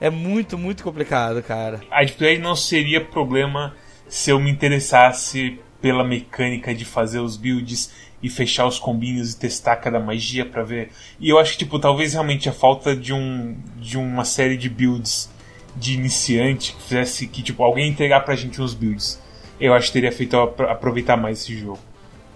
É 0.01 0.09
muito, 0.09 0.57
muito 0.57 0.83
complicado, 0.83 1.43
cara. 1.43 1.79
A 1.91 2.03
dificuldade 2.03 2.39
não 2.39 2.55
seria 2.55 2.99
problema 2.99 3.75
se 4.09 4.31
eu 4.31 4.39
me 4.39 4.49
interessasse 4.49 5.59
pela 5.79 6.03
mecânica 6.03 6.73
de 6.73 6.83
fazer 6.83 7.19
os 7.19 7.37
builds 7.37 7.93
e 8.21 8.27
fechar 8.27 8.65
os 8.65 8.79
combinhos 8.79 9.33
e 9.33 9.39
testar 9.39 9.75
cada 9.75 9.99
magia 9.99 10.43
pra 10.43 10.63
ver. 10.63 10.89
E 11.19 11.29
eu 11.29 11.37
acho 11.37 11.51
que, 11.51 11.59
tipo, 11.59 11.77
talvez 11.77 12.13
realmente 12.13 12.49
a 12.49 12.51
falta 12.51 12.95
de 12.95 13.13
um 13.13 13.55
de 13.77 13.95
uma 13.95 14.25
série 14.25 14.57
de 14.57 14.69
builds 14.69 15.29
de 15.75 15.93
iniciante 15.93 16.73
que 16.73 16.81
fizesse 16.81 17.27
que, 17.27 17.43
tipo, 17.43 17.63
alguém 17.63 17.87
entregar 17.87 18.21
pra 18.21 18.35
gente 18.35 18.59
uns 18.59 18.73
builds. 18.73 19.21
Eu 19.59 19.71
acho 19.71 19.87
que 19.87 19.93
teria 19.93 20.11
feito 20.11 20.35
aproveitar 20.35 21.15
mais 21.15 21.41
esse 21.41 21.55
jogo. 21.55 21.79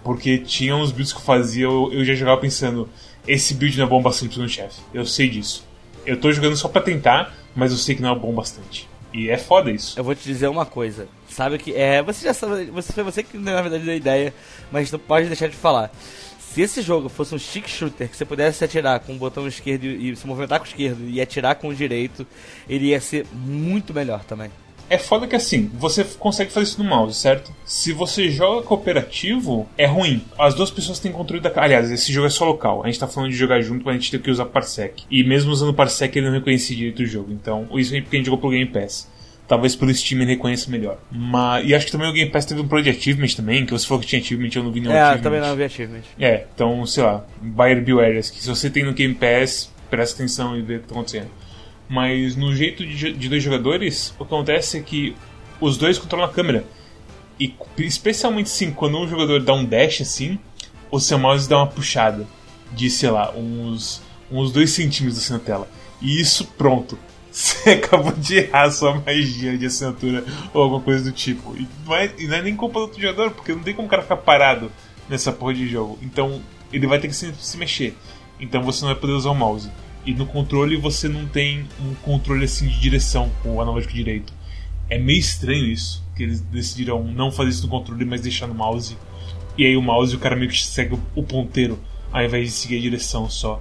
Porque 0.04 0.38
tinha 0.38 0.76
uns 0.76 0.92
builds 0.92 1.12
que 1.12 1.18
eu 1.18 1.24
fazia, 1.24 1.64
eu, 1.64 1.92
eu 1.92 2.04
já 2.04 2.14
jogava 2.14 2.40
pensando, 2.40 2.88
esse 3.26 3.54
build 3.54 3.76
não 3.76 3.86
é 3.86 3.88
bom 3.88 4.00
bastante 4.00 4.38
no 4.38 4.48
chefe. 4.48 4.80
Eu 4.94 5.04
sei 5.04 5.28
disso. 5.28 5.66
Eu 6.06 6.16
tô 6.16 6.30
jogando 6.30 6.56
só 6.56 6.68
pra 6.68 6.80
tentar, 6.80 7.34
mas 7.56 7.72
eu 7.72 7.78
sei 7.78 7.96
que 7.96 8.02
não 8.02 8.12
é 8.12 8.18
bom 8.18 8.32
bastante. 8.32 8.88
E 9.12 9.30
é 9.30 9.38
foda 9.38 9.70
isso. 9.70 9.98
Eu 9.98 10.04
vou 10.04 10.14
te 10.14 10.22
dizer 10.22 10.46
uma 10.48 10.66
coisa. 10.66 11.08
Sabe 11.28 11.58
que 11.58 11.74
é, 11.74 12.02
você 12.02 12.26
já 12.26 12.34
sabe, 12.34 12.66
você 12.66 12.92
foi 12.92 13.02
você 13.02 13.22
que 13.22 13.38
na 13.38 13.62
verdade 13.62 13.82
deu 13.82 13.94
a 13.94 13.96
ideia, 13.96 14.34
mas 14.70 14.92
não 14.92 14.98
pode 14.98 15.26
deixar 15.26 15.48
de 15.48 15.56
falar. 15.56 15.90
Se 16.38 16.60
esse 16.60 16.82
jogo 16.82 17.08
fosse 17.08 17.34
um 17.34 17.38
stick 17.38 17.68
shooter 17.68 18.08
que 18.08 18.16
você 18.16 18.24
pudesse 18.24 18.64
atirar 18.64 19.00
com 19.00 19.14
o 19.14 19.18
botão 19.18 19.46
esquerdo 19.46 19.84
e, 19.84 20.10
e 20.10 20.16
se 20.16 20.26
movimentar 20.26 20.58
com 20.58 20.64
o 20.64 20.68
esquerdo 20.68 21.08
e 21.08 21.20
atirar 21.20 21.54
com 21.56 21.68
o 21.68 21.74
direito, 21.74 22.26
ele 22.68 22.86
ia 22.86 23.00
ser 23.00 23.26
muito 23.32 23.92
melhor 23.92 24.22
também. 24.24 24.50
É 24.88 24.98
foda 24.98 25.26
que 25.26 25.34
assim, 25.34 25.70
você 25.74 26.04
consegue 26.04 26.52
fazer 26.52 26.64
isso 26.64 26.82
no 26.82 26.88
mouse, 26.88 27.18
certo? 27.18 27.52
Se 27.64 27.92
você 27.92 28.30
joga 28.30 28.62
cooperativo, 28.62 29.68
é 29.76 29.86
ruim. 29.86 30.22
As 30.38 30.54
duas 30.54 30.70
pessoas 30.70 30.98
têm 30.98 31.12
controle 31.12 31.42
da. 31.42 31.52
Aliás, 31.56 31.90
esse 31.90 32.12
jogo 32.12 32.26
é 32.26 32.30
só 32.30 32.44
local. 32.44 32.82
A 32.82 32.86
gente 32.86 33.00
tá 33.00 33.08
falando 33.08 33.30
de 33.30 33.36
jogar 33.36 33.60
junto, 33.60 33.84
mas 33.84 33.94
a 33.94 33.98
gente 33.98 34.10
tem 34.10 34.20
que 34.20 34.30
usar 34.30 34.46
Parsec. 34.46 35.04
E 35.10 35.24
mesmo 35.24 35.50
usando 35.50 35.74
Parsec, 35.74 36.16
ele 36.16 36.26
não 36.26 36.34
reconhecia 36.34 36.76
direito 36.76 37.02
o 37.02 37.06
jogo. 37.06 37.32
Então, 37.32 37.68
isso 37.74 37.94
é 37.94 38.00
porque 38.00 38.16
a 38.16 38.18
gente 38.18 38.26
jogou 38.26 38.38
pelo 38.38 38.52
Game 38.52 38.70
Pass. 38.70 39.08
Talvez 39.48 39.76
pelo 39.76 39.94
Steam 39.94 40.20
ele 40.22 40.32
reconheça 40.32 40.70
melhor. 40.70 40.98
Mas, 41.10 41.68
e 41.68 41.74
acho 41.74 41.86
que 41.86 41.92
também 41.92 42.08
o 42.08 42.12
Game 42.12 42.30
Pass 42.30 42.44
teve 42.44 42.60
um 42.60 42.66
Project 42.66 43.00
Achievement 43.00 43.34
também, 43.36 43.64
que 43.64 43.72
você 43.72 43.86
falou 43.86 44.00
que 44.00 44.08
tinha 44.08 44.20
achievement, 44.20 44.50
eu 44.54 44.64
não 44.64 44.72
vi 44.72 44.80
nenhum 44.80 44.92
é, 44.92 45.00
achievement. 45.00 45.22
também 45.22 45.40
não 45.40 45.56
vi 45.56 45.62
achievement. 45.62 46.02
É, 46.18 46.44
então, 46.52 46.84
sei 46.84 47.04
lá, 47.04 47.24
Buyer 47.40 47.82
Beware, 47.82 48.16
que 48.16 48.42
se 48.42 48.48
você 48.48 48.68
tem 48.68 48.84
no 48.84 48.92
Game 48.92 49.14
Pass, 49.14 49.72
presta 49.88 50.16
atenção 50.16 50.58
e 50.58 50.62
vê 50.62 50.76
o 50.76 50.80
que 50.80 50.88
tá 50.88 50.94
acontecendo. 50.94 51.28
Mas 51.88 52.36
no 52.36 52.54
jeito 52.54 52.84
de, 52.84 53.12
de 53.12 53.28
dois 53.28 53.42
jogadores, 53.42 54.10
o 54.10 54.16
que 54.18 54.22
acontece 54.24 54.78
é 54.78 54.80
que 54.80 55.16
os 55.60 55.76
dois 55.76 55.98
controlam 55.98 56.26
a 56.28 56.32
câmera. 56.32 56.64
E 57.38 57.54
especialmente 57.78 58.46
assim, 58.46 58.70
quando 58.70 58.98
um 58.98 59.08
jogador 59.08 59.42
dá 59.42 59.52
um 59.52 59.64
dash 59.64 60.00
assim, 60.00 60.38
o 60.90 60.98
seu 60.98 61.18
mouse 61.18 61.48
dá 61.48 61.58
uma 61.58 61.66
puxada 61.66 62.26
de, 62.72 62.90
sei 62.90 63.10
lá, 63.10 63.32
uns, 63.32 64.02
uns 64.30 64.52
2 64.52 64.70
centímetros 64.70 65.18
assim 65.18 65.34
na 65.34 65.38
tela. 65.38 65.68
E 66.00 66.20
isso, 66.20 66.46
pronto. 66.58 66.98
Você 67.30 67.70
acabou 67.72 68.12
de 68.12 68.36
errar 68.36 68.70
sua 68.70 68.94
magia 68.94 69.58
de 69.58 69.66
assinatura 69.66 70.24
ou 70.54 70.62
alguma 70.62 70.80
coisa 70.80 71.04
do 71.04 71.12
tipo. 71.12 71.54
E 71.54 71.68
não 71.84 71.94
é, 71.94 72.10
e 72.18 72.26
não 72.26 72.36
é 72.36 72.42
nem 72.42 72.56
culpa 72.56 72.78
do 72.78 72.82
outro 72.86 73.00
jogador, 73.00 73.30
porque 73.30 73.52
não 73.52 73.62
tem 73.62 73.74
como 73.74 73.86
o 73.86 73.90
cara 73.90 74.02
ficar 74.02 74.16
parado 74.16 74.72
nessa 75.06 75.30
porra 75.30 75.52
de 75.52 75.68
jogo. 75.68 75.98
Então 76.00 76.40
ele 76.72 76.86
vai 76.86 76.98
ter 76.98 77.08
que 77.08 77.14
se, 77.14 77.32
se 77.34 77.58
mexer. 77.58 77.94
Então 78.40 78.62
você 78.62 78.82
não 78.82 78.92
vai 78.92 79.00
poder 79.00 79.12
usar 79.12 79.30
o 79.30 79.34
mouse. 79.34 79.70
E 80.06 80.14
no 80.14 80.24
controle 80.24 80.76
você 80.76 81.08
não 81.08 81.26
tem 81.26 81.66
um 81.80 81.94
controle 81.96 82.44
assim 82.44 82.68
de 82.68 82.78
direção 82.80 83.30
com 83.42 83.56
o 83.56 83.60
analógico 83.60 83.92
direito. 83.92 84.32
É 84.88 84.98
meio 84.98 85.18
estranho 85.18 85.66
isso, 85.66 86.06
que 86.14 86.22
eles 86.22 86.40
decidiram 86.40 87.02
não 87.02 87.32
fazer 87.32 87.50
isso 87.50 87.64
no 87.64 87.68
controle, 87.68 88.04
mas 88.04 88.20
deixar 88.20 88.46
no 88.46 88.54
mouse. 88.54 88.96
E 89.58 89.66
aí 89.66 89.76
o 89.76 89.82
mouse 89.82 90.14
o 90.14 90.18
cara 90.20 90.36
meio 90.36 90.48
que 90.48 90.64
segue 90.64 90.96
o 91.14 91.22
ponteiro 91.22 91.78
ao 92.12 92.24
invés 92.24 92.46
de 92.46 92.52
seguir 92.52 92.78
a 92.78 92.80
direção 92.80 93.28
só. 93.28 93.60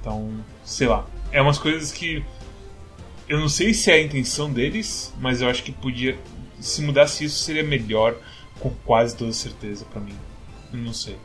Então, 0.00 0.44
sei 0.64 0.88
lá. 0.88 1.06
É 1.30 1.40
umas 1.40 1.58
coisas 1.58 1.92
que 1.92 2.24
eu 3.28 3.38
não 3.38 3.48
sei 3.48 3.74
se 3.74 3.90
é 3.90 3.94
a 3.94 4.02
intenção 4.02 4.52
deles, 4.52 5.14
mas 5.20 5.40
eu 5.40 5.48
acho 5.48 5.62
que 5.62 5.70
podia. 5.70 6.18
Se 6.58 6.82
mudasse 6.82 7.24
isso 7.24 7.38
seria 7.44 7.62
melhor, 7.62 8.16
com 8.58 8.70
quase 8.84 9.16
toda 9.16 9.32
certeza 9.32 9.84
pra 9.84 10.00
mim. 10.00 10.14
Eu 10.72 10.78
não 10.80 10.92
sei. 10.92 11.16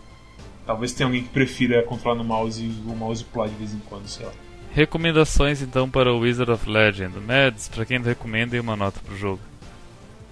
Talvez 0.66 0.94
tenha 0.94 1.08
alguém 1.08 1.24
que 1.24 1.30
prefira 1.30 1.84
controlar 1.84 2.16
no 2.16 2.24
mouse 2.24 2.64
e 2.64 2.90
o 2.90 2.96
mouse 2.96 3.24
pular 3.24 3.48
de 3.48 3.56
vez 3.56 3.74
em 3.74 3.80
quando, 3.80 4.08
sei 4.08 4.26
lá. 4.26 4.32
Recomendações 4.72 5.62
então 5.62 5.90
para 5.90 6.12
o 6.12 6.20
Wizard 6.20 6.52
of 6.52 6.70
Legend. 6.70 7.20
Mads, 7.20 7.68
pra 7.68 7.86
quem 7.86 8.02
recomenda 8.02 8.56
e 8.56 8.60
uma 8.60 8.76
nota 8.76 9.00
pro 9.06 9.16
jogo. 9.16 9.40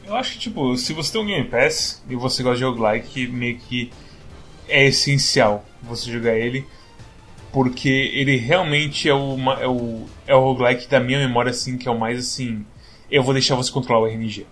Eu 0.06 0.16
acho 0.16 0.34
que, 0.34 0.40
tipo, 0.40 0.76
se 0.78 0.94
você 0.94 1.12
tem 1.14 1.22
um 1.22 1.28
Game 1.28 1.48
Pass 1.48 2.04
e 2.10 2.16
você 2.16 2.42
gosta 2.42 2.58
de 2.58 2.64
roguelike, 2.64 3.28
meio 3.28 3.58
que 3.58 3.92
é 4.68 4.88
essencial 4.88 5.64
você 5.82 6.12
jogar 6.12 6.34
ele, 6.34 6.66
porque 7.52 8.12
ele 8.14 8.36
realmente 8.36 9.08
é 9.08 9.14
o, 9.14 9.38
é 9.60 9.68
o, 9.68 10.06
é 10.26 10.36
o 10.36 10.40
roguelike 10.40 10.88
da 10.88 11.00
minha 11.00 11.20
memória, 11.20 11.52
assim, 11.52 11.78
que 11.78 11.88
é 11.88 11.92
o 11.92 12.00
mais, 12.00 12.20
assim, 12.20 12.66
eu 13.12 13.22
vou 13.22 13.34
deixar 13.34 13.56
você 13.56 13.72
controlar 13.72 14.02
o 14.02 14.08
RNG. 14.08 14.46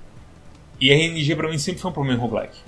E 0.80 0.92
RNG 0.92 1.36
pra 1.36 1.50
mim 1.50 1.58
sempre 1.58 1.82
foi 1.82 1.90
um 1.90 1.94
problema 1.94 2.18
em 2.18 2.22
roguelike. 2.22 2.60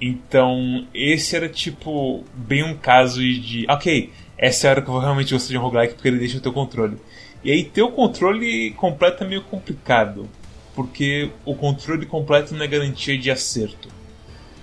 Então, 0.00 0.86
esse 0.94 1.36
era, 1.36 1.48
tipo, 1.48 2.24
bem 2.34 2.62
um 2.62 2.76
caso 2.76 3.20
de, 3.20 3.66
ok, 3.68 4.10
essa 4.38 4.66
é 4.66 4.70
a 4.70 4.72
hora 4.72 4.82
que 4.82 4.88
eu 4.88 4.98
realmente 4.98 5.32
gostar 5.32 5.50
de 5.50 5.58
um 5.58 5.62
roguelike, 5.62 5.94
porque 5.94 6.08
ele 6.08 6.18
deixa 6.18 6.38
o 6.38 6.40
teu 6.40 6.52
controle. 6.52 6.96
E 7.44 7.50
aí, 7.50 7.64
ter 7.64 7.82
o 7.82 7.90
controle 7.90 8.70
completo 8.72 9.24
é 9.24 9.26
meio 9.26 9.42
complicado 9.42 10.28
porque 10.74 11.30
o 11.44 11.54
controle 11.54 12.06
completo 12.06 12.54
não 12.54 12.64
é 12.64 12.66
garantia 12.66 13.18
de 13.18 13.30
acerto. 13.30 13.88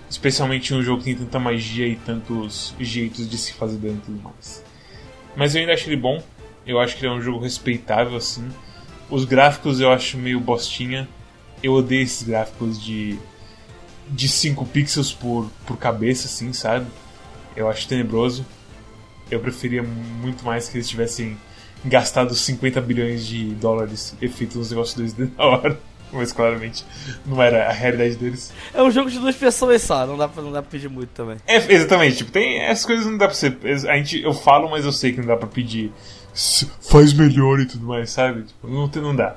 Especialmente 0.10 0.74
em 0.74 0.78
um 0.78 0.82
jogo 0.82 1.00
que 1.00 1.06
tem 1.06 1.16
tanta 1.16 1.38
magia 1.38 1.88
e 1.88 1.96
tantos 1.96 2.74
jeitos 2.80 3.30
de 3.30 3.38
se 3.38 3.54
fazer 3.54 3.78
dano 3.78 3.98
e 4.02 4.06
tudo 4.06 4.24
mais. 4.24 4.64
Mas 5.36 5.54
eu 5.54 5.62
ainda 5.62 5.74
acho 5.74 5.88
ele 5.88 5.98
bom. 5.98 6.24
Eu 6.66 6.80
acho 6.80 6.96
que 6.96 7.06
ele 7.06 7.14
é 7.14 7.16
um 7.16 7.22
jogo 7.22 7.40
respeitável, 7.40 8.16
assim. 8.18 8.48
Os 9.10 9.26
gráficos 9.26 9.80
eu 9.80 9.92
acho 9.92 10.18
meio 10.18 10.40
bostinha. 10.40 11.08
Eu 11.62 11.74
odeio 11.74 12.04
esses 12.04 12.24
gráficos 12.24 12.82
de. 12.84 13.20
De 14.10 14.28
5 14.28 14.66
pixels 14.68 15.12
por, 15.14 15.50
por 15.66 15.78
cabeça, 15.78 16.28
assim, 16.28 16.54
sabe? 16.54 16.86
Eu 17.56 17.70
acho 17.70 17.88
tenebroso. 17.88 18.46
Eu 19.30 19.40
preferia 19.40 19.84
muito 19.84 20.46
mais 20.46 20.70
que 20.70 20.78
eles 20.78 20.88
tivessem 20.88 21.38
gastado 21.84 22.34
50 22.34 22.80
bilhões 22.82 23.26
de 23.26 23.46
dólares 23.56 24.16
e 24.22 24.28
feito 24.28 24.60
uns 24.60 24.70
negócios 24.72 25.14
2D 25.14 25.28
da 25.36 25.44
hora. 25.46 25.80
Mas 26.10 26.32
claramente 26.32 26.86
não 27.26 27.44
era 27.44 27.68
a 27.68 27.72
realidade 27.74 28.16
deles. 28.16 28.54
É 28.74 28.82
um 28.82 28.90
jogo 28.90 29.10
de 29.12 29.20
duas 29.20 29.36
pessoas 29.36 29.82
só, 29.82 30.08
não 30.08 30.18
dá 30.18 30.26
pra, 30.30 30.42
não 30.42 30.54
dá 30.54 30.62
pra 30.62 30.72
pedir 30.72 30.90
muito 30.90 31.10
também. 31.10 31.36
É, 31.46 31.58
exatamente, 31.58 32.16
tipo, 32.18 32.32
tem 32.32 32.60
essas 32.60 32.86
coisas 32.86 33.06
não 33.06 33.18
dá 33.18 33.26
pra 33.28 33.36
ser. 33.36 33.58
A 33.90 33.98
gente, 33.98 34.22
eu 34.22 34.34
falo, 34.34 34.70
mas 34.70 34.86
eu 34.86 34.94
sei 34.94 35.12
que 35.12 35.20
não 35.20 35.28
dá 35.28 35.36
pra 35.36 35.50
pedir. 35.50 35.92
"S- 36.34 36.66
Faz 36.80 37.12
melhor 37.12 37.60
e 37.60 37.66
tudo 37.66 37.86
mais, 37.86 38.10
sabe? 38.10 38.44
Tipo, 38.44 38.70
não, 38.70 38.88
não 38.88 39.14
dá. 39.14 39.36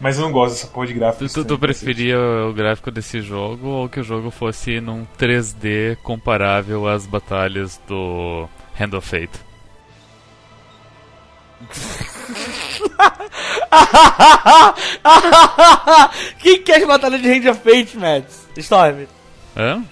Mas 0.00 0.16
eu 0.16 0.22
não 0.24 0.32
gosto 0.32 0.54
dessa 0.54 0.66
porra 0.68 0.86
de 0.86 0.92
gráfico. 0.94 1.26
Tu, 1.26 1.32
tu, 1.32 1.44
tu 1.44 1.58
preferia 1.58 2.16
o 2.48 2.52
gráfico 2.52 2.90
desse 2.90 3.20
jogo 3.20 3.66
ou 3.68 3.88
que 3.88 3.98
o 3.98 4.04
jogo 4.04 4.30
fosse 4.30 4.80
num 4.80 5.04
3D 5.18 5.96
comparável 6.02 6.86
às 6.86 7.04
batalhas 7.06 7.80
do 7.88 8.48
Hand 8.80 8.94
of 8.96 9.08
Fate? 9.08 9.40
Quem 16.40 16.62
quer 16.62 16.76
as 16.82 16.86
batalhas 16.86 17.20
de 17.22 17.28
Hand 17.30 17.50
of 17.50 17.60
Fate, 17.62 17.96
Mads? 17.96 18.46
Storm. 18.56 19.06
Hã? 19.56 19.82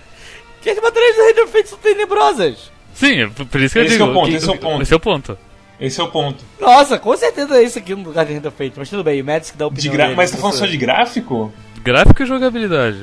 Que 0.63 0.71
as 0.71 0.79
batalhas 0.81 1.15
de 1.15 1.21
Hand 1.21 1.45
of 1.45 1.53
Fate 1.53 1.69
são 1.69 1.79
tenebrosas. 1.79 2.71
Sim, 2.95 3.23
é 3.23 3.27
por 3.29 3.61
isso 3.61 3.75
que 3.75 3.79
eu 3.81 3.85
Esse 3.85 3.95
é 3.95 3.99
digo. 3.99 4.11
o 4.11 4.15
ponto, 4.15 4.29
que- 4.31 4.37
esse 4.37 4.49
é 4.49 4.53
o 4.53 4.59
ponto. 4.59 4.83
Esse 4.83 4.93
é 4.93 4.97
o 4.97 5.01
ponto. 5.01 5.39
Esse 5.81 6.01
é 6.01 6.05
o 6.05 6.09
ponto. 6.09 6.43
Nossa, 6.61 6.99
com 6.99 7.15
certeza 7.17 7.57
é 7.59 7.63
isso 7.63 7.79
aqui 7.79 7.95
no 7.95 8.03
lugar 8.05 8.25
de 8.25 8.33
Renda 8.33 8.51
Feito. 8.51 8.75
Mas 8.79 8.89
tudo 8.89 9.05
bem, 9.05 9.21
o 9.21 9.25
Mads 9.25 9.51
que 9.51 9.59
dá 9.59 9.67
a 9.67 9.69
De 9.69 9.89
gra... 9.89 10.05
dele, 10.05 10.17
Mas 10.17 10.31
tá 10.31 10.39
falando 10.39 10.57
só 10.57 10.67
de 10.67 10.77
gráfico? 10.77 11.53
Gráfico 11.83 12.23
e 12.23 12.27
jogabilidade. 12.27 12.99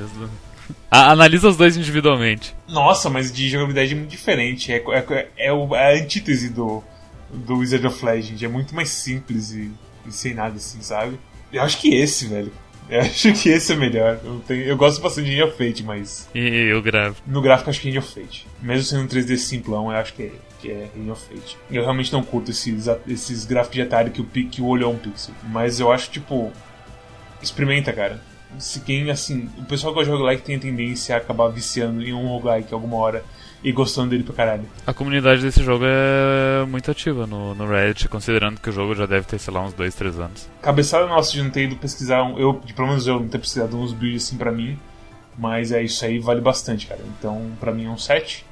A- 0.89 1.11
analisa 1.11 1.47
os 1.49 1.57
dois 1.57 1.77
individualmente. 1.77 2.55
Nossa, 2.67 3.09
mas 3.09 3.31
de 3.31 3.47
jogabilidade 3.49 3.93
é 3.93 3.95
muito 3.95 4.09
diferente. 4.09 4.71
É, 4.71 4.77
é, 4.77 5.27
é 5.37 5.53
o- 5.53 5.75
é 5.75 5.93
a 5.99 6.01
antítese 6.03 6.49
do, 6.49 6.83
do 7.31 7.57
Wizard 7.57 7.85
of 7.87 8.03
Legend. 8.03 8.43
É 8.43 8.47
muito 8.47 8.73
mais 8.75 8.89
simples 8.89 9.51
e, 9.51 9.71
e 10.07 10.11
sem 10.11 10.33
nada 10.33 10.55
assim, 10.55 10.81
sabe? 10.81 11.19
Eu 11.51 11.61
acho 11.61 11.77
que 11.79 11.93
esse, 11.95 12.25
velho. 12.27 12.51
Eu 12.89 12.99
acho 13.01 13.33
que 13.33 13.49
esse 13.49 13.71
é 13.73 13.75
melhor. 13.75 14.19
Eu, 14.23 14.41
tenho- 14.47 14.63
eu 14.63 14.75
gosto 14.77 15.01
bastante 15.01 15.29
de 15.29 15.41
of 15.43 15.55
Fate, 15.57 15.83
mas 15.83 16.27
E, 16.33 16.73
o 16.73 16.81
gráfico. 16.81 17.21
no 17.29 17.41
gráfico 17.41 17.69
acho 17.69 17.79
que 17.81 17.95
é 17.95 17.99
of 17.99 18.13
Fate. 18.13 18.47
Mesmo 18.61 18.83
sendo 18.83 19.03
um 19.03 19.07
3D 19.07 19.37
simplão, 19.37 19.91
eu 19.91 19.97
acho 19.97 20.13
que 20.13 20.23
é, 20.23 20.31
que 20.63 20.71
é 20.71 20.89
Hand 20.97 21.11
of 21.11 21.21
Fate. 21.27 21.57
Eu 21.69 21.83
realmente 21.83 22.11
não 22.13 22.23
curto 22.23 22.49
esses, 22.51 22.87
esses 23.07 23.45
gráficos 23.45 23.75
de 23.75 23.81
Atari 23.81 24.09
que 24.11 24.21
o, 24.21 24.25
que 24.25 24.61
o 24.61 24.65
olho 24.65 24.85
é 24.85 24.87
um 24.87 24.97
pixel. 24.97 25.35
Mas 25.43 25.79
eu 25.79 25.91
acho, 25.91 26.09
tipo. 26.09 26.51
Experimenta, 27.41 27.91
cara. 27.91 28.21
Se 28.57 28.79
quem, 28.79 29.09
assim. 29.11 29.49
O 29.57 29.65
pessoal 29.65 29.91
que 29.93 29.99
gosta 29.99 30.11
de 30.11 30.17
roguelike 30.17 30.43
tem 30.43 30.55
a 30.55 30.59
tendência 30.59 31.15
a 31.15 31.17
acabar 31.17 31.49
viciando 31.49 32.01
em 32.01 32.13
um 32.13 32.27
roguelike 32.27 32.73
alguma 32.73 32.97
hora 32.97 33.23
e 33.63 33.71
gostando 33.71 34.09
dele 34.11 34.23
pra 34.23 34.33
caralho. 34.33 34.63
A 34.85 34.93
comunidade 34.93 35.41
desse 35.41 35.63
jogo 35.63 35.83
é 35.87 36.65
muito 36.65 36.89
ativa 36.91 37.25
no, 37.25 37.55
no 37.55 37.67
Reddit, 37.67 38.07
considerando 38.09 38.59
que 38.59 38.69
o 38.69 38.73
jogo 38.73 38.93
já 38.93 39.05
deve 39.05 39.25
ter, 39.25 39.39
sei 39.39 39.53
lá, 39.53 39.61
uns 39.61 39.73
2, 39.73 39.95
3 39.95 40.19
anos. 40.19 40.49
Cabeçada 40.61 41.07
nossa 41.07 41.31
de 41.31 41.41
não 41.41 41.49
ter 41.49 41.63
ido 41.63 41.75
pesquisar. 41.77 42.23
um- 42.23 42.37
Eu, 42.37 42.53
pelo 42.75 42.87
menos 42.89 43.07
eu, 43.07 43.19
não 43.19 43.27
ter 43.27 43.39
pesquisado 43.39 43.77
uns 43.77 43.91
builds 43.93 44.25
assim 44.25 44.37
pra 44.37 44.51
mim. 44.51 44.77
Mas 45.37 45.71
é 45.71 45.81
isso 45.81 46.05
aí, 46.05 46.19
vale 46.19 46.41
bastante, 46.41 46.85
cara. 46.87 47.01
Então, 47.17 47.51
pra 47.59 47.71
mim 47.73 47.85
é 47.85 47.89
um 47.89 47.97
7. 47.97 48.45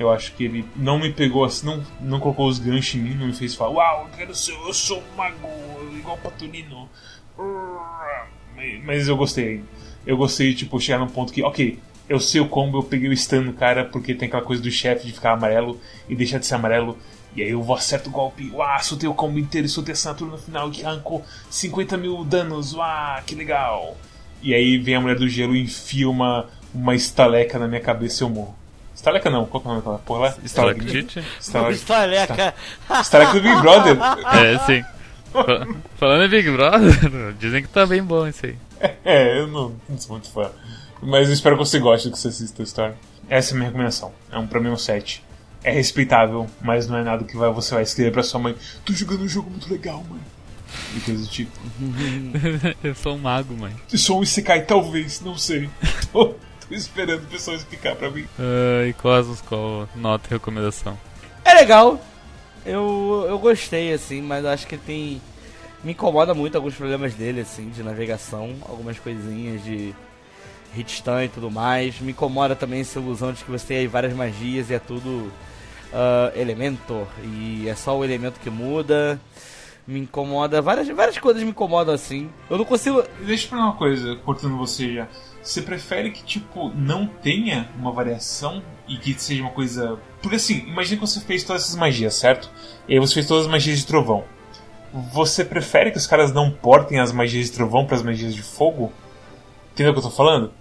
Eu 0.00 0.10
acho 0.10 0.32
que 0.32 0.44
ele 0.44 0.64
não 0.74 0.98
me 0.98 1.12
pegou 1.12 1.44
assim, 1.44 1.66
não, 1.66 1.84
não 2.00 2.18
colocou 2.18 2.48
os 2.48 2.58
ganchos 2.58 2.94
em 2.94 3.02
mim, 3.02 3.14
não 3.14 3.26
me 3.26 3.34
fez 3.34 3.54
falar, 3.54 3.70
uau, 3.70 4.08
eu 4.10 4.16
quero 4.16 4.34
ser, 4.34 4.52
eu 4.52 4.72
sou 4.72 4.98
um 4.98 5.14
mago, 5.14 5.46
igual 5.94 6.16
o 6.16 6.18
Patolino. 6.18 6.88
Mas 8.82 9.08
eu 9.08 9.16
gostei. 9.18 9.62
Eu 10.06 10.16
gostei 10.16 10.54
tipo, 10.54 10.80
chegar 10.80 10.98
num 10.98 11.06
ponto 11.06 11.30
que, 11.30 11.42
ok, 11.42 11.78
eu 12.08 12.18
sei 12.18 12.40
o 12.40 12.48
combo, 12.48 12.78
eu 12.78 12.82
peguei 12.82 13.10
o 13.10 13.16
stun 13.16 13.42
no 13.42 13.52
cara, 13.52 13.84
porque 13.84 14.14
tem 14.14 14.26
aquela 14.26 14.42
coisa 14.42 14.62
do 14.62 14.70
chefe 14.70 15.06
de 15.06 15.12
ficar 15.12 15.32
amarelo 15.32 15.78
e 16.08 16.16
deixar 16.16 16.38
de 16.38 16.46
ser 16.46 16.54
amarelo. 16.54 16.96
E 17.36 17.42
aí 17.42 17.50
eu 17.50 17.62
vou 17.62 17.76
acerto 17.76 18.08
o 18.08 18.12
golpe, 18.12 18.50
uau, 18.54 18.82
soltei 18.82 19.06
o 19.06 19.12
combo 19.12 19.38
inteiro 19.38 19.66
e 19.66 19.70
soltei 19.70 19.92
a 19.92 19.94
assinatura 19.94 20.30
no 20.30 20.38
final 20.38 20.70
que 20.70 20.82
arrancou 20.82 21.22
50 21.50 21.98
mil 21.98 22.24
danos, 22.24 22.72
uau, 22.72 23.22
que 23.26 23.34
legal. 23.34 23.98
E 24.42 24.54
aí 24.54 24.78
vem 24.78 24.94
a 24.94 25.00
mulher 25.00 25.18
do 25.18 25.28
gelo 25.28 25.54
e 25.54 25.62
enfia 25.62 26.08
uma, 26.08 26.48
uma 26.72 26.94
estaleca 26.94 27.58
na 27.58 27.68
minha 27.68 27.82
cabeça 27.82 28.24
e 28.24 28.26
eu 28.26 28.30
morro. 28.30 28.59
Estaleca 29.00 29.30
não, 29.30 29.46
qual 29.46 29.62
que 29.62 29.66
é 29.66 29.70
o 29.70 29.72
nome 29.72 29.80
daquela 29.82 29.98
porra 29.98 30.20
lá? 30.20 30.34
Stalactite? 30.44 31.24
Estaleca. 31.40 32.54
Estaleca. 33.00 33.32
Do 33.32 33.40
Big 33.40 33.60
Brother. 33.62 33.96
É, 34.36 34.58
sim. 34.66 34.84
Fa- 35.32 35.66
Falando 35.96 36.24
em 36.24 36.28
Big 36.28 36.50
Brother, 36.50 37.32
dizem 37.40 37.62
que 37.62 37.68
tá 37.68 37.86
bem 37.86 38.02
bom 38.02 38.26
isso 38.28 38.44
aí. 38.44 38.56
É, 39.02 39.38
eu 39.40 39.46
não, 39.46 39.72
não 39.88 39.98
sou 39.98 40.12
muito 40.16 40.30
fã. 40.30 40.50
Mas 41.02 41.28
eu 41.28 41.32
espero 41.34 41.56
que 41.56 41.64
você 41.64 41.78
goste 41.78 42.08
do 42.08 42.12
que 42.12 42.18
você 42.18 42.28
assista 42.28 42.60
a 42.60 42.64
história. 42.64 42.94
Essa 43.26 43.52
é 43.52 43.54
a 43.54 43.56
minha 43.56 43.68
recomendação. 43.68 44.12
É 44.30 44.36
um, 44.38 44.46
pra 44.46 44.60
mim 44.60 44.68
um 44.68 44.76
7. 44.76 45.24
É 45.64 45.70
respeitável, 45.72 46.46
mas 46.60 46.86
não 46.86 46.98
é 46.98 47.02
nada 47.02 47.24
que 47.24 47.36
vai, 47.38 47.50
você 47.50 47.72
vai 47.72 47.82
escrever 47.82 48.12
pra 48.12 48.22
sua 48.22 48.38
mãe. 48.38 48.54
Tô 48.84 48.92
jogando 48.92 49.22
um 49.22 49.28
jogo 49.28 49.48
muito 49.48 49.70
legal, 49.72 50.04
mãe. 50.10 50.20
E 50.94 51.00
coisa 51.00 51.22
do 51.22 51.26
tipo. 51.28 51.52
Eu 52.84 52.94
sou 52.94 53.14
um 53.14 53.18
mago, 53.18 53.54
mãe. 53.56 53.74
Só 53.88 54.18
um 54.18 54.22
Isekai, 54.22 54.62
talvez, 54.66 55.20
não 55.22 55.38
sei. 55.38 55.70
esperando 56.76 57.24
o 57.24 57.26
pessoal 57.26 57.56
explicar 57.56 57.96
pra 57.96 58.10
mim. 58.10 58.22
Uh, 58.38 58.86
e 58.88 58.92
Cosmos, 58.94 59.40
qual 59.40 59.88
nota 59.94 60.28
e 60.28 60.30
recomendação? 60.30 60.98
É 61.44 61.54
legal. 61.54 62.00
Eu, 62.64 63.26
eu 63.28 63.38
gostei, 63.38 63.92
assim, 63.92 64.22
mas 64.22 64.44
acho 64.44 64.66
que 64.66 64.76
tem. 64.76 65.20
Me 65.82 65.92
incomoda 65.92 66.34
muito 66.34 66.56
alguns 66.56 66.74
problemas 66.74 67.14
dele, 67.14 67.40
assim, 67.40 67.70
de 67.70 67.82
navegação, 67.82 68.54
algumas 68.68 68.98
coisinhas 68.98 69.64
de 69.64 69.94
hitstun 70.76 71.22
e 71.22 71.28
tudo 71.28 71.50
mais. 71.50 71.98
Me 72.00 72.12
incomoda 72.12 72.54
também 72.54 72.80
essa 72.80 72.98
ilusão 72.98 73.32
de 73.32 73.42
que 73.42 73.50
você 73.50 73.66
tem 73.66 73.76
aí 73.78 73.86
várias 73.86 74.12
magias 74.12 74.68
e 74.68 74.74
é 74.74 74.78
tudo 74.78 75.32
ah, 75.92 76.32
Elementor. 76.34 77.06
E 77.24 77.68
é 77.68 77.74
só 77.74 77.98
o 77.98 78.04
elemento 78.04 78.40
que 78.40 78.50
muda. 78.50 79.20
Me 79.86 80.00
incomoda, 80.00 80.62
várias, 80.62 80.86
várias 80.88 81.18
coisas 81.18 81.42
me 81.42 81.50
incomodam 81.50 81.94
assim. 81.94 82.30
Eu 82.48 82.58
não 82.58 82.64
consigo. 82.64 83.02
Deixa 83.24 83.46
eu 83.46 83.50
falar 83.50 83.64
uma 83.64 83.76
coisa, 83.76 84.16
cortando 84.16 84.56
você 84.56 84.94
já. 84.94 85.08
Você 85.42 85.62
prefere 85.62 86.10
que, 86.10 86.22
tipo, 86.22 86.70
não 86.74 87.06
tenha 87.06 87.68
uma 87.78 87.90
variação 87.92 88.62
e 88.86 88.96
que 88.96 89.14
seja 89.14 89.42
uma 89.42 89.50
coisa. 89.52 89.98
Porque 90.20 90.36
assim, 90.36 90.64
imagina 90.66 91.00
que 91.00 91.06
você 91.06 91.20
fez 91.20 91.42
todas 91.44 91.62
essas 91.62 91.76
magias, 91.76 92.14
certo? 92.14 92.50
E 92.86 92.94
aí 92.94 92.98
você 93.00 93.14
fez 93.14 93.26
todas 93.26 93.46
as 93.46 93.50
magias 93.50 93.78
de 93.78 93.86
trovão. 93.86 94.24
Você 95.12 95.44
prefere 95.44 95.90
que 95.92 95.96
os 95.98 96.06
caras 96.06 96.32
não 96.32 96.50
portem 96.50 96.98
as 97.00 97.12
magias 97.12 97.46
de 97.46 97.52
trovão 97.52 97.86
para 97.86 97.96
as 97.96 98.02
magias 98.02 98.34
de 98.34 98.42
fogo? 98.42 98.92
Entendeu 99.72 99.92
o 99.92 99.94
que 99.94 100.00
eu 100.00 100.10
tô 100.10 100.10
falando? 100.10 100.52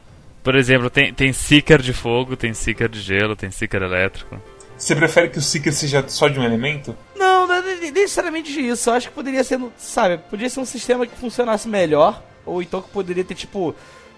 Por 0.43 0.55
exemplo, 0.55 0.89
tem, 0.89 1.13
tem 1.13 1.33
Seeker 1.33 1.81
de 1.81 1.91
fogo, 1.91 2.37
tem 2.37 2.53
Seeker 2.53 2.87
de 2.87 3.01
gelo, 3.01 3.35
tem 3.35 3.51
Seeker 3.51 3.81
elétrico. 3.81 4.39
Você 4.77 4.95
prefere 4.95 5.29
que 5.29 5.37
o 5.39 5.41
Seeker 5.41 5.73
seja 5.73 6.05
só 6.07 6.29
de 6.29 6.39
um 6.39 6.43
elemento? 6.43 6.95
Não, 7.17 7.45
não 7.45 7.55
é 7.55 7.61
ne- 7.75 7.91
necessariamente 7.91 8.49
isso. 8.65 8.89
Eu 8.89 8.93
acho 8.93 9.09
que 9.09 9.13
poderia 9.13 9.43
ser, 9.43 9.59
sabe, 9.77 10.19
poderia 10.29 10.49
ser 10.49 10.61
um 10.61 10.65
sistema 10.65 11.05
que 11.05 11.17
funcionasse 11.17 11.67
melhor. 11.67 12.23
Ou 12.45 12.61
então 12.61 12.81
que 12.81 12.89
poderia 12.89 13.23
ter, 13.23 13.35
tipo, 13.35 13.75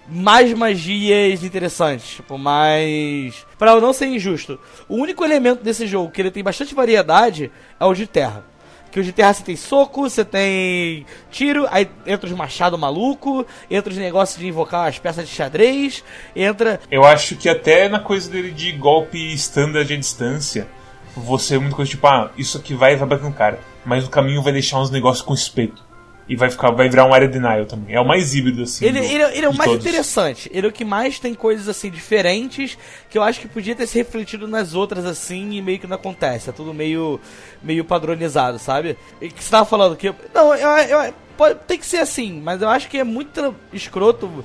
mais 0.08 0.52
magias 0.52 1.42
interessantes. 1.42 2.16
Tipo, 2.16 2.38
mais. 2.38 3.46
Pra 3.58 3.80
não 3.80 3.92
ser 3.92 4.06
injusto. 4.06 4.58
O 4.88 4.96
único 4.96 5.24
elemento 5.24 5.62
desse 5.62 5.86
jogo 5.86 6.10
que 6.10 6.20
ele 6.20 6.30
tem 6.30 6.42
bastante 6.42 6.74
variedade 6.74 7.50
é 7.78 7.84
o 7.84 7.94
de 7.94 8.06
terra. 8.06 8.44
Que 8.90 9.00
o 9.00 9.02
de 9.02 9.10
terra 9.10 9.32
você 9.32 9.42
tem 9.42 9.56
soco, 9.56 10.02
você 10.02 10.22
tem 10.22 11.06
tiro, 11.30 11.66
aí 11.70 11.88
entra 12.06 12.26
os 12.28 12.36
machado 12.36 12.76
maluco, 12.76 13.46
entra 13.70 13.90
os 13.90 13.96
negócios 13.96 14.38
de 14.38 14.46
invocar 14.46 14.86
as 14.86 14.98
peças 14.98 15.26
de 15.26 15.34
xadrez, 15.34 16.04
entra. 16.36 16.78
Eu 16.90 17.02
acho 17.02 17.34
que 17.36 17.48
até 17.48 17.88
na 17.88 18.00
coisa 18.00 18.30
dele 18.30 18.50
de 18.50 18.70
golpe 18.72 19.32
standard 19.32 19.90
à 19.90 19.96
distância, 19.96 20.68
você 21.16 21.54
é 21.54 21.58
muito 21.58 21.74
coisa 21.74 21.90
tipo, 21.90 22.06
ah, 22.06 22.30
isso 22.36 22.58
aqui 22.58 22.74
vai 22.74 22.92
e 22.92 22.96
vai 22.96 23.08
bater 23.08 23.24
no 23.24 23.32
cara. 23.32 23.60
Mas 23.82 24.04
no 24.04 24.10
caminho 24.10 24.42
vai 24.42 24.52
deixar 24.52 24.78
uns 24.78 24.90
negócios 24.90 25.24
com 25.24 25.32
espeto. 25.32 25.82
E 26.28 26.36
vai 26.36 26.50
ficar, 26.50 26.70
vai 26.70 26.88
virar 26.88 27.04
um 27.04 27.12
area 27.12 27.28
denial 27.28 27.66
também. 27.66 27.94
É 27.94 28.00
o 28.00 28.06
mais 28.06 28.34
híbrido, 28.34 28.62
assim. 28.62 28.84
Ele, 28.86 29.00
do- 29.00 29.06
ele, 29.06 29.22
ele 29.36 29.46
é 29.46 29.48
o 29.48 29.54
mais 29.54 29.70
todos. 29.70 29.84
interessante. 29.86 30.48
Ele 30.54 30.66
é 30.66 30.70
o 30.70 30.72
que 30.72 30.84
mais 30.84 31.18
tem 31.18 31.34
coisas 31.34 31.68
assim 31.68 31.90
diferentes 31.90 32.78
que 33.10 33.18
eu 33.18 33.22
acho 33.22 33.40
que 33.40 33.48
podia 33.48 33.74
ter 33.74 33.86
se 33.86 33.98
refletido 33.98 34.46
nas 34.46 34.72
outras 34.74 35.04
assim 35.04 35.50
e 35.52 35.60
meio 35.60 35.78
que 35.78 35.86
não 35.86 35.96
acontece. 35.96 36.48
É 36.48 36.52
tudo 36.52 36.72
meio 36.72 37.20
meio 37.62 37.84
padronizado, 37.84 38.58
sabe? 38.58 38.96
E 39.20 39.28
que 39.30 39.42
você 39.42 39.50
tava 39.50 39.64
falando 39.66 39.96
que 39.96 40.14
não, 40.32 40.54
eu, 40.54 40.68
eu- 40.68 41.14
pode, 41.36 41.58
tem 41.66 41.78
que 41.78 41.86
ser 41.86 41.98
assim, 41.98 42.40
mas 42.40 42.62
eu 42.62 42.68
acho 42.68 42.88
que 42.88 42.98
é 42.98 43.04
muito 43.04 43.54
escroto. 43.72 44.44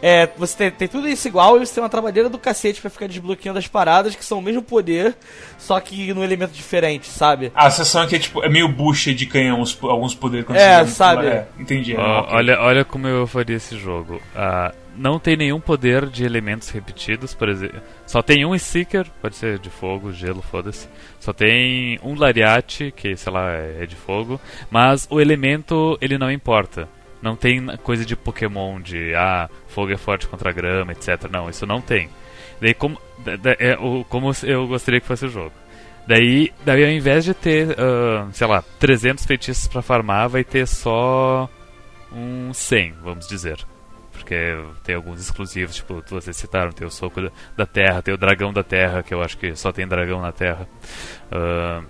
É, 0.00 0.28
você 0.36 0.56
tem, 0.56 0.70
tem 0.70 0.88
tudo 0.88 1.08
isso 1.08 1.26
igual 1.26 1.56
e 1.56 1.66
você 1.66 1.74
tem 1.74 1.82
uma 1.82 1.88
trabalheira 1.88 2.28
do 2.28 2.38
cacete 2.38 2.80
pra 2.80 2.88
ficar 2.90 3.08
desbloqueando 3.08 3.58
as 3.58 3.66
paradas 3.66 4.14
que 4.14 4.24
são 4.24 4.38
o 4.38 4.42
mesmo 4.42 4.62
poder, 4.62 5.16
só 5.58 5.80
que 5.80 6.12
num 6.14 6.22
elemento 6.22 6.52
diferente, 6.52 7.06
sabe? 7.08 7.50
A 7.54 7.68
sensação 7.70 8.02
é 8.02 8.06
que 8.06 8.16
é, 8.16 8.18
tipo, 8.18 8.42
é 8.44 8.48
meio 8.48 8.68
bucha 8.68 9.12
de 9.12 9.26
canhão 9.26 9.60
os- 9.60 9.76
alguns 9.82 10.14
poderes 10.14 10.46
quando 10.46 10.58
É, 10.58 10.84
você 10.84 10.92
sabe? 10.92 11.26
É, 11.26 11.46
entendi. 11.58 11.94
é, 11.96 11.98
Ó, 11.98 12.20
ok. 12.20 12.36
olha, 12.36 12.60
olha 12.60 12.84
como 12.84 13.08
eu 13.08 13.26
faria 13.26 13.56
esse 13.56 13.76
jogo. 13.76 14.20
Ah, 14.36 14.72
não 14.96 15.18
tem 15.18 15.36
nenhum 15.36 15.60
poder 15.60 16.06
de 16.06 16.24
elementos 16.24 16.70
repetidos, 16.70 17.34
por 17.34 17.48
exemplo. 17.48 17.80
Só 18.06 18.20
tem 18.22 18.44
um 18.44 18.56
Seeker, 18.58 19.06
pode 19.20 19.36
ser 19.36 19.58
de 19.58 19.70
fogo, 19.70 20.12
gelo, 20.12 20.42
foda-se. 20.42 20.88
Só 21.20 21.32
tem 21.32 21.98
um 22.02 22.14
Lariat, 22.16 22.92
que 22.96 23.16
sei 23.16 23.32
lá, 23.32 23.52
é 23.52 23.86
de 23.86 23.94
fogo. 23.96 24.40
Mas 24.70 25.06
o 25.10 25.20
elemento, 25.20 25.96
ele 26.00 26.18
não 26.18 26.30
importa. 26.30 26.88
Não 27.20 27.34
tem 27.36 27.66
coisa 27.78 28.04
de 28.04 28.14
Pokémon, 28.14 28.80
de 28.80 29.14
ah, 29.14 29.48
fogo 29.68 29.92
é 29.92 29.96
forte 29.96 30.26
contra 30.28 30.52
grama, 30.52 30.92
etc. 30.92 31.28
Não, 31.30 31.48
isso 31.50 31.66
não 31.66 31.80
tem. 31.80 32.08
Daí, 32.60 32.74
como, 32.74 32.98
da- 33.24 33.36
da- 33.36 33.56
é, 33.58 33.76
o, 33.78 34.04
como 34.08 34.30
eu 34.44 34.66
gostaria 34.68 35.00
que 35.00 35.06
fosse 35.06 35.26
o 35.26 35.28
jogo. 35.30 35.52
Daí, 36.06 36.52
daí 36.64 36.84
ao 36.84 36.90
invés 36.90 37.24
de 37.24 37.34
ter, 37.34 37.76
ah, 37.78 38.28
sei 38.32 38.46
lá, 38.46 38.62
300 38.78 39.26
feitiços 39.26 39.66
pra 39.68 39.82
farmar, 39.82 40.28
vai 40.28 40.44
ter 40.44 40.66
só 40.66 41.48
um 42.12 42.52
100, 42.54 42.92
vamos 43.02 43.26
dizer. 43.28 43.58
Porque 44.12 44.34
tem 44.84 44.94
alguns 44.96 45.20
exclusivos, 45.20 45.76
tipo, 45.76 46.02
vocês 46.10 46.36
citaram, 46.36 46.72
tem 46.72 46.86
o 46.86 46.90
Soco 46.90 47.20
da- 47.56 47.66
Terra, 47.66 48.02
tem 48.02 48.12
o 48.14 48.18
Dragão 48.18 48.52
da 48.52 48.62
Terra, 48.64 49.02
que 49.02 49.12
eu 49.14 49.22
acho 49.22 49.36
que 49.38 49.54
só 49.54 49.70
tem 49.72 49.86
dragão 49.86 50.20
na 50.20 50.32
Terra. 50.32 50.68
Ah, 51.30 51.82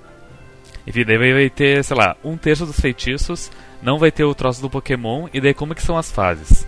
enfim, 0.87 1.05
daí 1.05 1.17
vai 1.33 1.51
ter, 1.51 1.83
sei 1.85 1.97
lá, 1.97 2.17
um 2.25 2.37
terço 2.37 2.65
dos 2.67 2.79
feitiços, 2.81 3.51
não 3.83 3.99
vai 3.99 4.11
ter 4.11 4.25
o 4.25 4.35
troço 4.35 4.61
do 4.61 4.71
Pokémon, 4.71 5.29
e 5.33 5.41
daí 5.41 5.55
como 5.55 5.75
que 5.75 5.83
são 5.83 5.97
as 5.97 6.11
fases? 6.11 6.67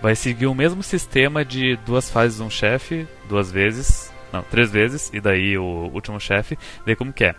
Vai 0.00 0.14
seguir 0.16 0.46
o 0.46 0.54
mesmo 0.54 0.82
sistema 0.82 1.44
de 1.44 1.76
duas 1.86 2.10
fases 2.10 2.40
um 2.40 2.50
chefe, 2.50 3.06
duas 3.28 3.50
vezes, 3.52 4.12
não, 4.32 4.42
três 4.42 4.70
vezes, 4.70 5.10
e 5.12 5.20
daí 5.20 5.56
o 5.58 5.90
último 5.92 6.18
chefe, 6.18 6.58
daí 6.86 6.96
como 6.96 7.12
que 7.12 7.24
é? 7.24 7.34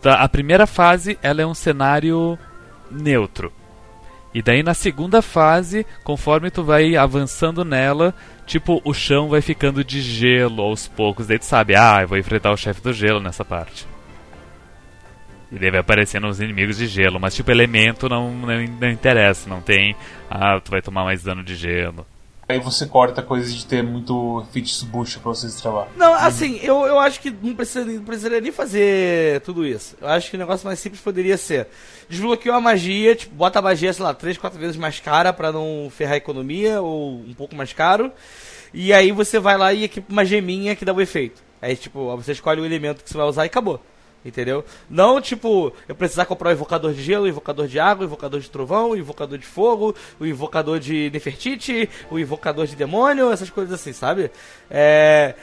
Tá- 0.00 0.22
a 0.22 0.28
primeira 0.28 0.66
fase, 0.66 1.18
ela 1.22 1.42
é 1.42 1.46
um 1.46 1.54
cenário 1.54 2.38
neutro. 2.90 3.52
E 4.34 4.42
daí 4.42 4.62
na 4.62 4.74
segunda 4.74 5.22
fase, 5.22 5.86
conforme 6.04 6.50
tu 6.50 6.62
vai 6.62 6.96
avançando 6.96 7.64
nela, 7.64 8.14
tipo, 8.46 8.80
o 8.84 8.92
chão 8.92 9.28
vai 9.28 9.40
ficando 9.40 9.82
de 9.82 10.00
gelo 10.00 10.62
aos 10.62 10.86
poucos. 10.86 11.26
Daí 11.26 11.38
tu 11.38 11.44
sabe, 11.44 11.74
ah, 11.74 12.02
eu 12.02 12.08
vou 12.08 12.18
enfrentar 12.18 12.52
o 12.52 12.56
chefe 12.56 12.80
do 12.80 12.92
gelo 12.92 13.20
nessa 13.20 13.44
parte. 13.44 13.86
E 15.50 15.58
daí 15.58 15.70
vai 15.70 15.80
aparecendo 15.80 16.28
os 16.28 16.40
inimigos 16.40 16.76
de 16.76 16.86
gelo, 16.86 17.18
mas 17.18 17.34
tipo, 17.34 17.50
elemento 17.50 18.08
não, 18.08 18.30
não, 18.32 18.66
não 18.80 18.90
interessa, 18.90 19.48
não 19.48 19.60
tem. 19.60 19.96
Ah, 20.30 20.60
tu 20.60 20.70
vai 20.70 20.82
tomar 20.82 21.04
mais 21.04 21.22
dano 21.22 21.42
de 21.42 21.54
gelo. 21.54 22.06
Aí 22.48 22.58
você 22.58 22.86
corta 22.86 23.22
coisas 23.22 23.54
de 23.54 23.66
ter 23.66 23.82
muito 23.82 24.42
feats 24.52 24.82
bucha 24.82 25.20
pra 25.20 25.28
vocês 25.28 25.54
trabalhar. 25.60 25.90
Não, 25.94 26.14
assim, 26.14 26.58
eu, 26.62 26.86
eu 26.86 26.98
acho 26.98 27.20
que 27.20 27.30
não, 27.30 27.54
precisa, 27.54 27.84
não 27.84 28.02
precisaria 28.02 28.40
nem 28.40 28.50
fazer 28.50 29.42
tudo 29.42 29.66
isso. 29.66 29.94
Eu 30.00 30.08
acho 30.08 30.30
que 30.30 30.36
o 30.36 30.38
negócio 30.38 30.66
mais 30.66 30.78
simples 30.78 31.02
poderia 31.02 31.36
ser. 31.36 31.68
Desbloqueou 32.08 32.56
a 32.56 32.60
magia, 32.60 33.14
tipo, 33.14 33.34
bota 33.34 33.58
a 33.58 33.62
magia, 33.62 33.92
sei 33.92 34.02
lá, 34.02 34.14
3, 34.14 34.38
4 34.38 34.58
vezes 34.58 34.78
mais 34.78 34.98
cara 34.98 35.30
pra 35.30 35.52
não 35.52 35.92
ferrar 35.94 36.14
a 36.14 36.16
economia, 36.16 36.80
ou 36.80 37.18
um 37.20 37.34
pouco 37.34 37.54
mais 37.54 37.74
caro. 37.74 38.10
E 38.72 38.94
aí 38.94 39.12
você 39.12 39.38
vai 39.38 39.58
lá 39.58 39.74
e 39.74 39.84
equipa 39.84 40.10
uma 40.10 40.24
geminha 40.24 40.74
que 40.74 40.86
dá 40.86 40.94
o 40.94 41.02
efeito. 41.02 41.42
Aí, 41.60 41.76
tipo, 41.76 42.16
você 42.16 42.32
escolhe 42.32 42.62
o 42.62 42.64
elemento 42.64 43.04
que 43.04 43.10
você 43.10 43.16
vai 43.16 43.26
usar 43.26 43.44
e 43.44 43.48
acabou. 43.48 43.78
Entendeu? 44.24 44.64
Não, 44.90 45.20
tipo, 45.20 45.72
eu 45.88 45.94
precisar 45.94 46.26
comprar 46.26 46.50
o 46.50 46.52
invocador 46.52 46.92
de 46.92 47.02
gelo, 47.02 47.24
o 47.24 47.28
invocador 47.28 47.66
de 47.66 47.78
água, 47.78 48.02
o 48.02 48.06
invocador 48.06 48.40
de 48.40 48.50
trovão, 48.50 48.90
o 48.90 48.96
invocador 48.96 49.38
de 49.38 49.46
fogo, 49.46 49.94
o 50.18 50.26
invocador 50.26 50.80
de 50.80 51.08
Nefertiti, 51.12 51.88
o 52.10 52.18
invocador 52.18 52.66
de 52.66 52.74
demônio, 52.74 53.30
essas 53.30 53.48
coisas 53.48 53.72
assim, 53.72 53.92
sabe? 53.92 54.30
É. 54.70 55.34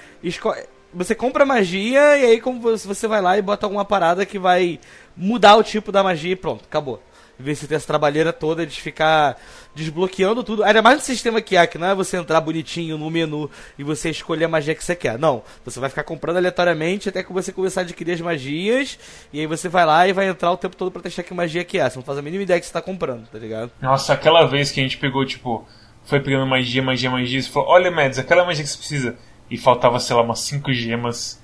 Você 0.93 1.15
compra 1.15 1.45
magia 1.45 2.17
e 2.17 2.25
aí 2.25 2.41
como 2.41 2.59
você 2.59 3.07
vai 3.07 3.21
lá 3.21 3.37
e 3.37 3.41
bota 3.41 3.65
alguma 3.65 3.83
parada 3.83 4.25
que 4.25 4.39
vai 4.39 4.79
mudar 5.15 5.55
o 5.55 5.63
tipo 5.63 5.91
da 5.91 6.03
magia 6.03 6.33
e 6.33 6.35
pronto, 6.35 6.63
acabou. 6.65 7.01
Em 7.39 7.43
vez 7.43 7.57
de 7.57 7.61
você 7.61 7.67
ter 7.67 7.75
essa 7.75 7.87
trabalheira 7.87 8.31
toda 8.31 8.65
de 8.65 8.79
ficar 8.79 9.37
desbloqueando 9.73 10.43
tudo. 10.43 10.63
Ainda 10.63 10.81
mais 10.81 10.97
no 10.97 11.03
sistema 11.03 11.41
que 11.41 11.57
há, 11.57 11.67
que 11.67 11.77
não 11.77 11.87
é 11.87 11.95
você 11.95 12.17
entrar 12.17 12.39
bonitinho 12.41 12.97
no 12.97 13.09
menu 13.09 13.49
e 13.77 13.83
você 13.83 14.09
escolher 14.09 14.45
a 14.45 14.47
magia 14.47 14.73
que 14.73 14.83
você 14.83 14.95
quer. 14.95 15.19
Não. 15.19 15.43
Você 15.65 15.79
vai 15.79 15.89
ficar 15.89 16.03
comprando 16.03 16.37
aleatoriamente 16.37 17.09
até 17.09 17.23
que 17.23 17.33
você 17.33 17.51
começar 17.51 17.81
a 17.81 17.83
adquirir 17.83 18.13
as 18.13 18.21
magias. 18.21 18.97
E 19.33 19.39
aí 19.39 19.47
você 19.47 19.67
vai 19.67 19.85
lá 19.85 20.07
e 20.07 20.13
vai 20.13 20.27
entrar 20.27 20.51
o 20.51 20.57
tempo 20.57 20.75
todo 20.75 20.91
pra 20.91 21.01
testar 21.01 21.23
que 21.23 21.33
magia 21.33 21.63
que 21.63 21.77
é. 21.77 21.89
Você 21.89 21.97
não 21.97 22.03
faz 22.03 22.17
a 22.17 22.21
mínima 22.21 22.43
ideia 22.43 22.59
que 22.59 22.65
você 22.65 22.73
tá 22.73 22.81
comprando, 22.81 23.27
tá 23.27 23.37
ligado? 23.37 23.71
Nossa, 23.81 24.13
aquela 24.13 24.45
vez 24.45 24.71
que 24.71 24.79
a 24.79 24.83
gente 24.83 24.97
pegou, 24.97 25.25
tipo, 25.25 25.67
foi 26.05 26.19
pegando 26.19 26.45
magia, 26.45 26.81
magia, 26.81 27.09
magia, 27.09 27.39
e 27.39 27.43
falou, 27.43 27.69
olha, 27.69 27.91
Mads, 27.91 28.19
aquela 28.19 28.45
magia 28.45 28.63
que 28.63 28.69
você 28.69 28.77
precisa. 28.77 29.17
E 29.49 29.57
faltava, 29.57 29.99
sei 29.99 30.15
lá, 30.15 30.21
umas 30.21 30.39
5 30.39 30.73
gemas 30.73 31.39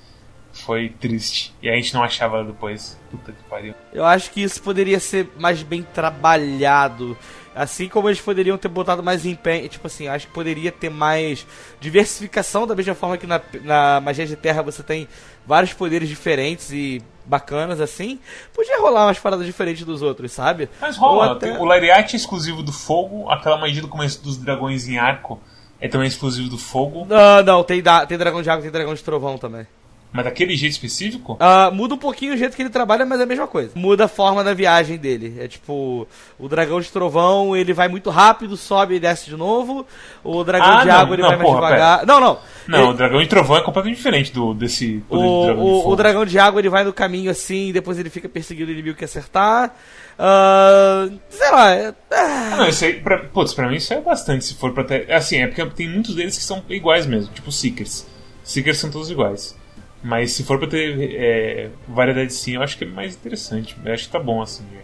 foi 0.61 0.89
triste. 0.89 1.53
E 1.61 1.69
a 1.69 1.75
gente 1.75 1.93
não 1.93 2.03
achava 2.03 2.43
depois. 2.43 2.99
Puta 3.09 3.31
que 3.31 3.43
pariu. 3.43 3.73
Eu 3.93 4.05
acho 4.05 4.31
que 4.31 4.41
isso 4.41 4.61
poderia 4.61 4.99
ser 4.99 5.29
mais 5.37 5.61
bem 5.63 5.83
trabalhado. 5.83 7.17
Assim 7.53 7.89
como 7.89 8.07
eles 8.07 8.21
poderiam 8.21 8.57
ter 8.57 8.69
botado 8.69 9.03
mais 9.03 9.25
empenho. 9.25 9.67
Tipo 9.67 9.87
assim, 9.87 10.07
acho 10.07 10.27
que 10.27 10.33
poderia 10.33 10.71
ter 10.71 10.89
mais 10.89 11.45
diversificação, 11.79 12.65
da 12.65 12.75
mesma 12.75 12.95
forma 12.95 13.17
que 13.17 13.27
na, 13.27 13.41
na 13.63 13.99
magia 13.99 14.25
de 14.25 14.35
terra 14.35 14.61
você 14.61 14.81
tem 14.81 15.07
vários 15.45 15.73
poderes 15.73 16.07
diferentes 16.07 16.71
e 16.71 17.01
bacanas 17.25 17.81
assim. 17.81 18.19
Podia 18.53 18.79
rolar 18.79 19.07
umas 19.07 19.19
paradas 19.19 19.45
diferentes 19.45 19.85
dos 19.85 20.01
outros, 20.01 20.31
sabe? 20.31 20.69
Mas 20.79 20.95
rola. 20.95 21.33
Até... 21.33 21.57
O 21.59 21.65
Lariat 21.65 22.13
é 22.13 22.17
exclusivo 22.17 22.63
do 22.63 22.71
fogo, 22.71 23.29
aquela 23.29 23.57
magia 23.57 23.81
do 23.81 23.87
começo 23.87 24.23
dos 24.23 24.37
dragões 24.37 24.87
em 24.87 24.97
arco 24.97 25.41
é 25.81 25.87
também 25.87 26.07
exclusivo 26.07 26.47
do 26.47 26.59
fogo. 26.59 27.05
Não, 27.09 27.43
não, 27.43 27.63
tem, 27.63 27.81
tem 28.07 28.17
dragão 28.17 28.41
de 28.43 28.49
água 28.49 28.61
tem 28.61 28.71
dragão 28.71 28.93
de 28.93 29.03
trovão 29.03 29.37
também. 29.37 29.65
Mas 30.13 30.25
daquele 30.25 30.57
jeito 30.57 30.73
específico? 30.73 31.37
Uh, 31.39 31.73
muda 31.73 31.95
um 31.95 31.97
pouquinho 31.97 32.33
o 32.33 32.37
jeito 32.37 32.53
que 32.53 32.61
ele 32.61 32.69
trabalha, 32.69 33.05
mas 33.05 33.19
é 33.21 33.23
a 33.23 33.25
mesma 33.25 33.47
coisa. 33.47 33.71
Muda 33.75 34.05
a 34.05 34.07
forma 34.09 34.43
da 34.43 34.53
viagem 34.53 34.97
dele. 34.97 35.37
É 35.39 35.47
tipo, 35.47 36.05
o 36.37 36.49
dragão 36.49 36.81
de 36.81 36.91
trovão, 36.91 37.55
ele 37.55 37.71
vai 37.71 37.87
muito 37.87 38.09
rápido, 38.09 38.57
sobe 38.57 38.95
e 38.95 38.99
desce 38.99 39.29
de 39.29 39.37
novo. 39.37 39.87
O 40.21 40.43
dragão 40.43 40.67
ah, 40.67 40.81
de 40.81 40.87
não, 40.87 40.95
água, 40.95 41.15
ele 41.15 41.21
não, 41.21 41.29
vai 41.29 41.37
porra, 41.37 41.61
mais 41.61 41.73
devagar. 41.73 41.99
Pera. 41.99 42.11
Não, 42.11 42.19
não. 42.19 42.39
Não, 42.67 42.79
ele... 42.79 42.89
o 42.89 42.93
dragão 42.93 43.21
de 43.21 43.27
trovão 43.27 43.57
é 43.57 43.61
completamente 43.61 43.97
diferente 43.97 44.33
do 44.33 44.53
desse 44.53 45.01
poder 45.07 45.23
o, 45.23 45.45
dragão 45.45 45.63
o, 45.63 45.81
de 45.81 45.87
o 45.87 45.95
dragão 45.95 46.25
de 46.25 46.39
água, 46.39 46.59
ele 46.59 46.69
vai 46.69 46.83
no 46.83 46.91
caminho 46.91 47.31
assim, 47.31 47.69
e 47.69 47.73
depois 47.73 47.97
ele 47.97 48.09
fica 48.09 48.27
perseguindo 48.27 48.69
o 48.69 48.73
inimigo 48.73 48.97
que 48.97 49.05
acertar. 49.05 49.73
Uh, 50.19 51.17
sei 51.29 51.51
lá. 51.51 51.71
É... 51.73 51.93
Ah, 52.11 52.55
não, 52.57 52.67
isso 52.67 52.83
aí, 52.83 52.95
pra, 52.95 53.17
putz, 53.17 53.53
pra 53.53 53.69
mim 53.69 53.77
isso 53.77 53.93
é 53.93 54.01
bastante, 54.01 54.43
se 54.43 54.55
for 54.55 54.73
pra 54.73 54.83
ter. 54.83 55.09
Assim, 55.09 55.37
é 55.37 55.47
porque 55.47 55.65
tem 55.67 55.87
muitos 55.87 56.15
deles 56.15 56.37
que 56.37 56.43
são 56.43 56.61
iguais 56.69 57.05
mesmo, 57.05 57.31
tipo 57.33 57.49
Seekers. 57.49 58.05
Seekers 58.43 58.77
são 58.77 58.91
todos 58.91 59.09
iguais. 59.09 59.55
Mas 60.03 60.31
se 60.31 60.43
for 60.43 60.57
pra 60.57 60.67
ter 60.67 61.13
é, 61.13 61.69
variedade 61.87 62.33
sim, 62.33 62.55
eu 62.55 62.63
acho 62.63 62.77
que 62.77 62.83
é 62.83 62.87
mais 62.87 63.15
interessante. 63.15 63.75
Eu 63.83 63.93
acho 63.93 64.05
que 64.05 64.11
tá 64.11 64.19
bom 64.19 64.41
assim. 64.41 64.65
É. 64.75 64.81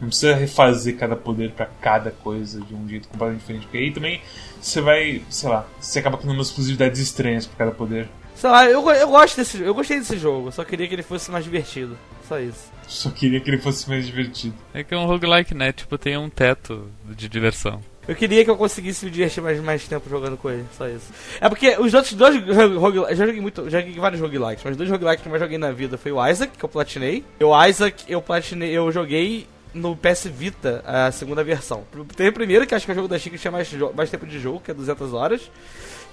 Não 0.00 0.08
precisa 0.08 0.34
refazer 0.34 0.96
cada 0.96 1.14
poder 1.14 1.50
para 1.50 1.66
cada 1.66 2.10
coisa 2.10 2.60
de 2.60 2.74
um 2.74 2.88
jeito 2.88 3.08
completamente 3.08 3.40
diferente. 3.40 3.62
Porque 3.64 3.78
aí 3.78 3.90
também 3.90 4.20
você 4.60 4.80
vai, 4.80 5.22
sei 5.28 5.48
lá, 5.48 5.66
você 5.78 5.98
acaba 5.98 6.16
criando 6.16 6.36
umas 6.36 6.48
exclusividades 6.48 7.00
estranhas 7.00 7.46
pra 7.46 7.56
cada 7.56 7.70
poder. 7.70 8.08
Sei 8.34 8.48
lá, 8.48 8.64
eu, 8.64 8.88
eu 8.90 9.08
gosto 9.08 9.36
desse 9.36 9.60
eu 9.60 9.74
gostei 9.74 9.98
desse 9.98 10.16
jogo, 10.16 10.50
só 10.50 10.64
queria 10.64 10.88
que 10.88 10.94
ele 10.94 11.02
fosse 11.02 11.30
mais 11.30 11.44
divertido. 11.44 11.98
Só 12.26 12.38
isso. 12.38 12.70
Só 12.88 13.10
queria 13.10 13.40
que 13.40 13.50
ele 13.50 13.58
fosse 13.58 13.88
mais 13.88 14.06
divertido. 14.06 14.54
É 14.72 14.82
que 14.82 14.94
é 14.94 14.96
um 14.96 15.04
roguelike, 15.04 15.54
né? 15.54 15.72
Tipo, 15.72 15.98
tem 15.98 16.16
um 16.16 16.30
teto 16.30 16.90
de 17.04 17.28
diversão. 17.28 17.82
Eu 18.08 18.16
queria 18.16 18.44
que 18.44 18.50
eu 18.50 18.56
conseguisse 18.56 19.04
me 19.04 19.10
divertir 19.10 19.42
mais, 19.42 19.60
mais 19.60 19.86
tempo 19.86 20.08
jogando 20.08 20.36
com 20.36 20.50
ele, 20.50 20.64
só 20.76 20.88
isso. 20.88 21.12
É 21.40 21.48
porque 21.48 21.76
os 21.78 21.92
outros 21.94 22.14
dois 22.14 22.34
roguelikes, 22.76 23.18
já 23.18 23.26
joguei 23.26 23.40
muito, 23.40 23.70
já 23.70 23.80
joguei 23.80 24.00
vários 24.00 24.20
roguelikes, 24.20 24.64
mas 24.64 24.76
dois 24.76 24.90
roguelikes 24.90 25.22
que 25.22 25.28
eu 25.28 25.30
mais 25.30 25.42
joguei 25.42 25.58
na 25.58 25.70
vida 25.70 25.96
foi 25.98 26.10
o 26.10 26.26
Isaac, 26.26 26.56
que 26.56 26.64
eu 26.64 26.68
platinei. 26.68 27.24
O 27.40 27.66
Isaac, 27.66 28.04
eu 28.08 28.20
platinei, 28.20 28.70
eu 28.70 28.90
joguei 28.90 29.46
no 29.72 29.96
PS 29.96 30.26
Vita, 30.26 30.82
a 30.84 31.12
segunda 31.12 31.44
versão. 31.44 31.84
Tem 32.16 32.28
o 32.28 32.32
primeiro, 32.32 32.66
que 32.66 32.74
acho 32.74 32.84
que 32.84 32.90
é 32.90 32.94
o 32.94 32.96
jogo 32.96 33.08
da 33.08 33.18
Chica 33.18 33.36
que 33.36 33.40
tinha 33.40 33.50
mais, 33.50 33.72
mais 33.94 34.10
tempo 34.10 34.26
de 34.26 34.38
jogo, 34.40 34.60
que 34.60 34.70
é 34.70 34.74
200 34.74 35.12
horas. 35.14 35.50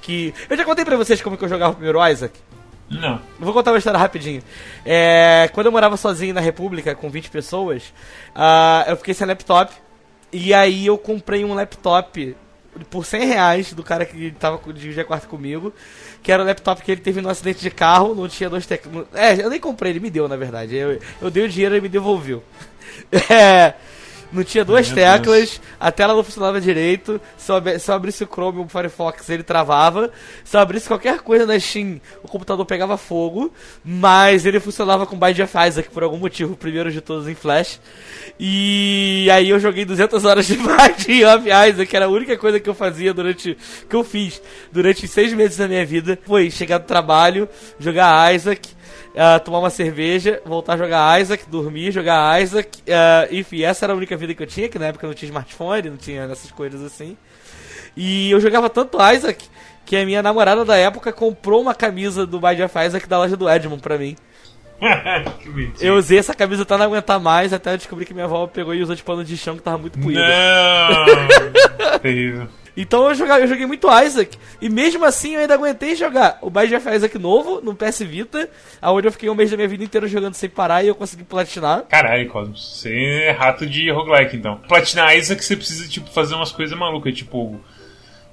Que. 0.02 0.34
Eu 0.50 0.56
já 0.56 0.64
contei 0.64 0.86
pra 0.86 0.96
vocês 0.96 1.22
como 1.22 1.38
que 1.38 1.44
eu 1.44 1.50
jogava 1.50 1.72
o 1.72 1.76
primeiro 1.76 2.06
Isaac. 2.08 2.40
Não. 2.90 3.20
Vou 3.40 3.54
contar 3.54 3.72
uma 3.72 3.78
história 3.78 4.00
rapidinho. 4.00 4.42
É, 4.86 5.50
quando 5.54 5.66
eu 5.66 5.72
morava 5.72 5.98
sozinho 5.98 6.34
na 6.34 6.42
República, 6.42 6.96
com 6.96 7.10
20 7.10 7.30
pessoas, 7.30 7.94
uh, 8.36 8.90
eu 8.90 8.98
fiquei 8.98 9.14
sem 9.14 9.28
laptop. 9.28 9.74
E 10.32 10.54
aí 10.54 10.86
eu 10.86 10.98
comprei 10.98 11.46
um 11.46 11.54
laptop 11.54 12.36
por 12.90 13.06
100 13.06 13.26
reais 13.26 13.74
do 13.74 13.84
cara 13.84 14.06
que 14.06 14.32
tava 14.32 14.60
dividindo 14.74 15.06
quarto 15.06 15.28
comigo. 15.28 15.74
Que 16.22 16.32
era 16.32 16.44
o 16.44 16.46
laptop 16.46 16.82
que 16.82 16.92
ele 16.92 17.02
teve 17.02 17.22
no 17.22 17.30
acidente 17.30 17.60
de 17.60 17.72
carro, 17.72 18.14
não 18.14 18.28
tinha 18.28 18.50
dois 18.50 18.66
teclados. 18.66 19.08
É, 19.14 19.42
eu 19.42 19.50
nem 19.50 19.60
comprei, 19.60 19.92
ele 19.92 20.00
me 20.00 20.10
deu, 20.10 20.28
na 20.28 20.36
verdade. 20.36 20.76
Eu, 20.76 21.00
eu 21.22 21.32
dei 21.32 21.44
o 21.44 21.50
dinheiro 21.50 21.76
e 21.76 21.78
ele 21.78 21.84
me 21.84 21.90
devolveu. 21.90 22.44
É 23.30 23.76
não 24.32 24.44
tinha 24.44 24.66
duas 24.66 24.88
Meu 24.88 24.96
teclas, 24.96 25.50
Deus. 25.50 25.62
a 25.80 25.92
tela 25.92 26.14
não 26.14 26.24
funcionava 26.24 26.60
direito. 26.60 27.20
Se 27.38 27.52
eu, 27.52 27.80
se 27.80 27.90
eu 27.92 27.96
abrisse 27.96 28.24
o 28.24 28.28
Chrome 28.28 28.60
ou 28.60 28.66
o 28.66 28.70
Firefox, 28.70 29.30
ele 29.30 29.44
travava. 29.44 30.12
Se 30.44 30.56
eu 30.58 30.62
abrisse 30.62 30.88
qualquer 30.88 31.20
coisa 31.20 31.46
na 31.46 31.60
Steam, 31.60 32.02
o 32.24 32.28
computador 32.28 32.66
pegava 32.66 32.98
fogo. 32.98 33.52
Mas 33.84 34.46
ele 34.46 34.60
funcionava 34.60 35.06
com 35.06 35.18
Binding 35.18 35.44
of 35.44 35.58
Isaac 35.68 35.90
por 35.90 36.04
algum 36.04 36.18
motivo, 36.18 36.54
o 36.54 36.58
primeiro 36.58 36.92
de 36.92 37.02
todos 37.02 37.28
em 37.28 37.36
Flash. 37.36 37.80
E 38.40 39.30
aí 39.32 39.50
eu 39.50 39.60
joguei 39.60 39.86
200 39.86 40.24
horas 40.26 40.46
de 40.46 40.56
Binding 40.58 41.24
of 41.26 41.48
Isaac, 41.48 41.86
que 41.86 41.96
era 41.96 42.06
a 42.06 42.10
única 42.10 42.38
coisa 42.38 42.60
que 42.60 42.70
eu 42.70 42.76
fazia 42.76 43.14
durante. 43.14 43.58
que 43.90 43.96
eu 43.96 44.04
fiz 44.04 44.42
durante 44.72 45.08
seis 45.08 45.34
meses 45.34 45.58
da 45.58 45.68
minha 45.68 45.86
vida. 45.86 46.18
Foi 46.26 46.52
chegar 46.52 46.78
do 46.80 46.86
trabalho, 46.86 47.48
jogar 47.80 48.34
Isaac 48.36 48.77
uh, 49.18 49.40
tomar 49.44 49.60
uma 49.60 49.70
cerveja, 49.70 50.42
voltar 50.46 50.74
a 50.74 50.78
jogar 50.78 51.20
Isaac, 51.20 51.50
dormir, 51.50 51.92
jogar 51.92 52.42
Isaac. 52.42 52.82
Uh, 52.82 53.36
enfim, 53.36 53.64
essa 53.64 53.86
era 53.86 53.94
a 53.94 53.96
única 53.96 54.16
vida 54.16 54.34
que 54.34 54.44
eu 54.44 54.48
tinha, 54.48 54.70
que 54.70 54.78
na 54.78 54.88
época 54.88 55.08
não 55.08 55.14
tinha 55.14 55.28
smartphone, 55.28 55.90
não 55.90 55.98
tinha 55.98 56.24
essas 56.24 56.52
coisas 56.52 56.84
assim. 56.84 57.18
E 57.96 58.30
eu 58.30 58.40
jogava 58.40 58.70
tanto 58.70 58.98
Isaac 59.02 59.50
que 59.86 59.96
a 59.96 60.06
minha 60.06 60.22
namorada 60.22 60.64
da 60.64 60.78
época 60.78 61.12
comprou 61.12 61.62
uma 61.62 61.74
camisa 61.74 62.28
do 62.28 62.40
Binding 62.40 62.64
of 62.64 62.78
Isaac 62.78 63.08
da 63.08 63.18
loja 63.18 63.36
do 63.36 63.50
Edmond 63.50 63.82
pra 63.82 63.98
mim. 63.98 64.16
eu 65.82 65.96
usei 65.96 66.20
essa 66.20 66.36
camisa 66.36 66.62
até 66.62 66.78
não 66.78 66.86
aguentar 66.86 67.20
mais, 67.20 67.52
até 67.52 67.74
eu 67.74 67.78
descobri 67.78 68.06
que 68.06 68.14
minha 68.14 68.26
avó 68.26 68.46
pegou 68.46 68.76
e 68.76 68.84
usou 68.84 68.96
de 68.96 69.02
pano 69.02 69.24
de 69.24 69.36
chão 69.36 69.56
que 69.56 69.64
tava 69.64 69.80
muito 69.80 69.98
poído. 69.98 70.20
Não! 70.20 72.00
Terrível. 72.00 72.48
Então 72.78 73.10
eu, 73.10 73.16
joguei, 73.16 73.44
eu 73.44 73.48
joguei 73.48 73.66
muito 73.66 73.88
Isaac. 74.04 74.38
E 74.62 74.70
mesmo 74.70 75.04
assim 75.04 75.34
eu 75.34 75.42
ainda 75.42 75.56
aguentei 75.56 75.96
jogar 75.96 76.38
o 76.44 76.50
Bind 76.52 76.72
of 76.72 76.88
Isaac 76.88 77.18
novo 77.18 77.60
no 77.60 77.76
PS 77.76 78.00
Vita, 78.02 78.48
onde 78.84 79.08
eu 79.08 79.12
fiquei 79.12 79.30
um 79.30 79.36
mês 79.36 79.50
da 79.50 79.58
minha 79.58 79.68
vida 79.68 79.84
inteira 79.84 80.08
jogando 80.08 80.36
sem 80.36 80.48
parar 80.48 80.84
e 80.84 80.88
eu 80.88 80.96
consegui 80.96 81.24
platinar. 81.24 81.84
Caralho, 81.90 82.30
Cosmos, 82.30 82.80
você 82.80 83.24
é 83.24 83.32
rato 83.32 83.66
de 83.66 83.90
roguelike 83.90 84.38
então. 84.38 84.58
Platinar 84.68 85.18
Isaac 85.18 85.44
você 85.44 85.56
precisa 85.56 85.88
tipo, 85.88 86.08
fazer 86.12 86.36
umas 86.36 86.52
coisas 86.52 86.78
malucas, 86.78 87.16
tipo 87.16 87.60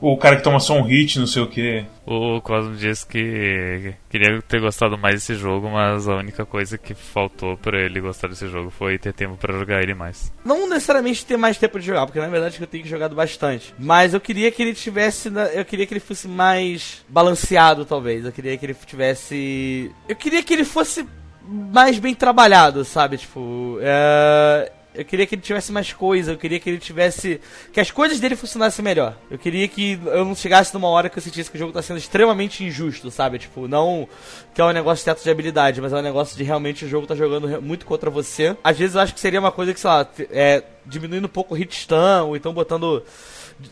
o 0.01 0.17
cara 0.17 0.37
que 0.37 0.43
toma 0.43 0.61
só 0.61 0.75
um 0.75 0.83
hit, 0.83 1.19
não 1.19 1.27
sei 1.27 1.43
o 1.43 1.47
que. 1.47 1.85
O 2.07 2.41
Cosmo 2.43 2.77
disse 2.77 3.07
que 3.07 3.95
queria 4.11 4.43
ter 4.43 4.61
gostado 4.61 4.99
mais 4.99 5.15
desse 5.15 5.35
jogo, 5.35 5.71
mas 5.71 6.07
a 6.07 6.17
única 6.17 6.45
coisa 6.45 6.77
que 6.77 6.95
faltou 6.95 7.57
para 7.57 7.81
ele 7.81 8.01
gostar 8.01 8.29
desse 8.29 8.47
jogo 8.49 8.71
foi 8.71 8.99
ter 8.99 9.15
tempo 9.15 9.37
para 9.37 9.59
jogar 9.59 9.83
ele 9.83 9.95
mais. 9.95 10.31
Não 10.45 10.69
necessariamente 10.69 11.25
ter 11.25 11.37
mais 11.37 11.57
tempo 11.57 11.81
de 11.81 11.87
jogar, 11.87 12.05
porque 12.07 12.21
na 12.21 12.29
verdade 12.29 12.61
eu 12.61 12.67
tenho 12.67 12.87
jogado 12.87 13.15
bastante. 13.15 13.75
Mas 13.79 14.13
eu 14.13 14.21
queria 14.21 14.51
que 14.51 14.63
ele 14.63 14.75
tivesse. 14.75 15.33
Eu 15.55 15.65
queria 15.65 15.87
que 15.87 15.95
ele 15.95 16.01
fosse 16.01 16.29
mais 16.29 17.05
balanceado, 17.09 17.85
talvez. 17.85 18.25
Eu 18.25 18.33
queria 18.33 18.57
que 18.59 18.67
ele 18.67 18.75
tivesse. 18.75 19.91
Eu 20.09 20.17
queria 20.17 20.43
que 20.43 20.53
ele 20.53 20.65
fosse 20.65 21.07
mais 21.43 21.99
bem 21.99 22.15
trabalhado, 22.15 22.85
sabe? 22.85 23.17
Tipo. 23.17 23.79
É 23.81 24.71
Eu 24.95 25.05
queria 25.05 25.27
que 25.27 25.35
ele 25.35 25.43
tivesse 25.43 25.73
mais 25.73 25.93
coisa, 25.93 26.33
eu 26.33 26.39
queria 26.39 26.61
que 26.61 26.71
ele 26.71 26.79
tivesse. 26.79 27.41
que 27.73 27.81
as 27.81 27.91
coisas 27.91 28.21
dele 28.21 28.37
funcionassem 28.37 28.85
melhor. 28.85 29.17
Eu 29.29 29.37
queria 29.37 29.67
que 29.67 29.99
eu 30.07 30.25
não 30.25 30.37
chegasse 30.37 30.73
numa 30.73 30.89
hora 30.89 31.09
que 31.09 31.19
eu 31.19 31.23
sentisse 31.23 31.51
que 31.51 31.57
o 31.57 31.59
jogo 31.59 31.73
tá 31.73 31.83
sendo 31.83 31.99
extremamente 31.99 32.63
injusto, 32.63 33.11
sabe? 33.11 33.41
Tipo, 33.41 33.67
não 33.67 34.09
que 34.55 34.61
é 34.61 34.65
um 34.65 34.71
negócio 34.71 35.03
de 35.03 35.07
teto 35.07 35.25
de 35.25 35.31
habilidade, 35.31 35.81
mas 35.81 35.93
é 35.93 35.97
um 35.97 36.03
negócio 36.03 36.37
de 36.37 36.45
realmente 36.45 36.85
o 36.85 36.89
jogo 36.89 37.09
tá 37.09 37.17
jogando 37.17 37.61
muito 37.61 37.85
contra 37.85 38.09
você. 38.09 38.57
Às 38.63 38.79
vezes 38.79 38.95
eu 38.95 39.01
acho 39.01 39.13
que 39.13 39.19
seria 39.19 39.41
uma 39.41 39.51
coisa 39.51 39.75
que, 39.75 39.81
sei 39.81 39.91
lá, 39.91 40.09
é, 40.31 40.63
diminuindo 40.87 41.25
um 41.25 41.31
pouco 41.31 41.55
o 41.55 41.57
hit 41.57 41.75
stun, 41.75 42.29
ou 42.29 42.37
então 42.37 42.53
botando. 42.53 43.03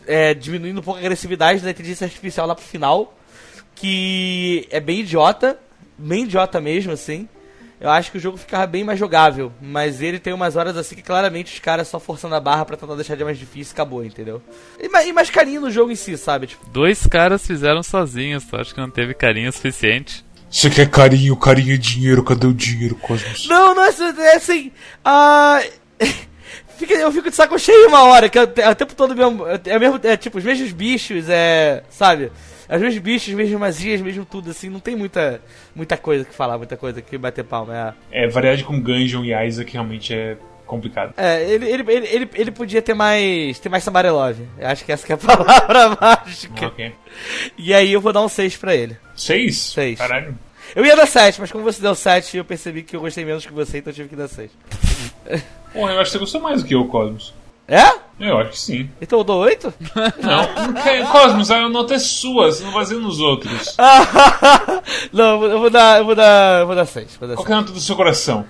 É, 0.05 0.33
diminuindo 0.33 0.79
um 0.79 0.83
pouco 0.83 0.99
a 0.99 1.01
agressividade 1.01 1.61
da 1.61 1.69
inteligência 1.69 2.03
artificial 2.03 2.45
lá 2.45 2.53
pro 2.53 2.65
final. 2.65 3.17
Que 3.75 4.67
é 4.69 4.79
bem 4.81 4.99
idiota, 4.99 5.57
bem 5.97 6.23
idiota 6.23 6.59
mesmo, 6.59 6.91
assim 6.91 7.29
eu 7.83 7.89
acho 7.89 8.11
que 8.11 8.17
o 8.17 8.21
jogo 8.21 8.37
ficava 8.37 8.65
bem 8.65 8.81
mais 8.81 8.97
jogável. 8.97 9.51
Mas 9.61 10.01
ele 10.01 10.17
tem 10.17 10.31
umas 10.31 10.55
horas 10.55 10.77
assim 10.77 10.95
que 10.95 11.01
claramente 11.01 11.53
os 11.53 11.59
caras 11.59 11.85
só 11.89 11.99
forçando 11.99 12.33
a 12.33 12.39
barra 12.39 12.63
para 12.63 12.77
tentar 12.77 12.95
deixar 12.95 13.17
de 13.17 13.25
mais 13.25 13.37
difícil 13.37 13.73
acabou, 13.73 14.05
entendeu? 14.05 14.41
E, 14.79 14.85
e, 14.85 15.11
mais 15.11 15.29
carinho 15.29 15.59
no 15.59 15.69
jogo 15.69 15.91
em 15.91 15.95
si, 15.95 16.17
sabe? 16.17 16.47
Tipo... 16.47 16.65
Dois 16.69 17.05
caras 17.05 17.45
fizeram 17.45 17.83
sozinhos, 17.83 18.45
tu 18.45 18.55
acha 18.55 18.73
que 18.73 18.79
não 18.79 18.89
teve 18.89 19.13
carinho 19.13 19.51
suficiente? 19.51 20.23
Você 20.49 20.69
quer 20.69 20.89
carinho, 20.89 21.35
carinho 21.35 21.73
é 21.73 21.77
dinheiro, 21.77 22.23
cadê 22.23 22.47
o 22.47 22.53
dinheiro, 22.53 22.95
Cosmos? 22.95 23.49
Não, 23.49 23.75
não, 23.75 23.83
é, 23.83 23.91
é 24.19 24.35
assim. 24.37 24.71
Uh... 25.05 26.89
eu 26.89 27.11
fico 27.11 27.29
de 27.29 27.35
saco 27.35 27.59
cheio 27.59 27.87
uma 27.89 28.03
hora, 28.03 28.29
que 28.29 28.39
é, 28.39 28.47
é 28.57 28.69
o 28.69 28.75
tempo 28.75 28.95
todo 28.95 29.13
mesmo. 29.13 29.45
É, 29.45 29.77
mesmo, 29.77 29.99
é 30.03 30.15
tipo, 30.15 30.37
os 30.37 30.43
mesmos 30.43 30.71
bichos, 30.71 31.27
é. 31.27 31.83
Sabe? 31.89 32.31
Os 32.69 32.81
mesmos 32.81 32.97
bichos, 32.99 33.29
as 33.29 33.35
mesmas 33.35 33.59
magias, 33.59 34.01
mesmo 34.01 34.25
tudo, 34.25 34.51
assim, 34.51 34.69
não 34.69 34.79
tem 34.79 34.95
muita, 34.95 35.41
muita 35.75 35.97
coisa 35.97 36.25
que 36.25 36.33
falar, 36.33 36.57
muita 36.57 36.77
coisa 36.77 37.01
que 37.01 37.17
bater 37.17 37.43
palma. 37.43 37.95
É, 38.11 38.25
é 38.25 38.27
variedade 38.27 38.63
com 38.63 38.79
Gungeon 38.79 39.23
e 39.23 39.47
Isaac 39.47 39.71
realmente 39.71 40.13
é 40.13 40.37
complicado. 40.65 41.13
É, 41.17 41.43
ele, 41.43 41.69
ele, 41.69 41.91
ele, 41.91 42.29
ele, 42.33 42.51
podia 42.51 42.81
ter 42.81 42.93
mais. 42.93 43.59
ter 43.59 43.69
mais 43.69 43.83
Samarelove. 43.83 44.47
Eu 44.57 44.67
acho 44.67 44.83
que 44.83 44.91
essa 44.91 45.05
que 45.05 45.11
é 45.11 45.15
a 45.15 45.17
palavra 45.19 45.97
mágica. 45.99 46.67
Ok. 46.67 46.93
E 47.57 47.73
aí 47.73 47.91
eu 47.91 48.01
vou 48.01 48.13
dar 48.13 48.21
um 48.21 48.29
6 48.29 48.57
pra 48.57 48.75
ele. 48.75 48.97
6? 49.15 49.57
6. 49.57 49.97
Caralho. 49.97 50.37
Eu 50.75 50.85
ia 50.85 50.95
dar 50.95 51.05
7, 51.05 51.39
mas 51.39 51.51
como 51.51 51.63
você 51.63 51.81
deu 51.81 51.93
7, 51.93 52.37
eu 52.37 52.45
percebi 52.45 52.81
que 52.81 52.95
eu 52.95 53.01
gostei 53.01 53.23
menos 53.23 53.45
que 53.45 53.53
você, 53.53 53.77
então 53.77 53.91
eu 53.91 53.95
tive 53.95 54.09
que 54.09 54.15
dar 54.15 54.27
6. 54.27 54.49
Pô, 55.71 55.89
eu 55.89 55.99
acho 55.99 56.11
que 56.11 56.17
você 56.17 56.19
gostou 56.19 56.41
mais 56.41 56.61
do 56.63 56.67
que 56.67 56.73
eu, 56.73 56.85
Cosmos. 56.85 57.33
É? 57.67 58.03
Eu 58.19 58.37
acho 58.37 58.51
que 58.51 58.59
sim. 58.59 58.89
Então 59.01 59.19
eu 59.19 59.23
dou 59.23 59.41
8? 59.41 59.73
Não. 60.21 61.11
Cosmos, 61.11 61.49
a 61.49 61.67
nota 61.69 61.95
é 61.95 61.99
sua, 61.99 62.51
você 62.51 62.63
não 62.63 62.71
fazia 62.71 62.97
nos 62.97 63.19
outros. 63.19 63.75
não, 65.11 65.43
eu 65.43 65.59
vou 65.59 65.69
dar. 65.69 65.99
Eu 65.99 66.05
vou 66.05 66.15
dar. 66.15 66.61
Eu 66.61 66.67
vou 66.67 66.75
dar 66.75 66.85
6. 66.85 67.17
Vou 67.17 67.27
dar 67.27 67.35
Qual 67.35 67.47
é 67.47 67.51
a 67.51 67.55
nota 67.57 67.71
do 67.71 67.79
seu 67.79 67.95
coração? 67.95 68.45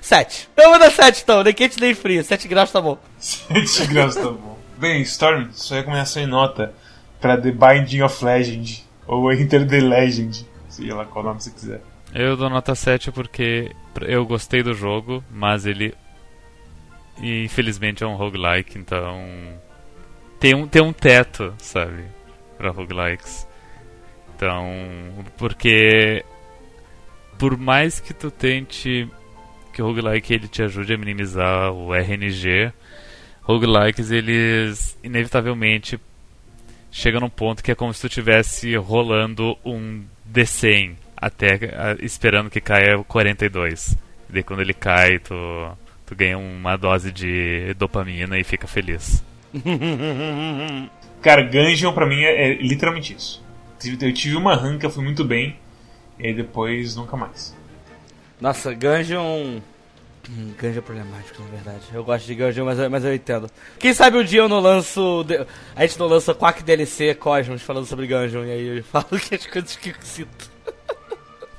7. 0.00 0.48
Eu 0.56 0.70
vou 0.70 0.78
dar 0.78 0.90
7 0.90 1.22
então, 1.22 1.42
nem 1.42 1.54
quente 1.54 1.80
nem 1.80 1.94
frio. 1.94 2.22
7 2.24 2.48
graus 2.48 2.70
tá 2.70 2.80
bom. 2.80 2.98
7 3.18 3.86
graus 3.86 4.14
tá 4.14 4.30
bom. 4.30 4.58
Bem, 4.76 5.02
Storm, 5.02 5.50
sua 5.52 5.78
recomendação 5.78 6.22
em 6.22 6.26
nota 6.26 6.74
pra 7.20 7.36
The 7.36 7.52
Binding 7.52 8.02
of 8.02 8.24
Legend. 8.24 8.84
Ou 9.06 9.32
Enter 9.32 9.66
the 9.68 9.80
Legend. 9.80 10.46
Sei 10.68 10.92
lá 10.92 11.04
qual 11.04 11.24
nome 11.24 11.40
você 11.40 11.50
quiser. 11.50 11.80
Eu 12.14 12.36
dou 12.36 12.50
nota 12.50 12.74
7 12.74 13.12
porque 13.12 13.70
eu 14.02 14.24
gostei 14.26 14.62
do 14.62 14.74
jogo, 14.74 15.22
mas 15.30 15.64
ele 15.66 15.94
e 17.20 17.44
infelizmente 17.44 18.02
é 18.02 18.06
um 18.06 18.16
roguelike, 18.16 18.78
então. 18.78 19.20
Tem 20.40 20.54
um, 20.54 20.66
tem 20.66 20.82
um 20.82 20.92
teto, 20.92 21.54
sabe? 21.58 22.04
Pra 22.56 22.70
roguelikes. 22.70 23.46
Então. 24.34 24.66
Porque. 25.36 26.24
Por 27.38 27.56
mais 27.56 27.98
que 27.98 28.14
tu 28.14 28.30
tente 28.30 29.08
que 29.72 29.82
o 29.82 29.86
roguelike 29.86 30.34
ele 30.34 30.48
te 30.48 30.62
ajude 30.62 30.94
a 30.94 30.98
minimizar 30.98 31.72
o 31.72 31.94
RNG, 31.94 32.72
roguelikes 33.42 34.10
eles 34.10 34.98
inevitavelmente 35.02 35.98
chegam 36.90 37.22
num 37.22 37.30
ponto 37.30 37.64
que 37.64 37.72
é 37.72 37.74
como 37.74 37.92
se 37.92 38.02
tu 38.02 38.06
estivesse 38.06 38.76
rolando 38.76 39.56
um 39.64 40.04
D100 40.30 40.94
até 41.16 41.58
esperando 42.00 42.50
que 42.50 42.60
caia 42.60 42.98
42. 43.04 43.96
E 44.28 44.32
daí 44.32 44.42
quando 44.42 44.60
ele 44.60 44.74
cai, 44.74 45.18
tu 45.18 45.34
tu 46.12 46.14
ganha 46.14 46.36
uma 46.38 46.76
dose 46.76 47.10
de 47.10 47.74
dopamina 47.74 48.38
e 48.38 48.44
fica 48.44 48.66
feliz. 48.66 49.24
Cara, 51.22 51.42
Gungeon 51.42 51.92
pra 51.92 52.06
mim 52.06 52.22
é, 52.22 52.50
é, 52.50 52.54
literalmente 52.56 53.14
isso. 53.14 53.42
Eu 54.00 54.12
tive 54.12 54.36
uma 54.36 54.54
run 54.54 54.78
que 54.78 54.86
eu 54.86 54.90
fui 54.90 55.02
muito 55.02 55.24
bem, 55.24 55.56
e 56.18 56.28
aí 56.28 56.34
depois 56.34 56.94
nunca 56.94 57.16
mais. 57.16 57.56
Nossa, 58.40 58.72
Gungeon. 58.74 59.60
Hum, 60.30 60.52
Gungeon 60.60 60.78
é 60.78 60.80
problemático, 60.80 61.42
na 61.42 61.48
verdade. 61.48 61.82
Eu 61.92 62.04
gosto 62.04 62.26
de 62.26 62.34
Gungeon, 62.34 62.64
mas, 62.64 62.78
mas 62.88 63.04
eu 63.04 63.14
entendo. 63.14 63.50
Quem 63.78 63.92
sabe 63.94 64.18
um 64.18 64.24
dia 64.24 64.40
eu 64.40 64.48
não 64.48 64.60
lanço. 64.60 65.24
A 65.74 65.86
gente 65.86 65.98
não 65.98 66.06
lança 66.06 66.34
Quack 66.34 66.62
DLC 66.62 67.14
Cosmos 67.14 67.62
falando 67.62 67.86
sobre 67.86 68.06
Gungeon, 68.06 68.44
e 68.44 68.50
aí 68.50 68.78
eu 68.78 68.84
falo 68.84 69.06
que 69.18 69.34
as 69.34 69.46
coisas 69.46 69.76
que 69.76 69.90
eu 69.90 69.94
sinto. 70.02 70.51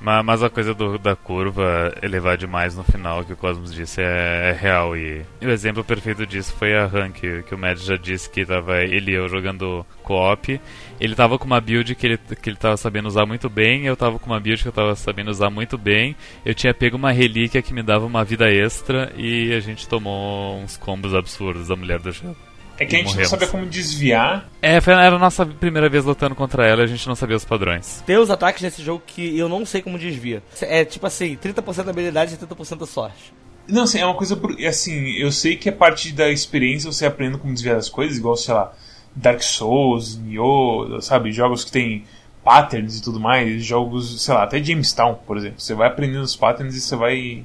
Mas, 0.04 0.22
mas 0.22 0.42
a 0.42 0.50
coisa 0.50 0.74
do, 0.74 0.98
da 0.98 1.16
curva 1.16 1.94
elevar 2.02 2.36
demais 2.36 2.76
no 2.76 2.84
final, 2.84 3.24
que 3.24 3.32
o 3.32 3.36
Cosmos 3.36 3.72
disse, 3.72 4.02
é, 4.02 4.50
é 4.50 4.52
real. 4.52 4.94
E, 4.94 5.24
o 5.40 5.48
exemplo 5.48 5.82
perfeito 5.82 6.26
disso 6.26 6.54
foi 6.58 6.76
a 6.76 6.86
Rank, 6.86 7.14
que, 7.14 7.42
que 7.42 7.54
o 7.54 7.58
Mad 7.58 7.78
já 7.78 7.96
disse 7.96 8.28
que 8.28 8.44
tava 8.44 8.82
ele 8.82 9.12
e 9.12 9.14
eu 9.14 9.26
jogando 9.30 9.84
co-op. 10.02 10.60
Ele 11.00 11.14
tava 11.14 11.38
com 11.38 11.46
uma 11.46 11.58
build 11.58 11.94
que 11.94 12.06
ele, 12.06 12.18
que 12.18 12.50
ele 12.50 12.56
tava 12.56 12.76
sabendo 12.76 13.08
usar 13.08 13.24
muito 13.24 13.48
bem, 13.48 13.86
eu 13.86 13.96
tava 13.96 14.18
com 14.18 14.26
uma 14.26 14.38
build 14.38 14.62
que 14.62 14.68
eu 14.68 14.72
tava 14.72 14.94
sabendo 14.94 15.30
usar 15.30 15.48
muito 15.48 15.78
bem. 15.78 16.14
Eu 16.44 16.54
tinha 16.54 16.74
pego 16.74 16.98
uma 16.98 17.10
relíquia 17.10 17.62
que 17.62 17.72
me 17.72 17.82
dava 17.82 18.04
uma 18.04 18.24
vida 18.24 18.50
extra 18.50 19.10
e 19.16 19.54
a 19.54 19.60
gente 19.60 19.88
tomou 19.88 20.58
uns 20.58 20.76
combos 20.76 21.14
absurdos 21.14 21.68
da 21.68 21.76
mulher 21.76 21.98
do 21.98 22.12
jogo. 22.12 22.36
É 22.78 22.84
que 22.84 22.96
a 22.96 22.98
gente 22.98 23.08
morremos. 23.08 23.30
não 23.30 23.38
sabia 23.38 23.48
como 23.48 23.66
desviar. 23.66 24.48
É, 24.60 24.76
era 24.76 25.14
a 25.14 25.18
nossa 25.18 25.46
primeira 25.46 25.88
vez 25.88 26.04
lutando 26.04 26.34
contra 26.34 26.66
ela 26.66 26.82
e 26.82 26.84
a 26.84 26.88
gente 26.88 27.06
não 27.06 27.14
sabia 27.14 27.36
os 27.36 27.44
padrões. 27.44 28.02
Tem 28.06 28.16
os 28.16 28.30
ataques 28.30 28.62
nesse 28.62 28.82
jogo 28.82 29.02
que 29.06 29.38
eu 29.38 29.48
não 29.48 29.64
sei 29.64 29.80
como 29.80 29.98
desvia. 29.98 30.42
É 30.60 30.84
tipo 30.84 31.06
assim, 31.06 31.36
30% 31.36 31.84
da 31.84 31.90
habilidade 31.90 32.34
e 32.34 32.36
70% 32.36 32.78
da 32.78 32.86
sorte. 32.86 33.32
Não, 33.68 33.84
assim, 33.84 33.98
é 33.98 34.04
uma 34.04 34.14
coisa. 34.14 34.38
Assim, 34.68 35.12
eu 35.12 35.30
sei 35.32 35.56
que 35.56 35.68
é 35.68 35.72
parte 35.72 36.12
da 36.12 36.30
experiência 36.30 36.90
você 36.90 37.06
aprendendo 37.06 37.38
como 37.38 37.54
desviar 37.54 37.76
as 37.76 37.88
coisas, 37.88 38.18
igual, 38.18 38.36
sei 38.36 38.52
lá, 38.52 38.72
Dark 39.14 39.42
Souls, 39.42 40.16
Nioh, 40.16 41.00
sabe? 41.00 41.32
Jogos 41.32 41.64
que 41.64 41.72
tem 41.72 42.04
patterns 42.44 42.98
e 42.98 43.02
tudo 43.02 43.18
mais. 43.18 43.64
Jogos, 43.64 44.22
sei 44.22 44.34
lá, 44.34 44.42
até 44.42 44.62
Jamestown, 44.62 45.14
por 45.26 45.36
exemplo. 45.38 45.60
Você 45.60 45.74
vai 45.74 45.88
aprendendo 45.88 46.22
os 46.22 46.36
patterns 46.36 46.74
e 46.74 46.80
você 46.80 46.96
vai. 46.96 47.44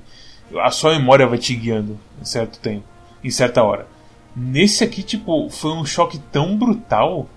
A 0.62 0.72
sua 0.72 0.98
memória 0.98 1.28
vai 1.28 1.38
te 1.38 1.56
guiando 1.56 1.98
em 2.20 2.26
certo 2.26 2.60
tempo, 2.60 2.84
em 3.24 3.30
certa 3.30 3.64
hora. 3.64 3.88
Nesse 4.36 4.84
aqui, 4.84 5.04
tipo, 5.04 5.50
foi 5.50 5.72
um 5.72 5.86
choque 5.86 6.20
tão 6.32 6.58
brutal 6.58 7.28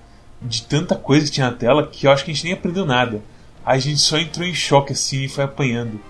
de 0.41 0.63
tanta 0.63 0.95
coisa 0.95 1.27
que 1.27 1.33
tinha 1.33 1.51
na 1.51 1.57
tela 1.57 1.87
que 1.87 2.07
eu 2.07 2.11
acho 2.11 2.25
que 2.25 2.31
a 2.31 2.35
gente 2.35 2.45
nem 2.45 2.53
aprendeu 2.53 2.85
nada. 2.85 3.23
A 3.65 3.79
gente 3.79 4.01
só 4.01 4.19
entrou 4.19 4.47
em 4.47 4.55
choque 4.55 4.93
assim 4.93 5.25
e 5.25 5.29
foi 5.29 5.45
apanhando. 5.45 6.01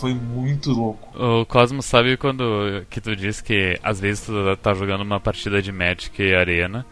Foi 0.00 0.14
muito 0.14 0.70
louco. 0.70 1.08
O 1.18 1.46
Cosmo 1.46 1.82
sabe 1.82 2.16
quando 2.16 2.84
que 2.90 3.00
tu 3.00 3.14
diz 3.16 3.40
que 3.40 3.78
às 3.82 4.00
vezes 4.00 4.26
tu 4.26 4.32
tá 4.62 4.74
jogando 4.74 5.02
uma 5.02 5.20
partida 5.20 5.62
de 5.62 5.72
Magic 5.72 6.34
Arena 6.34 6.84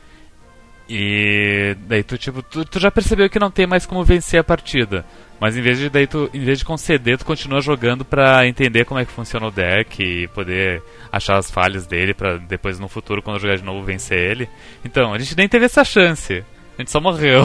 e 0.88 1.76
daí 1.86 2.02
tu 2.02 2.18
tipo 2.18 2.42
tu, 2.42 2.64
tu 2.64 2.78
já 2.78 2.90
percebeu 2.90 3.28
que 3.30 3.38
não 3.38 3.50
tem 3.50 3.66
mais 3.66 3.86
como 3.86 4.04
vencer 4.04 4.40
a 4.40 4.44
partida. 4.44 5.04
Mas 5.40 5.56
em 5.56 5.60
vez 5.60 5.76
de 5.76 5.90
daí 5.90 6.06
tu, 6.06 6.30
em 6.32 6.44
vez 6.44 6.60
de 6.60 6.64
conceder, 6.64 7.18
tu 7.18 7.24
continua 7.24 7.60
jogando 7.60 8.04
para 8.04 8.46
entender 8.46 8.84
como 8.84 9.00
é 9.00 9.04
que 9.04 9.10
funciona 9.10 9.48
o 9.48 9.50
deck 9.50 10.00
e 10.00 10.28
poder 10.28 10.80
achar 11.10 11.36
as 11.36 11.50
falhas 11.50 11.84
dele 11.84 12.14
para 12.14 12.38
depois 12.38 12.78
no 12.78 12.86
futuro 12.88 13.20
quando 13.20 13.40
jogar 13.40 13.56
de 13.56 13.64
novo 13.64 13.84
vencer 13.84 14.18
ele. 14.18 14.48
Então, 14.84 15.12
a 15.12 15.18
gente 15.18 15.36
nem 15.36 15.48
teve 15.48 15.64
essa 15.64 15.82
chance. 15.82 16.44
A 16.78 16.82
gente 16.82 16.92
só 16.92 17.00
morreu. 17.00 17.42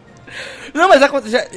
Não, 0.72 0.88
mas 0.88 1.00
já, 1.00 1.10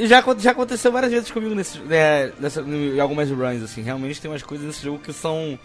já, 0.06 0.36
já, 0.38 0.52
aconteceu 0.52 0.92
várias 0.92 1.12
vezes 1.12 1.32
comigo 1.32 1.54
nesse, 1.56 1.78
né, 1.80 2.32
nessa, 2.40 2.62
em 2.62 3.00
algumas 3.00 3.30
runs, 3.30 3.64
assim. 3.64 3.84
Realmente 3.84 4.20
tem 4.20 4.30
umas 4.30 4.44
coisas 4.44 4.66
nesse 4.68 4.84
jogo 4.84 5.00
que 5.00 5.14
são 5.14 5.58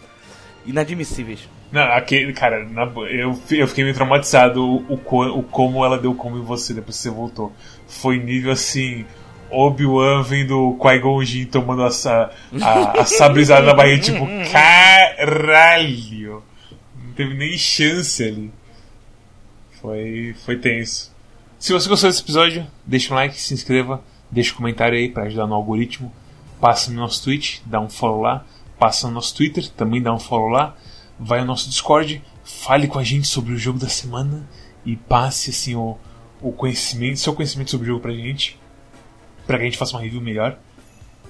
inadmissíveis. 0.69 1.47
Não, 1.71 1.83
aquele, 1.83 2.33
cara, 2.33 2.63
na, 2.65 2.83
eu, 3.09 3.39
eu 3.51 3.67
fiquei 3.67 3.83
meio 3.83 3.95
traumatizado 3.95 4.63
o, 4.63 4.93
o, 4.93 5.39
o 5.39 5.43
como 5.43 5.85
ela 5.85 5.97
deu 5.97 6.15
como 6.15 6.37
em 6.37 6.41
você 6.41 6.73
depois 6.73 6.97
que 6.97 7.03
você 7.03 7.09
voltou. 7.09 7.53
Foi 7.87 8.17
nível 8.17 8.51
assim. 8.51 9.05
Obi-Wan 9.51 10.21
vendo 10.21 10.59
o 10.59 10.77
Qui-Gon 10.77 11.23
Jinn 11.23 11.47
tomando 11.47 11.83
essa, 11.83 12.31
a, 12.61 13.01
a 13.01 13.05
sabrizada 13.05 13.65
na 13.65 13.73
barriga, 13.73 14.03
tipo, 14.03 14.27
caralho! 14.51 16.43
Não 17.03 17.13
teve 17.13 17.33
nem 17.33 17.57
chance 17.57 18.23
ali. 18.23 18.51
Foi, 19.81 20.35
foi 20.45 20.57
tenso. 20.57 21.11
Se 21.57 21.73
você 21.73 21.89
gostou 21.89 22.09
desse 22.09 22.21
episódio, 22.21 22.65
deixa 22.85 23.11
um 23.13 23.15
like, 23.15 23.39
se 23.39 23.53
inscreva, 23.53 24.03
deixa 24.29 24.53
um 24.53 24.57
comentário 24.57 24.97
aí 24.97 25.09
para 25.09 25.23
ajudar 25.23 25.47
no 25.47 25.55
algoritmo. 25.55 26.13
Passa 26.61 26.91
no 26.91 26.97
nosso 26.97 27.23
Twitch, 27.23 27.59
dá 27.65 27.79
um 27.79 27.89
follow 27.89 28.21
lá. 28.21 28.45
Passa 28.79 29.07
no 29.07 29.13
nosso 29.13 29.35
Twitter, 29.35 29.69
também 29.71 30.01
dá 30.01 30.13
um 30.13 30.19
follow 30.19 30.49
lá. 30.49 30.75
Vai 31.19 31.39
ao 31.39 31.45
nosso 31.45 31.69
Discord, 31.69 32.23
fale 32.43 32.87
com 32.87 32.97
a 32.97 33.03
gente 33.03 33.27
sobre 33.27 33.53
o 33.53 33.57
jogo 33.57 33.77
da 33.77 33.89
semana 33.89 34.47
e 34.85 34.95
passe 34.95 35.49
assim 35.49 35.75
o, 35.75 35.97
o 36.41 36.53
conhecimento, 36.53 37.19
seu 37.19 37.33
conhecimento 37.33 37.71
sobre 37.71 37.85
o 37.85 37.87
jogo 37.89 38.01
pra 38.01 38.13
gente 38.13 38.57
para 39.49 39.57
que 39.57 39.63
a 39.63 39.65
gente 39.65 39.79
faça 39.79 39.97
uma 39.97 40.03
review 40.03 40.21
melhor. 40.21 40.59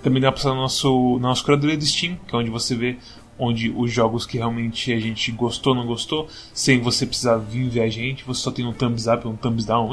Também 0.03 0.21
dá 0.21 0.27
uma 0.27 0.33
passada 0.33 0.53
no 0.53 0.61
nosso, 0.61 1.17
na 1.21 1.29
nossa 1.29 1.41
curadoria 1.41 1.77
do 1.77 1.85
Steam, 1.85 2.17
que 2.27 2.35
é 2.35 2.37
onde 2.37 2.49
você 2.49 2.75
vê 2.75 2.97
onde 3.39 3.69
os 3.69 3.89
jogos 3.89 4.25
que 4.25 4.37
realmente 4.37 4.91
a 4.91 4.99
gente 4.99 5.31
gostou 5.31 5.73
não 5.73 5.87
gostou, 5.87 6.27
sem 6.53 6.81
você 6.81 7.05
precisar 7.05 7.37
vir 7.37 7.69
ver 7.69 7.83
a 7.83 7.89
gente, 7.89 8.25
você 8.25 8.41
só 8.41 8.51
tem 8.51 8.67
um 8.67 8.73
thumbs 8.73 9.07
up 9.07 9.25
um 9.25 9.37
thumbs 9.37 9.63
down 9.63 9.89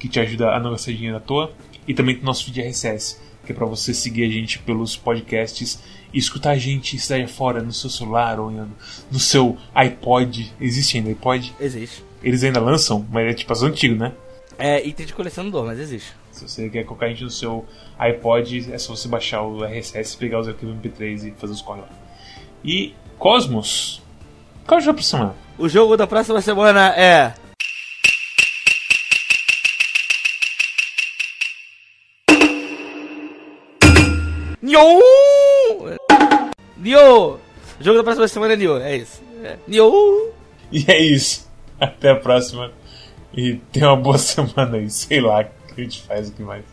que 0.00 0.08
te 0.08 0.18
ajuda 0.18 0.50
a 0.50 0.58
não 0.58 0.72
gastar 0.72 0.90
dinheiro 0.90 1.16
à 1.16 1.20
toa. 1.20 1.52
E 1.86 1.94
também 1.94 2.16
tem 2.16 2.24
nosso 2.24 2.44
feed 2.44 2.60
RSS, 2.60 3.20
que 3.46 3.52
é 3.52 3.54
para 3.54 3.66
você 3.66 3.94
seguir 3.94 4.24
a 4.24 4.28
gente 4.28 4.58
pelos 4.58 4.96
podcasts 4.96 5.80
e 6.12 6.18
escutar 6.18 6.50
a 6.50 6.58
gente 6.58 6.96
daí 7.08 7.26
fora 7.26 7.62
no 7.62 7.72
seu 7.72 7.90
celular 7.90 8.40
ou 8.40 8.50
no 8.50 9.18
seu 9.18 9.56
iPod. 9.74 10.52
Existe 10.60 10.98
ainda 10.98 11.10
iPod? 11.10 11.54
Existe. 11.60 12.04
Eles 12.22 12.42
ainda 12.42 12.60
lançam, 12.60 13.06
mas 13.10 13.30
é 13.30 13.34
tipo 13.34 13.52
as 13.52 13.62
antigo, 13.62 13.94
né? 13.94 14.12
É 14.58 14.84
item 14.84 15.06
de 15.06 15.12
colecionador, 15.12 15.64
mas 15.64 15.78
existe. 15.78 16.12
Se 16.32 16.48
você 16.48 16.68
quer 16.68 16.84
colocar 16.84 17.06
a 17.06 17.08
gente 17.10 17.22
no 17.22 17.30
seu 17.30 17.64
iPod, 17.98 18.72
é 18.72 18.78
só 18.78 18.94
você 18.94 19.06
baixar 19.08 19.42
o 19.42 19.64
RSS, 19.64 20.16
pegar 20.16 20.40
os 20.40 20.48
arquivos 20.48 20.74
MP3 20.76 21.28
e 21.28 21.30
fazer 21.32 21.52
os 21.52 21.62
corre 21.62 21.82
lá. 21.82 21.88
E 22.64 22.94
Cosmos, 23.18 24.02
qual 24.66 24.78
é 24.78 24.82
o 24.82 24.84
jogo 24.84 24.96
pra 24.96 25.04
semana? 25.04 25.34
O 25.58 25.68
jogo 25.68 25.96
da 25.96 26.06
próxima 26.06 26.40
semana 26.40 26.94
é. 26.96 27.34
Nyo! 34.62 35.37
Nyo! 36.76 37.38
O 37.80 37.84
jogo 37.84 37.98
da 37.98 38.04
próxima 38.04 38.28
semana 38.28 38.54
é 38.54 38.56
Nyo, 38.56 38.76
é 38.78 38.96
isso. 38.96 39.22
É. 39.42 39.56
Nyo! 39.66 40.32
E 40.70 40.84
é 40.88 40.98
isso. 40.98 41.48
Até 41.80 42.10
a 42.10 42.16
próxima. 42.16 42.72
E 43.34 43.54
tenha 43.72 43.88
uma 43.88 43.96
boa 43.96 44.18
semana 44.18 44.76
aí. 44.76 44.90
Sei 44.90 45.20
lá 45.20 45.42
o 45.42 45.74
que 45.74 45.80
a 45.80 45.84
gente 45.84 46.02
faz 46.02 46.28
aqui 46.30 46.42
mais. 46.42 46.64